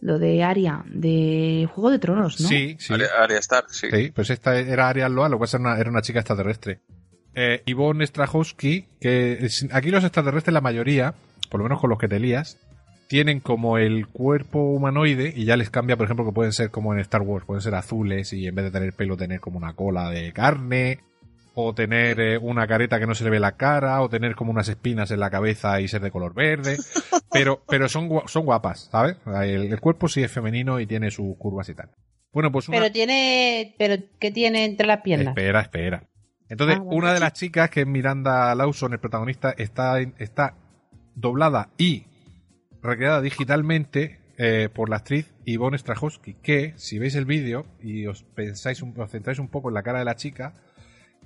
[0.00, 2.48] lo de Aria, de Juego de Tronos, ¿no?
[2.48, 2.94] Sí, sí.
[2.94, 3.88] Aria, Stark, sí.
[3.92, 6.80] Sí, pues esta era Aria Loak, lo cual era una, era una chica extraterrestre.
[7.34, 11.14] Eh, Yvonne Strachowski, que aquí los extraterrestres, la mayoría,
[11.50, 12.58] por lo menos con los que te lías,
[13.08, 16.92] tienen como el cuerpo humanoide y ya les cambia, por ejemplo, que pueden ser como
[16.92, 19.74] en Star Wars, pueden ser azules y en vez de tener pelo tener como una
[19.74, 21.00] cola de carne,
[21.60, 24.52] o tener eh, una careta que no se le ve la cara, o tener como
[24.52, 26.76] unas espinas en la cabeza y ser de color verde,
[27.32, 29.16] pero, pero son, son guapas, ¿sabes?
[29.42, 31.90] El, cuerpo sí es femenino y tiene sus curvas y tal.
[32.32, 35.36] Bueno, pues Pero tiene, pero ¿qué tiene entre las piernas?
[35.36, 36.04] Espera, espera.
[36.48, 40.54] Entonces, ah, una de las chicas, que es Miranda Lawson, el protagonista, está, está
[41.14, 42.06] doblada y
[42.82, 48.22] recreada digitalmente eh, por la actriz Ivonne Strachowski, que, si veis el vídeo y os
[48.22, 50.54] pensáis, os centráis un poco en la cara de la chica,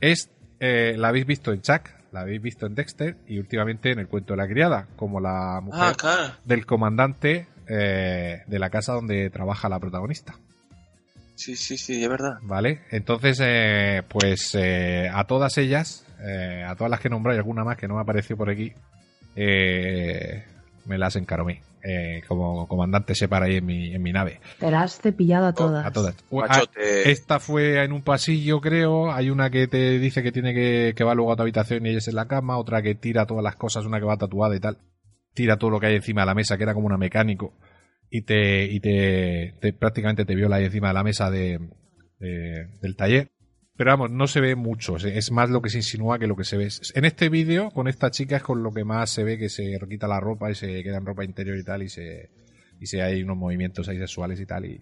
[0.00, 0.30] es,
[0.60, 4.08] eh, la habéis visto en Chuck, la habéis visto en Dexter y últimamente en el
[4.08, 9.30] cuento de la criada, como la mujer ah, del comandante eh, de la casa donde
[9.30, 10.34] trabaja la protagonista.
[11.34, 12.38] Sí, sí, sí, es verdad.
[12.42, 17.64] Vale, entonces, eh, pues eh, a todas ellas, eh, a todas las que nombráis, alguna
[17.64, 18.72] más que no me apareció por aquí,
[19.34, 21.62] me las encaromé.
[22.28, 24.40] como comandante separa ahí en mi, en mi nave.
[24.58, 25.86] Te las has cepillado a todas.
[25.86, 26.14] a todas.
[27.04, 29.10] esta fue en un pasillo, creo.
[29.12, 31.90] Hay una que te dice que tiene que, que va luego a tu habitación y
[31.90, 32.58] ella es en la cama.
[32.58, 34.78] Otra que tira todas las cosas, una que va tatuada y tal.
[35.34, 37.54] Tira todo lo que hay encima de la mesa, que era como una mecánico
[38.14, 41.58] y te, y te, prácticamente te viola ahí encima de la mesa de,
[42.18, 43.32] del taller.
[43.74, 46.44] Pero vamos, no se ve mucho, es más lo que se insinúa que lo que
[46.44, 46.68] se ve.
[46.94, 49.78] En este vídeo, con esta chica es con lo que más se ve que se
[49.88, 52.28] quita la ropa y se queda en ropa interior y tal, y se,
[52.78, 54.78] y se hay unos movimientos ahí sexuales y tal, y,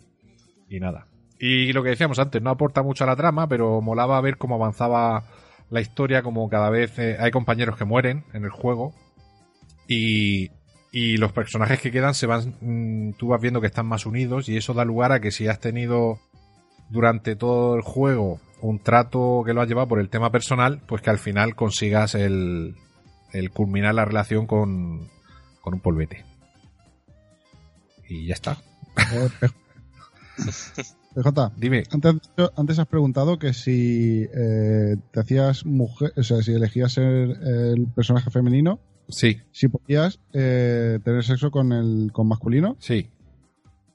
[0.69, 1.07] y nada.
[1.39, 4.57] Y lo que decíamos antes, no aporta mucho a la trama, pero molaba ver cómo
[4.57, 5.23] avanzaba
[5.71, 8.93] la historia, como cada vez eh, hay compañeros que mueren en el juego.
[9.87, 10.51] Y,
[10.93, 14.49] y los personajes que quedan se van, mm, tú vas viendo que están más unidos
[14.49, 16.19] y eso da lugar a que si has tenido
[16.89, 21.03] durante todo el juego un trato que lo has llevado por el tema personal, pues
[21.03, 22.75] que al final consigas el,
[23.33, 25.09] el culminar la relación con,
[25.61, 26.25] con un polvete.
[28.09, 28.59] Y ya está.
[31.15, 31.85] PJ, dime.
[31.93, 32.17] Antes,
[32.57, 37.87] antes has preguntado que si eh, te hacías mujer, o sea, si elegías ser el
[37.95, 38.81] personaje femenino,
[39.11, 39.41] Sí.
[39.53, 42.77] Si podías eh, tener sexo con el con masculino.
[42.81, 43.11] Sí.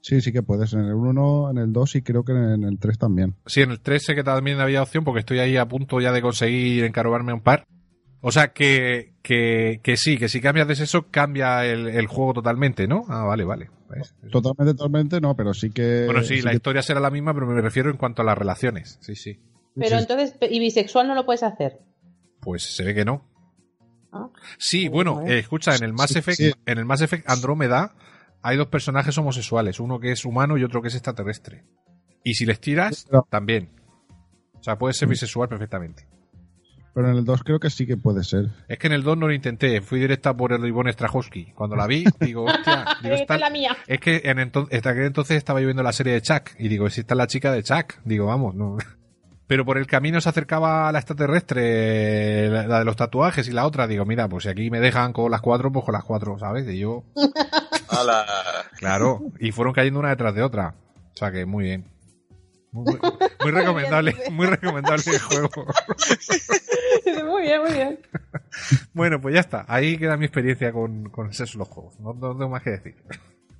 [0.00, 0.72] Sí, sí que puedes.
[0.72, 3.34] En el 1, en el 2 y creo que en el 3 también.
[3.46, 6.12] Sí, en el 3 sé que también había opción porque estoy ahí a punto ya
[6.12, 7.66] de conseguir encarobarme un par.
[8.20, 12.86] O sea que, que, que sí, que si cambias de sexo cambia el, juego totalmente,
[12.86, 13.04] ¿no?
[13.08, 13.70] Ah, vale, vale.
[14.30, 16.06] Totalmente, totalmente no, pero sí que...
[16.06, 18.98] Bueno, sí, la historia será la misma, pero me refiero en cuanto a las relaciones.
[19.00, 19.38] Sí, sí.
[19.76, 21.78] Pero entonces, ¿y bisexual no lo puedes hacer?
[22.40, 23.24] Pues se ve que no.
[24.58, 27.94] Sí, bueno, eh, escucha, en el Mass Effect, en el Mass Effect Andrómeda
[28.42, 31.64] hay dos personajes homosexuales, uno que es humano y otro que es extraterrestre.
[32.22, 33.70] Y si les tiras, también.
[34.54, 35.10] O sea, puede ser mm.
[35.10, 36.06] bisexual perfectamente.
[36.94, 38.50] Pero en el 2 creo que sí que puede ser.
[38.68, 41.52] Es que en el 2 no lo intenté, fui directa por el Ivonne Strahovski.
[41.54, 42.86] Cuando la vi, digo, hostia,
[43.38, 43.76] la mía.
[43.86, 47.00] es que en entonces, entonces estaba yo viendo la serie de Chuck y digo, si
[47.00, 48.78] está la chica de Chuck, digo, vamos, no
[49.46, 53.66] pero por el camino se acercaba a la extraterrestre, la, de los tatuajes y la
[53.66, 53.86] otra.
[53.86, 56.68] Digo, mira, pues si aquí me dejan con las cuatro, pues con las cuatro, ¿sabes?
[56.68, 57.04] Y yo.
[58.78, 60.74] Claro, y fueron cayendo una detrás de otra.
[61.14, 61.86] O sea que muy bien.
[62.72, 62.98] Muy,
[63.52, 65.48] recomendable, muy recomendable el juego.
[67.24, 67.98] muy bien, muy bien.
[68.92, 69.64] Bueno, pues ya está.
[69.66, 71.98] Ahí queda mi experiencia con, con esos los juegos.
[72.00, 72.96] No, no tengo más que decir.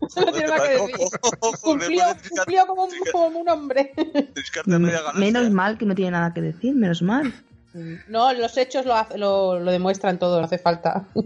[0.16, 0.96] No tiene más que decir.
[1.62, 3.92] Cumplió, cumplió como, un, como un hombre.
[5.14, 7.32] Menos mal que no tiene nada que decir, menos mal.
[8.08, 11.08] No, los hechos lo, lo, lo demuestran todo, no hace falta.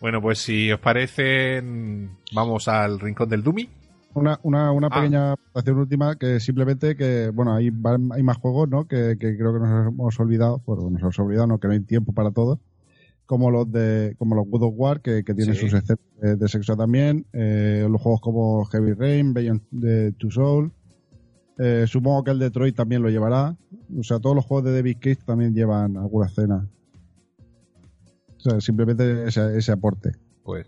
[0.00, 1.62] Bueno, pues si os parece,
[2.32, 3.68] vamos al rincón del Dumi.
[4.14, 4.94] Una, una, una ah.
[4.94, 8.88] pequeña presentación última que simplemente que, bueno, hay, hay más juegos, ¿no?
[8.88, 11.60] Que, que creo que nos hemos olvidado, bueno, nos hemos olvidado, ¿no?
[11.60, 12.60] Que no hay tiempo para todo
[13.30, 16.76] como los de como los God of War que, que tienen sus escenas de, sexo
[16.76, 20.72] también eh, los juegos como Heavy Rain Beyond the Two Soul
[21.56, 23.54] eh, supongo que el Detroit también lo llevará.
[23.96, 26.66] O sea todos los juegos de David Cage también llevan alguna escena.
[28.36, 30.10] O sea simplemente ese, ese aporte.
[30.42, 30.66] Pues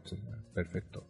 [0.54, 1.04] perfecto.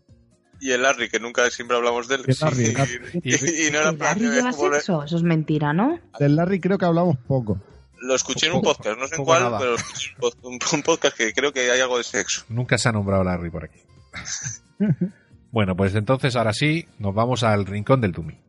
[0.59, 2.23] Y el Larry, que nunca siempre hablamos de él.
[3.24, 5.99] y, no era Larry lleva sexo, eso es mentira, ¿no?
[6.19, 7.61] Del Larry creo que hablamos poco.
[8.03, 9.77] Lo escuché en un podcast, no sé en cuál, pero
[10.43, 12.45] un, un, podcast que creo que hay algo de sexo.
[12.49, 13.79] Nunca se ha nombrado Larry por aquí.
[15.53, 18.41] bueno, pues entonces ahora sí, nos vamos al rincón del Tumi.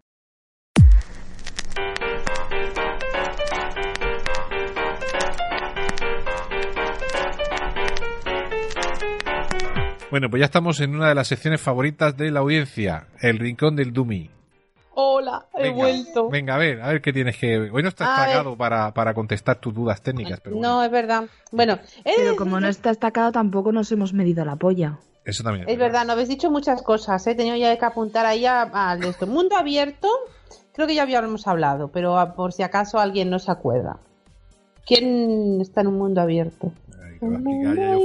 [10.10, 13.76] Bueno, pues ya estamos en una de las secciones favoritas de la audiencia, el rincón
[13.76, 14.32] del Dumi.
[14.96, 16.30] Hola, he vuelto.
[16.30, 17.58] Venga, a ver, a ver qué tienes que.
[17.58, 20.40] Hoy no estás destacado para, para, contestar tus dudas técnicas.
[20.40, 21.26] Pero No, es verdad.
[21.52, 25.00] Bueno, pero como no está destacado, tampoco nos hemos medido la polla.
[25.26, 25.68] Eso también.
[25.68, 26.06] Es, verdad.
[26.06, 27.26] no habéis dicho muchas cosas.
[27.26, 27.36] He ¿eh?
[27.36, 29.26] tenido ya que apuntar ahí al esto.
[29.26, 30.10] Mundo abierto,
[30.74, 33.98] creo que ya habíamos hablado, pero por si acaso alguien no se acuerda.
[34.86, 36.72] ¿Quién está en un mundo abierto?
[37.02, 37.18] Ay,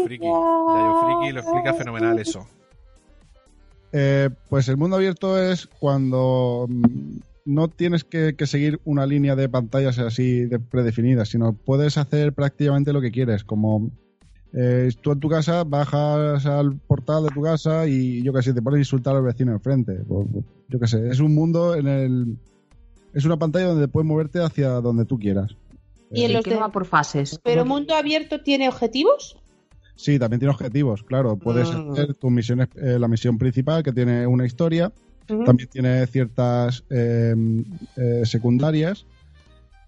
[0.05, 2.47] Friki lo explica fenomenal eso.
[3.93, 9.49] Eh, pues el mundo abierto es cuando mm, no tienes que, seguir una línea de
[9.49, 13.91] pantallas así de predefinidas, sino puedes hacer prácticamente lo que quieres, como
[14.53, 18.53] eh, tú en tu casa bajas al portal de tu casa y yo qué sé,
[18.53, 19.99] te pones a insultar al vecino enfrente.
[20.69, 22.37] Yo qué sé, es un mundo en el...
[23.15, 25.57] Es una pantalla donde puedes moverte hacia donde tú quieras.
[26.11, 27.41] Y en los que va por fases.
[27.43, 29.39] ¿Pero mundo abierto tiene objetivos?
[29.99, 31.37] Sí, también tiene objetivos, claro.
[31.37, 31.91] Puedes mm.
[31.91, 34.93] hacer tus misiones, eh, la misión principal que tiene una historia
[35.27, 37.65] También tiene ciertas em,
[37.97, 39.05] eh, secundarias.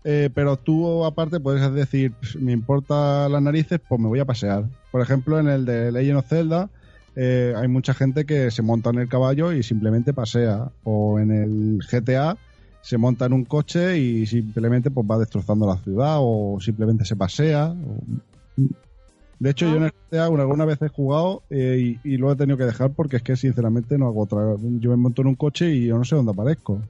[0.03, 4.65] Eh, pero tú aparte puedes decir, me importa las narices, pues me voy a pasear.
[4.91, 6.69] Por ejemplo, en el de Legend of Zelda
[7.15, 10.73] eh, hay mucha gente que se monta en el caballo y simplemente pasea.
[10.83, 12.37] O en el GTA
[12.83, 17.15] se monta en un coche y simplemente pues va destrozando la ciudad o simplemente se
[17.15, 17.77] pasea.
[19.41, 22.59] De hecho, yo en el GTA alguna vez he jugado eh, y, lo he tenido
[22.59, 24.55] que dejar porque es que sinceramente no hago otra.
[24.61, 26.83] Yo me monto en un coche y yo no sé dónde aparezco.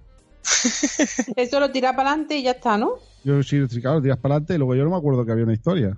[1.37, 2.95] Eso lo tiras para adelante y ya está, ¿no?
[3.23, 5.53] Yo sí, claro, tiras para adelante y luego yo no me acuerdo que había una
[5.53, 5.97] historia.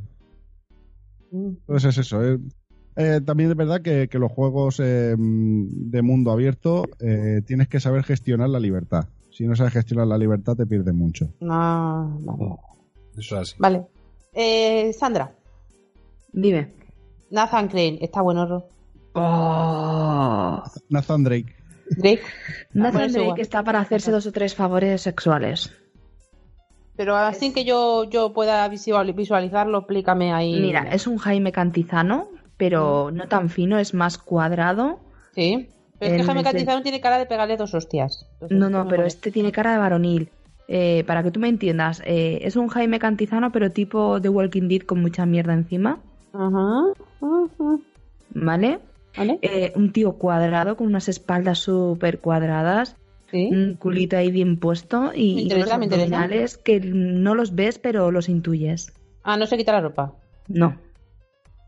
[1.30, 1.48] Mm.
[1.48, 2.22] Entonces es eso.
[2.96, 6.84] Eh, también es verdad que, los juegos eh, de mundo abierto
[7.46, 9.08] tienes que saber gestionar la libertad.
[9.30, 11.32] Si no sabes gestionar la libertad te pierdes mucho.
[11.48, 12.56] Ah, vale.
[13.16, 13.54] Eso es así.
[13.58, 13.86] Vale.
[14.92, 15.34] Sandra.
[16.32, 16.72] Dime.
[17.30, 18.66] Nathan Crane, está bueno.
[19.14, 20.62] Oh.
[20.88, 21.54] Nathan Drake.
[21.90, 22.22] Drake.
[22.74, 25.70] Nathan Drake está para hacerse dos o tres favores sexuales.
[26.96, 30.60] Pero así que yo, yo pueda visualizarlo, explícame ahí.
[30.60, 33.16] Mira, es un Jaime Cantizano, pero mm.
[33.16, 35.00] no tan fino, es más cuadrado.
[35.34, 35.68] Sí.
[35.98, 38.26] Pero es que Jaime Cantizano tiene cara de pegarle dos hostias.
[38.50, 40.30] no, no, pero este tiene cara de varonil.
[40.68, 44.68] Eh, para que tú me entiendas, eh, es un Jaime Cantizano, pero tipo de Walking
[44.68, 46.00] Dead con mucha mierda encima.
[46.32, 46.92] Ajá.
[48.30, 48.80] ¿Vale?
[49.14, 52.96] Eh, un tío cuadrado con unas espaldas súper cuadradas.
[53.32, 58.92] Un culito ahí bien puesto y, unos abdominales que no los ves pero los intuyes.
[59.22, 60.12] Ah, no se quita la ropa.
[60.48, 60.78] No.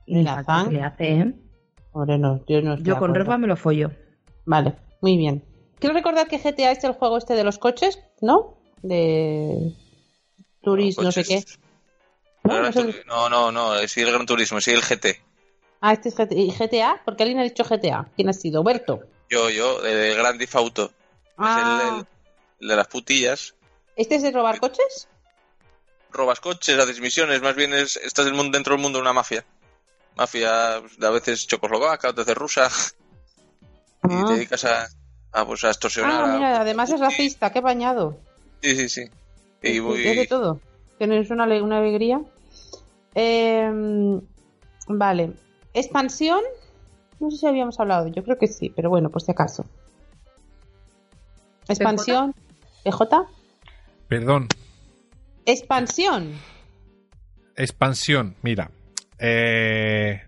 [0.06, 1.34] Ni la le hace, ¿eh?
[2.46, 3.92] yo yo con ropa me lo follo.
[4.44, 5.42] Vale, muy bien.
[5.78, 8.54] Quiero recordar que GTA es el juego este de los coches, ¿no?
[8.82, 9.72] De
[10.60, 11.44] turismo, no sé qué.
[12.44, 15.20] No, no, no, es el Gran Turismo, sí el GT.
[15.80, 16.32] Ah, este es GT.
[16.32, 17.02] ¿Y GTA?
[17.04, 18.08] Porque alguien ha dicho GTA.
[18.14, 18.62] ¿Quién ha sido?
[18.62, 19.00] ¿Berto?
[19.30, 20.92] Yo, yo, el Gran Difauto.
[21.36, 21.80] Ah.
[21.80, 22.06] Es
[22.60, 23.54] el, de las putillas.
[23.96, 25.08] ¿Este es de robar coches?
[26.10, 29.44] Robas coches, haces misiones, más bien es, estás dentro del mundo de una mafia.
[30.16, 32.68] Mafia, a veces chocoslovaca, a veces rusa.
[34.04, 34.26] Y te ah.
[34.30, 34.88] dedicas a,
[35.32, 36.24] a, pues, a extorsionar.
[36.24, 38.18] Ah, mira, además es racista, qué bañado.
[38.62, 39.10] Sí, sí, sí.
[39.62, 40.06] Y voy...
[40.06, 40.60] Es de todo.
[40.98, 42.20] Que no es una, una alegría.
[43.14, 44.20] Em,
[44.88, 45.32] vale.
[45.72, 46.40] Expansión.
[47.20, 49.64] No sé si habíamos hablado, yo creo que sí, pero bueno, por si acaso.
[51.68, 52.34] Expansión.
[52.82, 53.26] ¿PJ?
[54.08, 54.48] Perdón.
[55.46, 56.32] Expansión.
[57.56, 58.70] Expansión, mira.
[59.18, 60.20] Eh,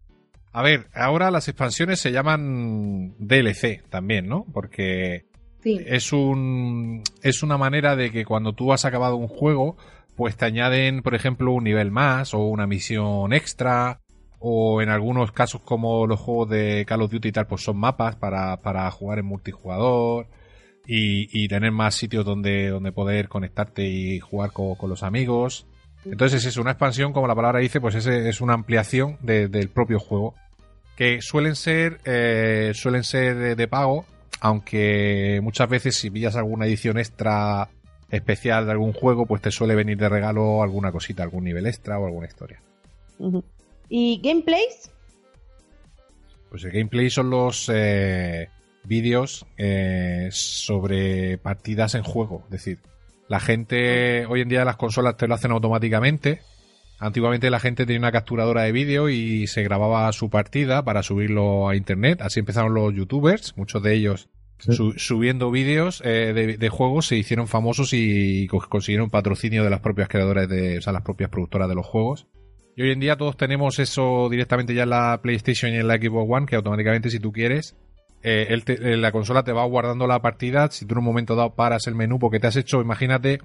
[0.53, 4.47] a ver, ahora las expansiones se llaman DLC también, ¿no?
[4.53, 5.27] Porque
[5.65, 9.77] es un es una manera de que cuando tú has acabado un juego,
[10.17, 14.01] pues te añaden, por ejemplo, un nivel más o una misión extra
[14.39, 17.77] o en algunos casos como los juegos de Call of Duty y tal, pues son
[17.77, 20.29] mapas para, para jugar en multijugador
[20.87, 25.67] y, y, tener más sitios donde, donde poder conectarte y jugar con, los amigos.
[26.05, 29.99] Entonces es una expansión, como la palabra dice, pues es, es una ampliación del propio
[29.99, 30.35] juego.
[30.97, 34.07] Que suelen ser, eh, suelen ser de pago,
[34.41, 37.69] aunque muchas veces si pillas alguna edición extra
[38.11, 41.99] especial de algún juego, pues te suele venir de regalo alguna cosita, algún nivel extra
[41.99, 42.61] o alguna historia.
[43.89, 44.91] ¿Y gameplays?
[46.51, 48.49] Pues el gameplay son los eh,
[48.85, 52.43] vídeos eh, sobre partidas en juego.
[52.45, 52.79] Es decir,
[53.29, 56.41] la gente, hoy en día las consolas te lo hacen automáticamente.
[56.99, 61.69] Antiguamente la gente tenía una capturadora de vídeo y se grababa su partida para subirlo
[61.69, 62.23] a internet.
[62.23, 64.29] Así empezaron los youtubers, muchos de ellos
[64.59, 70.49] subiendo vídeos eh, de, juegos se hicieron famosos y consiguieron patrocinio de las propias creadoras
[70.49, 72.27] de, o sea, las propias productoras de los juegos.
[72.75, 75.97] Y hoy en día todos tenemos eso directamente ya en la PlayStation y en la
[75.97, 77.77] Xbox One, que automáticamente si tú quieres,
[78.23, 80.71] eh, eh, la consola te va guardando la partida.
[80.71, 83.39] Si tú en un momento dado paras el menú porque te has hecho, imagínate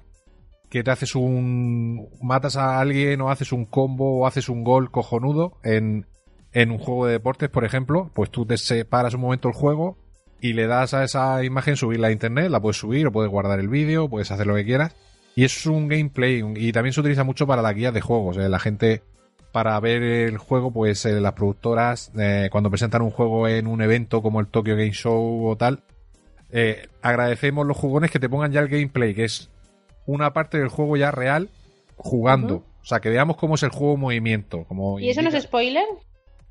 [0.69, 2.09] que te haces un...
[2.21, 6.07] matas a alguien o haces un combo o haces un gol cojonudo en,
[6.53, 9.97] en un juego de deportes, por ejemplo, pues tú te separas un momento el juego
[10.41, 13.59] y le das a esa imagen subirla a internet, la puedes subir o puedes guardar
[13.59, 14.95] el vídeo, puedes hacer lo que quieras.
[15.35, 18.37] Y es un gameplay y también se utiliza mucho para la guía de juegos.
[18.37, 18.49] ¿eh?
[18.49, 19.03] La gente
[19.51, 23.81] para ver el juego, pues eh, las productoras eh, cuando presentan un juego en un
[23.81, 25.83] evento como el Tokyo Game Show o tal,
[27.01, 29.49] agradecemos los jugones que te pongan ya el gameplay, que es
[30.05, 31.49] una parte del juego ya real
[31.95, 32.63] jugando.
[32.81, 34.65] O sea, que veamos cómo es el juego en movimiento.
[34.67, 35.85] Como ¿Y eso no es spoiler?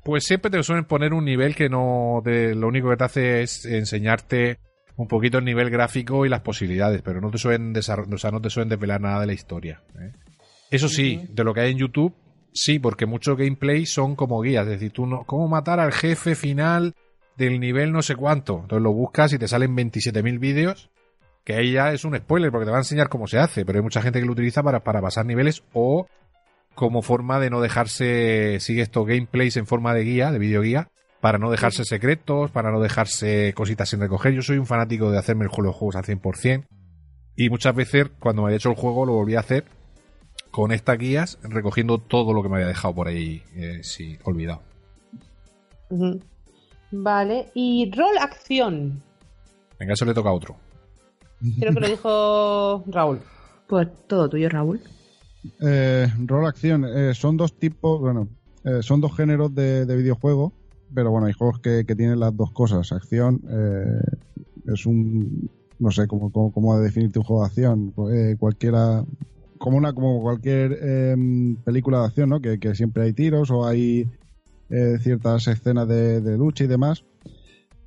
[0.03, 2.21] Pues siempre te suelen poner un nivel que no.
[2.25, 4.59] lo único que te hace es enseñarte
[4.95, 7.81] un poquito el nivel gráfico y las posibilidades, pero no te suelen, o
[8.17, 9.81] sea, no te suelen desvelar nada de la historia.
[9.99, 10.11] ¿eh?
[10.69, 12.13] Eso sí, de lo que hay en YouTube,
[12.53, 16.35] sí, porque muchos gameplays son como guías, es decir, tú no, cómo matar al jefe
[16.35, 16.95] final
[17.35, 18.59] del nivel no sé cuánto.
[18.61, 20.89] Entonces lo buscas y te salen 27.000 vídeos,
[21.43, 23.79] que ahí ya es un spoiler porque te va a enseñar cómo se hace, pero
[23.79, 26.07] hay mucha gente que lo utiliza para, para pasar niveles o
[26.75, 30.89] como forma de no dejarse, sigue estos gameplays en forma de guía, de videoguía,
[31.19, 34.33] para no dejarse secretos, para no dejarse cositas sin recoger.
[34.33, 36.65] Yo soy un fanático de hacerme el juego de juegos al 100%.
[37.35, 39.65] Y muchas veces, cuando me había hecho el juego, lo volví a hacer
[40.51, 44.61] con estas guías, recogiendo todo lo que me había dejado por ahí, eh, sí, olvidado.
[46.91, 49.01] Vale, y rol acción.
[49.79, 50.57] Venga, eso le toca a otro.
[51.59, 53.21] Creo que lo dijo Raúl.
[53.67, 54.81] Pues todo tuyo, Raúl.
[55.59, 56.85] Eh, rol acción.
[56.85, 58.27] Eh, son dos tipos, bueno,
[58.63, 60.53] eh, son dos géneros de, de videojuego,
[60.93, 62.91] pero bueno, hay juegos que, que tienen las dos cosas.
[62.91, 63.41] Acción
[64.71, 65.49] es un,
[65.79, 67.93] no sé cómo, cómo, cómo definirte un juego de acción.
[68.37, 69.03] cualquiera,
[69.57, 72.41] como una, como cualquier em, película de acción, ¿no?
[72.41, 74.07] Que, que, siempre hay tiros o hay
[75.01, 77.03] ciertas escenas de, de lucha y demás.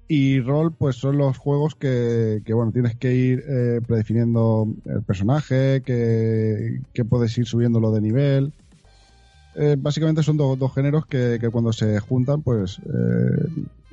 [0.06, 5.02] Y rol, pues son los juegos que, que bueno, tienes que ir eh, predefiniendo el
[5.02, 8.52] personaje, que, que, puedes ir subiéndolo de nivel.
[9.56, 13.48] Eh, básicamente son dos géneros que, que, cuando se juntan, pues eh,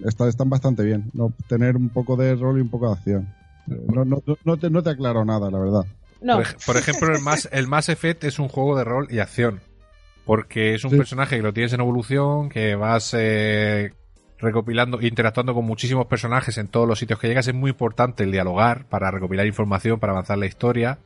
[0.05, 1.09] está, están bastante bien.
[1.13, 1.31] ¿no?
[1.47, 3.33] Tener un poco de rol y un poco de acción.
[3.67, 5.85] No, no, no, te, no te aclaro nada, la verdad.
[6.19, 6.38] No.
[6.38, 9.61] Por, por, ejemplo, el Mass, el Mass Effect es un juego de rol y acción.
[10.25, 10.97] Porque es un sí.
[10.97, 13.93] personaje que lo tienes en evolución, que vas eh,
[14.41, 17.47] recopilando, interactuando con muchísimos personajes en todos los sitios que llegas.
[17.47, 20.99] Es muy importante el dialogar para recopilar información, para avanzar la historia.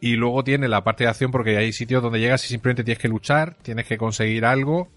[0.00, 3.00] Y luego tiene la parte de acción porque hay sitios donde llegas y simplemente tienes
[3.00, 4.88] que luchar, tienes que conseguir algo.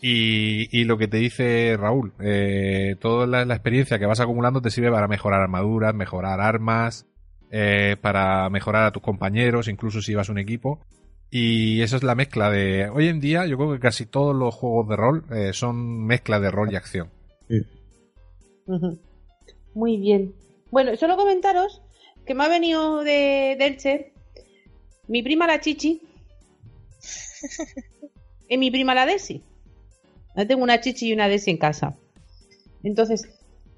[0.00, 4.70] Y, y lo que te dice Raúl, eh, toda la, experiencia que vas acumulando te
[4.70, 7.06] sirve para mejorar armaduras, mejorar armas,
[7.50, 10.80] eh, para mejorar a tus compañeros, incluso si vas un equipo.
[11.30, 12.88] Y esa es la mezcla de.
[12.88, 16.40] Hoy en día, yo creo que casi todos los juegos de rol eh, son mezcla
[16.40, 17.10] de rol y acción.
[17.48, 17.60] Sí.
[18.66, 18.98] Uh -huh.
[19.74, 20.34] Muy bien.
[20.70, 21.82] Bueno, solo comentaros
[22.24, 24.12] que me ha venido de Delche
[25.08, 26.02] mi prima la Chichi
[28.48, 29.42] y mi prima la Desi.
[30.36, 31.96] Yo tengo una Chichi y una Desi en casa.
[32.82, 33.28] Entonces,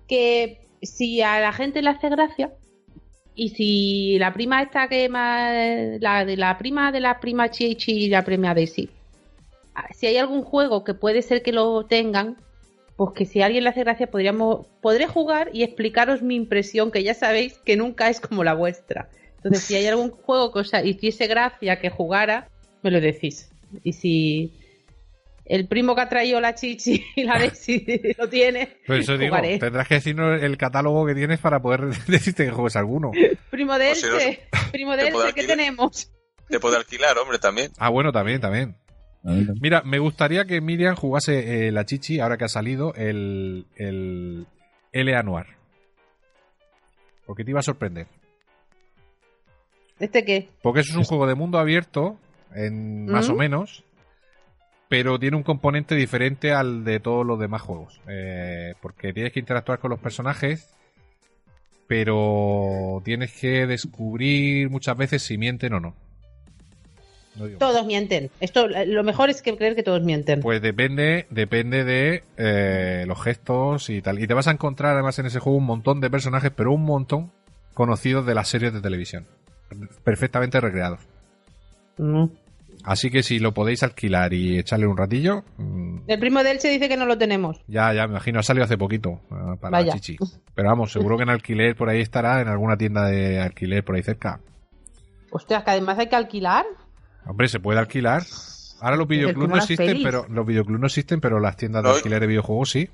[0.08, 2.52] que si a la gente le hace gracia,
[3.38, 6.00] y si la prima esta que más.
[6.00, 8.90] La de la prima de la prima Chichi y la prima Daisy.
[9.94, 12.36] Si hay algún juego que puede ser que lo tengan,
[12.96, 14.66] pues que si a alguien le hace gracia, podríamos.
[14.82, 19.08] Podré jugar y explicaros mi impresión, que ya sabéis que nunca es como la vuestra.
[19.36, 22.48] Entonces, si hay algún juego que os hiciese gracia que jugara,
[22.82, 23.52] me lo decís.
[23.84, 24.52] Y si
[25.48, 27.84] el primo que ha traído la chichi y la Daisy
[28.18, 28.76] lo tiene.
[28.86, 29.58] Pues eso digo, jugaré.
[29.58, 33.10] tendrás que decirnos el catálogo que tienes para poder decirte que juegues alguno.
[33.50, 36.12] Primo de Elche, pues si primo de Elche, ¿qué tenemos?
[36.48, 37.70] Te puede alquilar, hombre, también.
[37.78, 38.76] Ah, bueno, también, también.
[39.60, 44.46] Mira, me gustaría que Miriam jugase eh, la chichi, ahora que ha salido, el, el
[44.92, 45.58] L Anuar.
[47.26, 48.06] Porque te iba a sorprender.
[49.98, 50.48] ¿Este qué?
[50.62, 52.18] Porque eso es un juego de mundo abierto,
[52.54, 53.32] en más ¿Mm?
[53.32, 53.84] o menos,
[54.88, 58.00] pero tiene un componente diferente al de todos los demás juegos.
[58.08, 60.74] Eh, porque tienes que interactuar con los personajes,
[61.86, 65.94] pero tienes que descubrir muchas veces si mienten o no.
[67.36, 68.30] no todos mienten.
[68.40, 70.40] Esto, lo mejor es que creer que todos mienten.
[70.40, 74.18] Pues depende, depende de eh, los gestos y tal.
[74.22, 76.84] Y te vas a encontrar además en ese juego un montón de personajes, pero un
[76.84, 77.30] montón
[77.74, 79.26] conocidos de las series de televisión.
[80.02, 81.00] Perfectamente recreados.
[81.98, 82.30] No.
[82.84, 85.44] Así que si lo podéis alquilar y echarle un ratillo.
[85.58, 85.98] Mmm...
[86.06, 87.60] El primo de Elche dice que no lo tenemos.
[87.66, 89.92] Ya, ya, me imagino, ha salido hace poquito uh, para Vaya.
[89.94, 90.16] Chichi.
[90.54, 93.96] Pero vamos, seguro que en alquiler por ahí estará, en alguna tienda de alquiler por
[93.96, 94.40] ahí cerca.
[95.30, 96.64] Hostias, que además hay que alquilar.
[97.26, 98.22] Hombre, se puede alquilar.
[98.80, 100.04] Ahora los videoclubs no existen, feliz.
[100.04, 102.88] pero los videoclubs no existen, pero las tiendas de alquiler de videojuegos sí.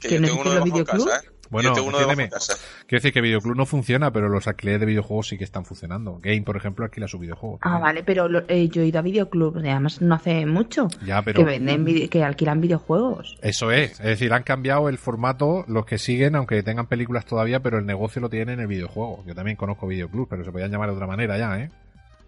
[0.00, 1.06] Que yo tengo uno de videoclub?
[1.06, 1.30] Casa, ¿eh?
[1.50, 2.28] Bueno, entiéndeme.
[2.28, 6.18] Quiero decir que Videoclub no funciona, pero los alquileres de videojuegos sí que están funcionando.
[6.22, 7.58] Game, por ejemplo, alquila su videojuego.
[7.62, 10.88] Ah, vale, pero lo, eh, yo he ido a Videoclub, además no hace mucho.
[11.04, 11.38] Ya, pero...
[11.38, 13.38] Que, venden, que alquilan videojuegos.
[13.42, 13.92] Eso es.
[14.00, 17.86] Es decir, han cambiado el formato, los que siguen, aunque tengan películas todavía, pero el
[17.86, 19.24] negocio lo tienen en el videojuego.
[19.26, 21.70] Yo también conozco Videoclub, pero se podían llamar de otra manera ya, ¿eh?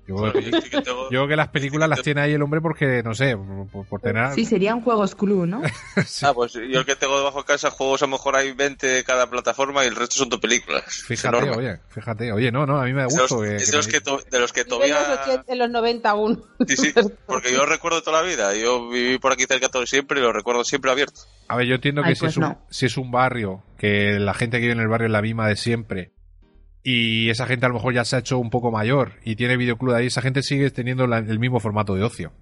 [0.08, 0.50] Yo, creo que,
[0.86, 3.36] yo creo que las películas las tiene ahí el hombre porque, no sé,
[3.70, 4.32] por, por tener...
[4.32, 5.60] Sí, serían juegos club, ¿no?
[6.06, 6.24] sí.
[6.24, 8.86] Ah, pues yo el que tengo debajo de casa, juegos a lo mejor hay 20
[8.86, 10.84] de cada plataforma y el resto son de películas.
[10.86, 12.32] Fíjate, oye, fíjate.
[12.32, 13.42] Oye, no, no, a mí me da gusto.
[13.42, 14.98] De los, que, es de, los que to, de los que todavía...
[14.98, 16.44] De los, 80, de los 90 aún.
[16.66, 16.92] Sí, sí,
[17.26, 18.54] porque yo lo recuerdo toda la vida.
[18.56, 21.20] Yo viví por aquí cerca todo siempre y lo recuerdo siempre abierto.
[21.48, 22.66] A ver, yo entiendo que si, pues es un, no.
[22.70, 25.48] si es un barrio, que la gente que vive en el barrio es la misma
[25.48, 26.12] de siempre
[26.82, 29.56] y esa gente a lo mejor ya se ha hecho un poco mayor y tiene
[29.56, 32.32] videoclub ahí, esa gente sigue teniendo la, el mismo formato de ocio.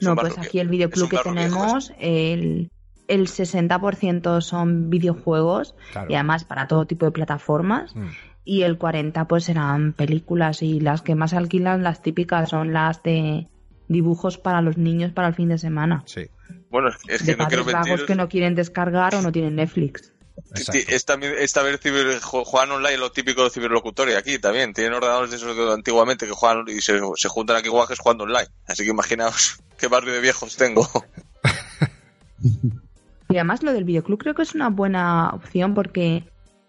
[0.00, 2.70] No, pues aquí el videoclub que tenemos, el,
[3.08, 5.74] el 60% son videojuegos
[6.08, 7.94] y además para todo tipo de plataformas.
[7.94, 8.08] Mm.
[8.44, 13.00] Y el 40% pues serán películas y las que más alquilan, las típicas, son las
[13.04, 13.46] de
[13.86, 16.02] dibujos para los niños para el fin de semana.
[16.06, 16.26] Sí.
[16.68, 18.06] Bueno, es que no quiero mentir.
[18.06, 20.12] que no quieren descargar o no tienen Netflix.
[20.54, 21.80] Esta, esta vez
[22.22, 24.72] juegan online lo típico de ciberlocutorio aquí también.
[24.72, 28.48] Tienen ordenadores de esos de antiguamente que juegan y se, juntan aquí guajes jugando online.
[28.66, 30.88] Así que imaginaos qué barrio de viejos tengo.
[33.28, 36.24] Y además lo del videoclub creo que es una buena opción porque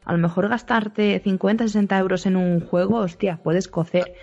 [0.06, 4.14] a lo mejor gastarte 50, 60 euros en un juego, hostia, puedes cocer.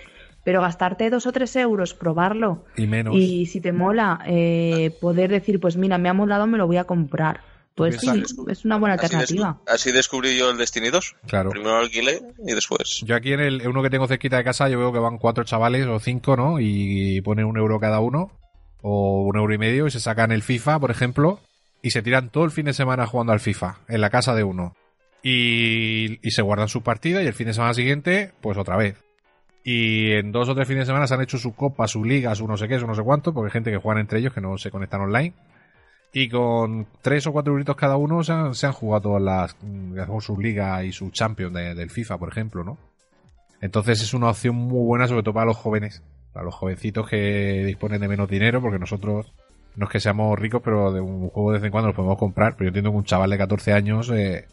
[0.43, 2.65] Pero gastarte dos o tres euros, probarlo.
[2.77, 3.15] Y menos.
[3.15, 6.79] Y si te mola, eh, poder decir, pues mira, me ha molado, me lo voy
[6.79, 7.43] a comprar.
[7.89, 9.61] Pues sí, es una buena alternativa.
[9.67, 11.17] Así, descubrí yo el Destiny 2.
[11.27, 11.51] Claro.
[11.51, 13.03] Primero alquilé y después.
[13.05, 15.45] Yo aquí en el uno que tengo cerquita de casa, yo veo que van cuatro
[15.45, 16.61] chavales o cinco, ¿no?
[16.61, 18.33] Y ponen un euro cada uno,
[18.83, 21.41] o un euro y medio, y se sacan el FIFA, por ejemplo,
[21.83, 24.45] y se tiran todo el fin de semana jugando al FIFA, en la casa de
[24.45, 24.77] uno.
[25.23, 28.97] Y, y se guardan su partida y el fin de semana siguiente, pues otra vez.
[29.63, 32.35] Y en dos o tres fines de semana se han hecho su copa, su liga,
[32.35, 34.33] su no sé qué, su no sé cuánto, porque hay gente que juega entre ellos
[34.33, 35.35] que no se conectan online.
[36.13, 40.41] Y con tres o cuatro euritos cada uno se han, jugado todas las, mm, su
[40.41, 42.79] liga y su champion del FIFA, por ejemplo, ¿no?
[43.61, 47.65] Entonces es una opción muy buena, sobre todo para los jóvenes, para los jovencitos que
[47.65, 49.33] disponen de menos dinero, porque nosotros
[49.77, 52.19] no es que seamos ricos, pero de un juego de vez en cuando lo podemos
[52.19, 52.57] comprar.
[52.57, 54.49] Pero yo entiendo que un chaval de 14 años eh,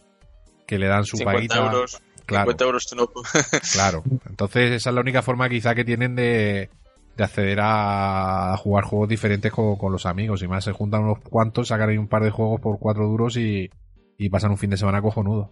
[0.68, 3.08] que le dan su 50 euros, claro, 50 euros no...
[3.74, 4.04] claro.
[4.30, 6.70] Entonces esa es la única forma quizá que tienen de,
[7.18, 10.44] de acceder a jugar juegos diferentes con, los amigos.
[10.44, 13.36] Y más se juntan unos cuantos, sacan ahí un par de juegos por cuatro duros
[13.38, 13.70] y,
[14.18, 15.52] y pasan un fin de semana cojonudo.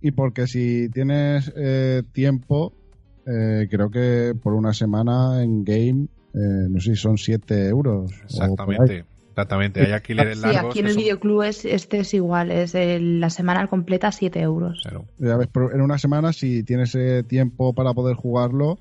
[0.00, 2.72] Y porque si tienes eh, tiempo,
[3.26, 8.12] eh, creo que por una semana en game, eh, no sé si son 7 euros.
[8.24, 9.04] Exactamente.
[9.30, 13.68] Exactamente, hay alquileres sí, aquí en el videoclub es, este es igual, es la semana
[13.68, 14.82] completa 7 euros.
[15.20, 16.98] en una semana, si tienes
[17.28, 18.80] tiempo para poder jugarlo,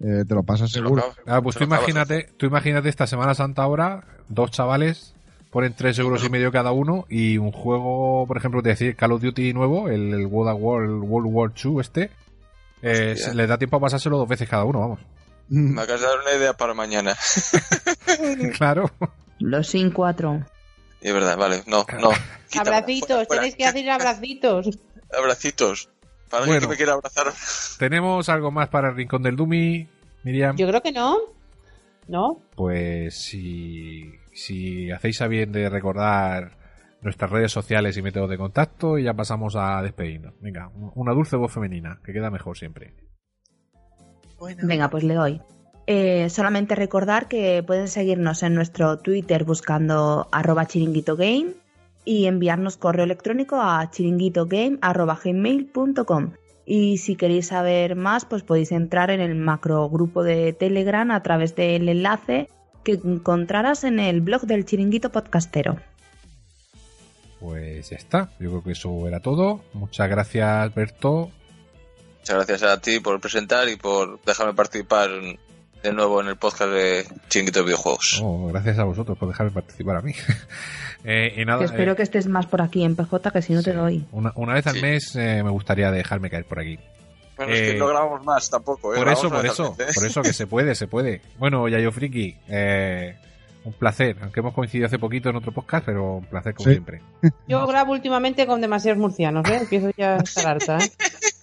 [0.00, 1.04] eh, te lo pasas seguro.
[1.26, 5.14] Ah, pues tú imagínate, tú imagínate esta Semana Santa ahora, dos chavales
[5.50, 9.12] ponen 3 euros y medio cada uno y un juego, por ejemplo, te decir Call
[9.12, 12.10] of Duty nuevo, el, World, War, World War II este,
[12.82, 15.00] eh, le da tiempo a pasárselo dos veces cada uno, vamos.
[15.48, 17.16] Me acabas de dar una idea para mañana.
[18.58, 18.90] claro.
[19.38, 20.44] Los sin cuatro.
[21.00, 22.10] Es verdad, vale, no, no.
[22.58, 24.78] abracitos, tenéis que hacer abracitos.
[25.16, 25.88] Abracitos.
[26.30, 27.32] Para bueno, que me quiera abrazar.
[27.78, 29.88] ¿Tenemos algo más para el Rincón del Dumi,
[30.24, 30.56] Miriam?
[30.56, 31.18] Yo creo que no.
[32.06, 32.42] ¿No?
[32.54, 36.56] Pues si, si hacéis a bien de recordar
[37.02, 40.34] nuestras redes sociales y métodos de contacto y ya pasamos a despedirnos.
[40.40, 42.94] Venga, una dulce voz femenina, que queda mejor siempre.
[44.62, 45.40] Venga, pues le doy.
[45.86, 51.54] Eh, solamente recordar que pueden seguirnos en nuestro Twitter buscando arroba chiringuitogame
[52.08, 56.32] y enviarnos correo electrónico a chiringuitogame.com.
[56.64, 61.22] Y si queréis saber más, pues podéis entrar en el macro grupo de Telegram a
[61.22, 62.48] través del enlace
[62.82, 65.76] que encontrarás en el blog del Chiringuito Podcastero.
[67.40, 69.60] Pues ya está, yo creo que eso era todo.
[69.74, 71.30] Muchas gracias, Berto.
[72.20, 75.10] Muchas gracias a ti por presentar y por dejarme participar
[75.82, 78.20] de nuevo en el podcast de Chiringuito de Videojuegos.
[78.22, 80.12] Oh, gracias a vosotros por dejarme participar a mí.
[81.04, 84.04] Eh, espero eh, que estés más por aquí en PJ, que si no te doy.
[84.10, 86.76] Una, vez al mes eh, me gustaría dejarme caer por aquí.
[87.36, 88.92] Bueno, es que no grabamos más tampoco.
[88.92, 91.22] Por eso, por eso, por eso que se puede, se puede.
[91.38, 92.36] Bueno, Yayo Friki,
[93.68, 97.00] un placer, aunque hemos coincidido hace poquito en otro podcast, pero un placer como siempre.
[97.46, 99.58] Yo grabo últimamente con demasiados murcianos, ¿eh?
[99.58, 100.78] Empiezo ya a estar harta,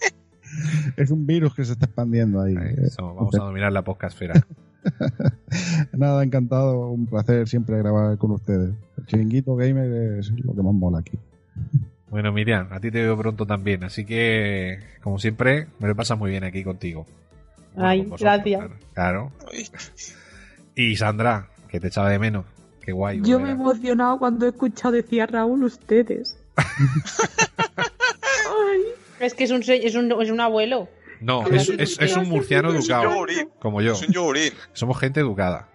[0.96, 2.54] Es un virus que se está expandiendo ahí.
[2.98, 4.34] vamos a dominar la podcastfera.
[5.92, 8.74] Nada, encantado, un placer siempre grabar con ustedes.
[8.96, 11.18] El chiringuito gamer es lo que más mola aquí.
[12.08, 16.14] Bueno, Miriam, a ti te veo pronto también, así que, como siempre, me lo pasa
[16.14, 17.04] muy bien aquí contigo.
[17.76, 18.70] Ay, gracias.
[18.94, 19.32] Claro.
[20.74, 22.46] Y Sandra, que te echaba de menos.
[22.80, 23.20] Qué guay.
[23.22, 26.38] Yo me he emocionado cuando he escuchado decir a Raúl ustedes.
[29.20, 30.88] Es que es un, es un, es un abuelo.
[31.20, 31.68] No, es,
[31.98, 33.26] es, un murciano educado.
[33.58, 33.92] Como yo.
[33.92, 34.36] Es un
[34.72, 35.68] Somos gente educada.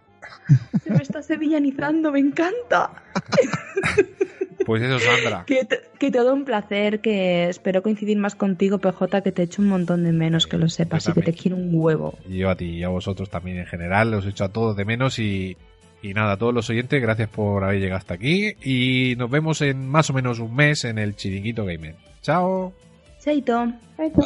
[0.84, 3.04] Se me está sevillanizando, me encanta.
[4.66, 5.46] Pues eso, Sandra.
[5.48, 10.04] Que, todo un placer, que espero coincidir más contigo, PJ, que te echo un montón
[10.04, 12.18] de menos, que lo sepas, y que te quiero un huevo.
[12.30, 14.86] Y yo a ti y a vosotros también en general, os echo a todos de
[14.86, 15.58] menos y,
[16.02, 19.62] y nada, a todos los oyentes, gracias por haber llegado hasta aquí y nos vemos
[19.62, 21.96] en más o menos un mes en el Chiringuito Gamer.
[22.22, 22.74] Chao.
[23.24, 23.72] Chaito.
[23.98, 24.22] Chaito.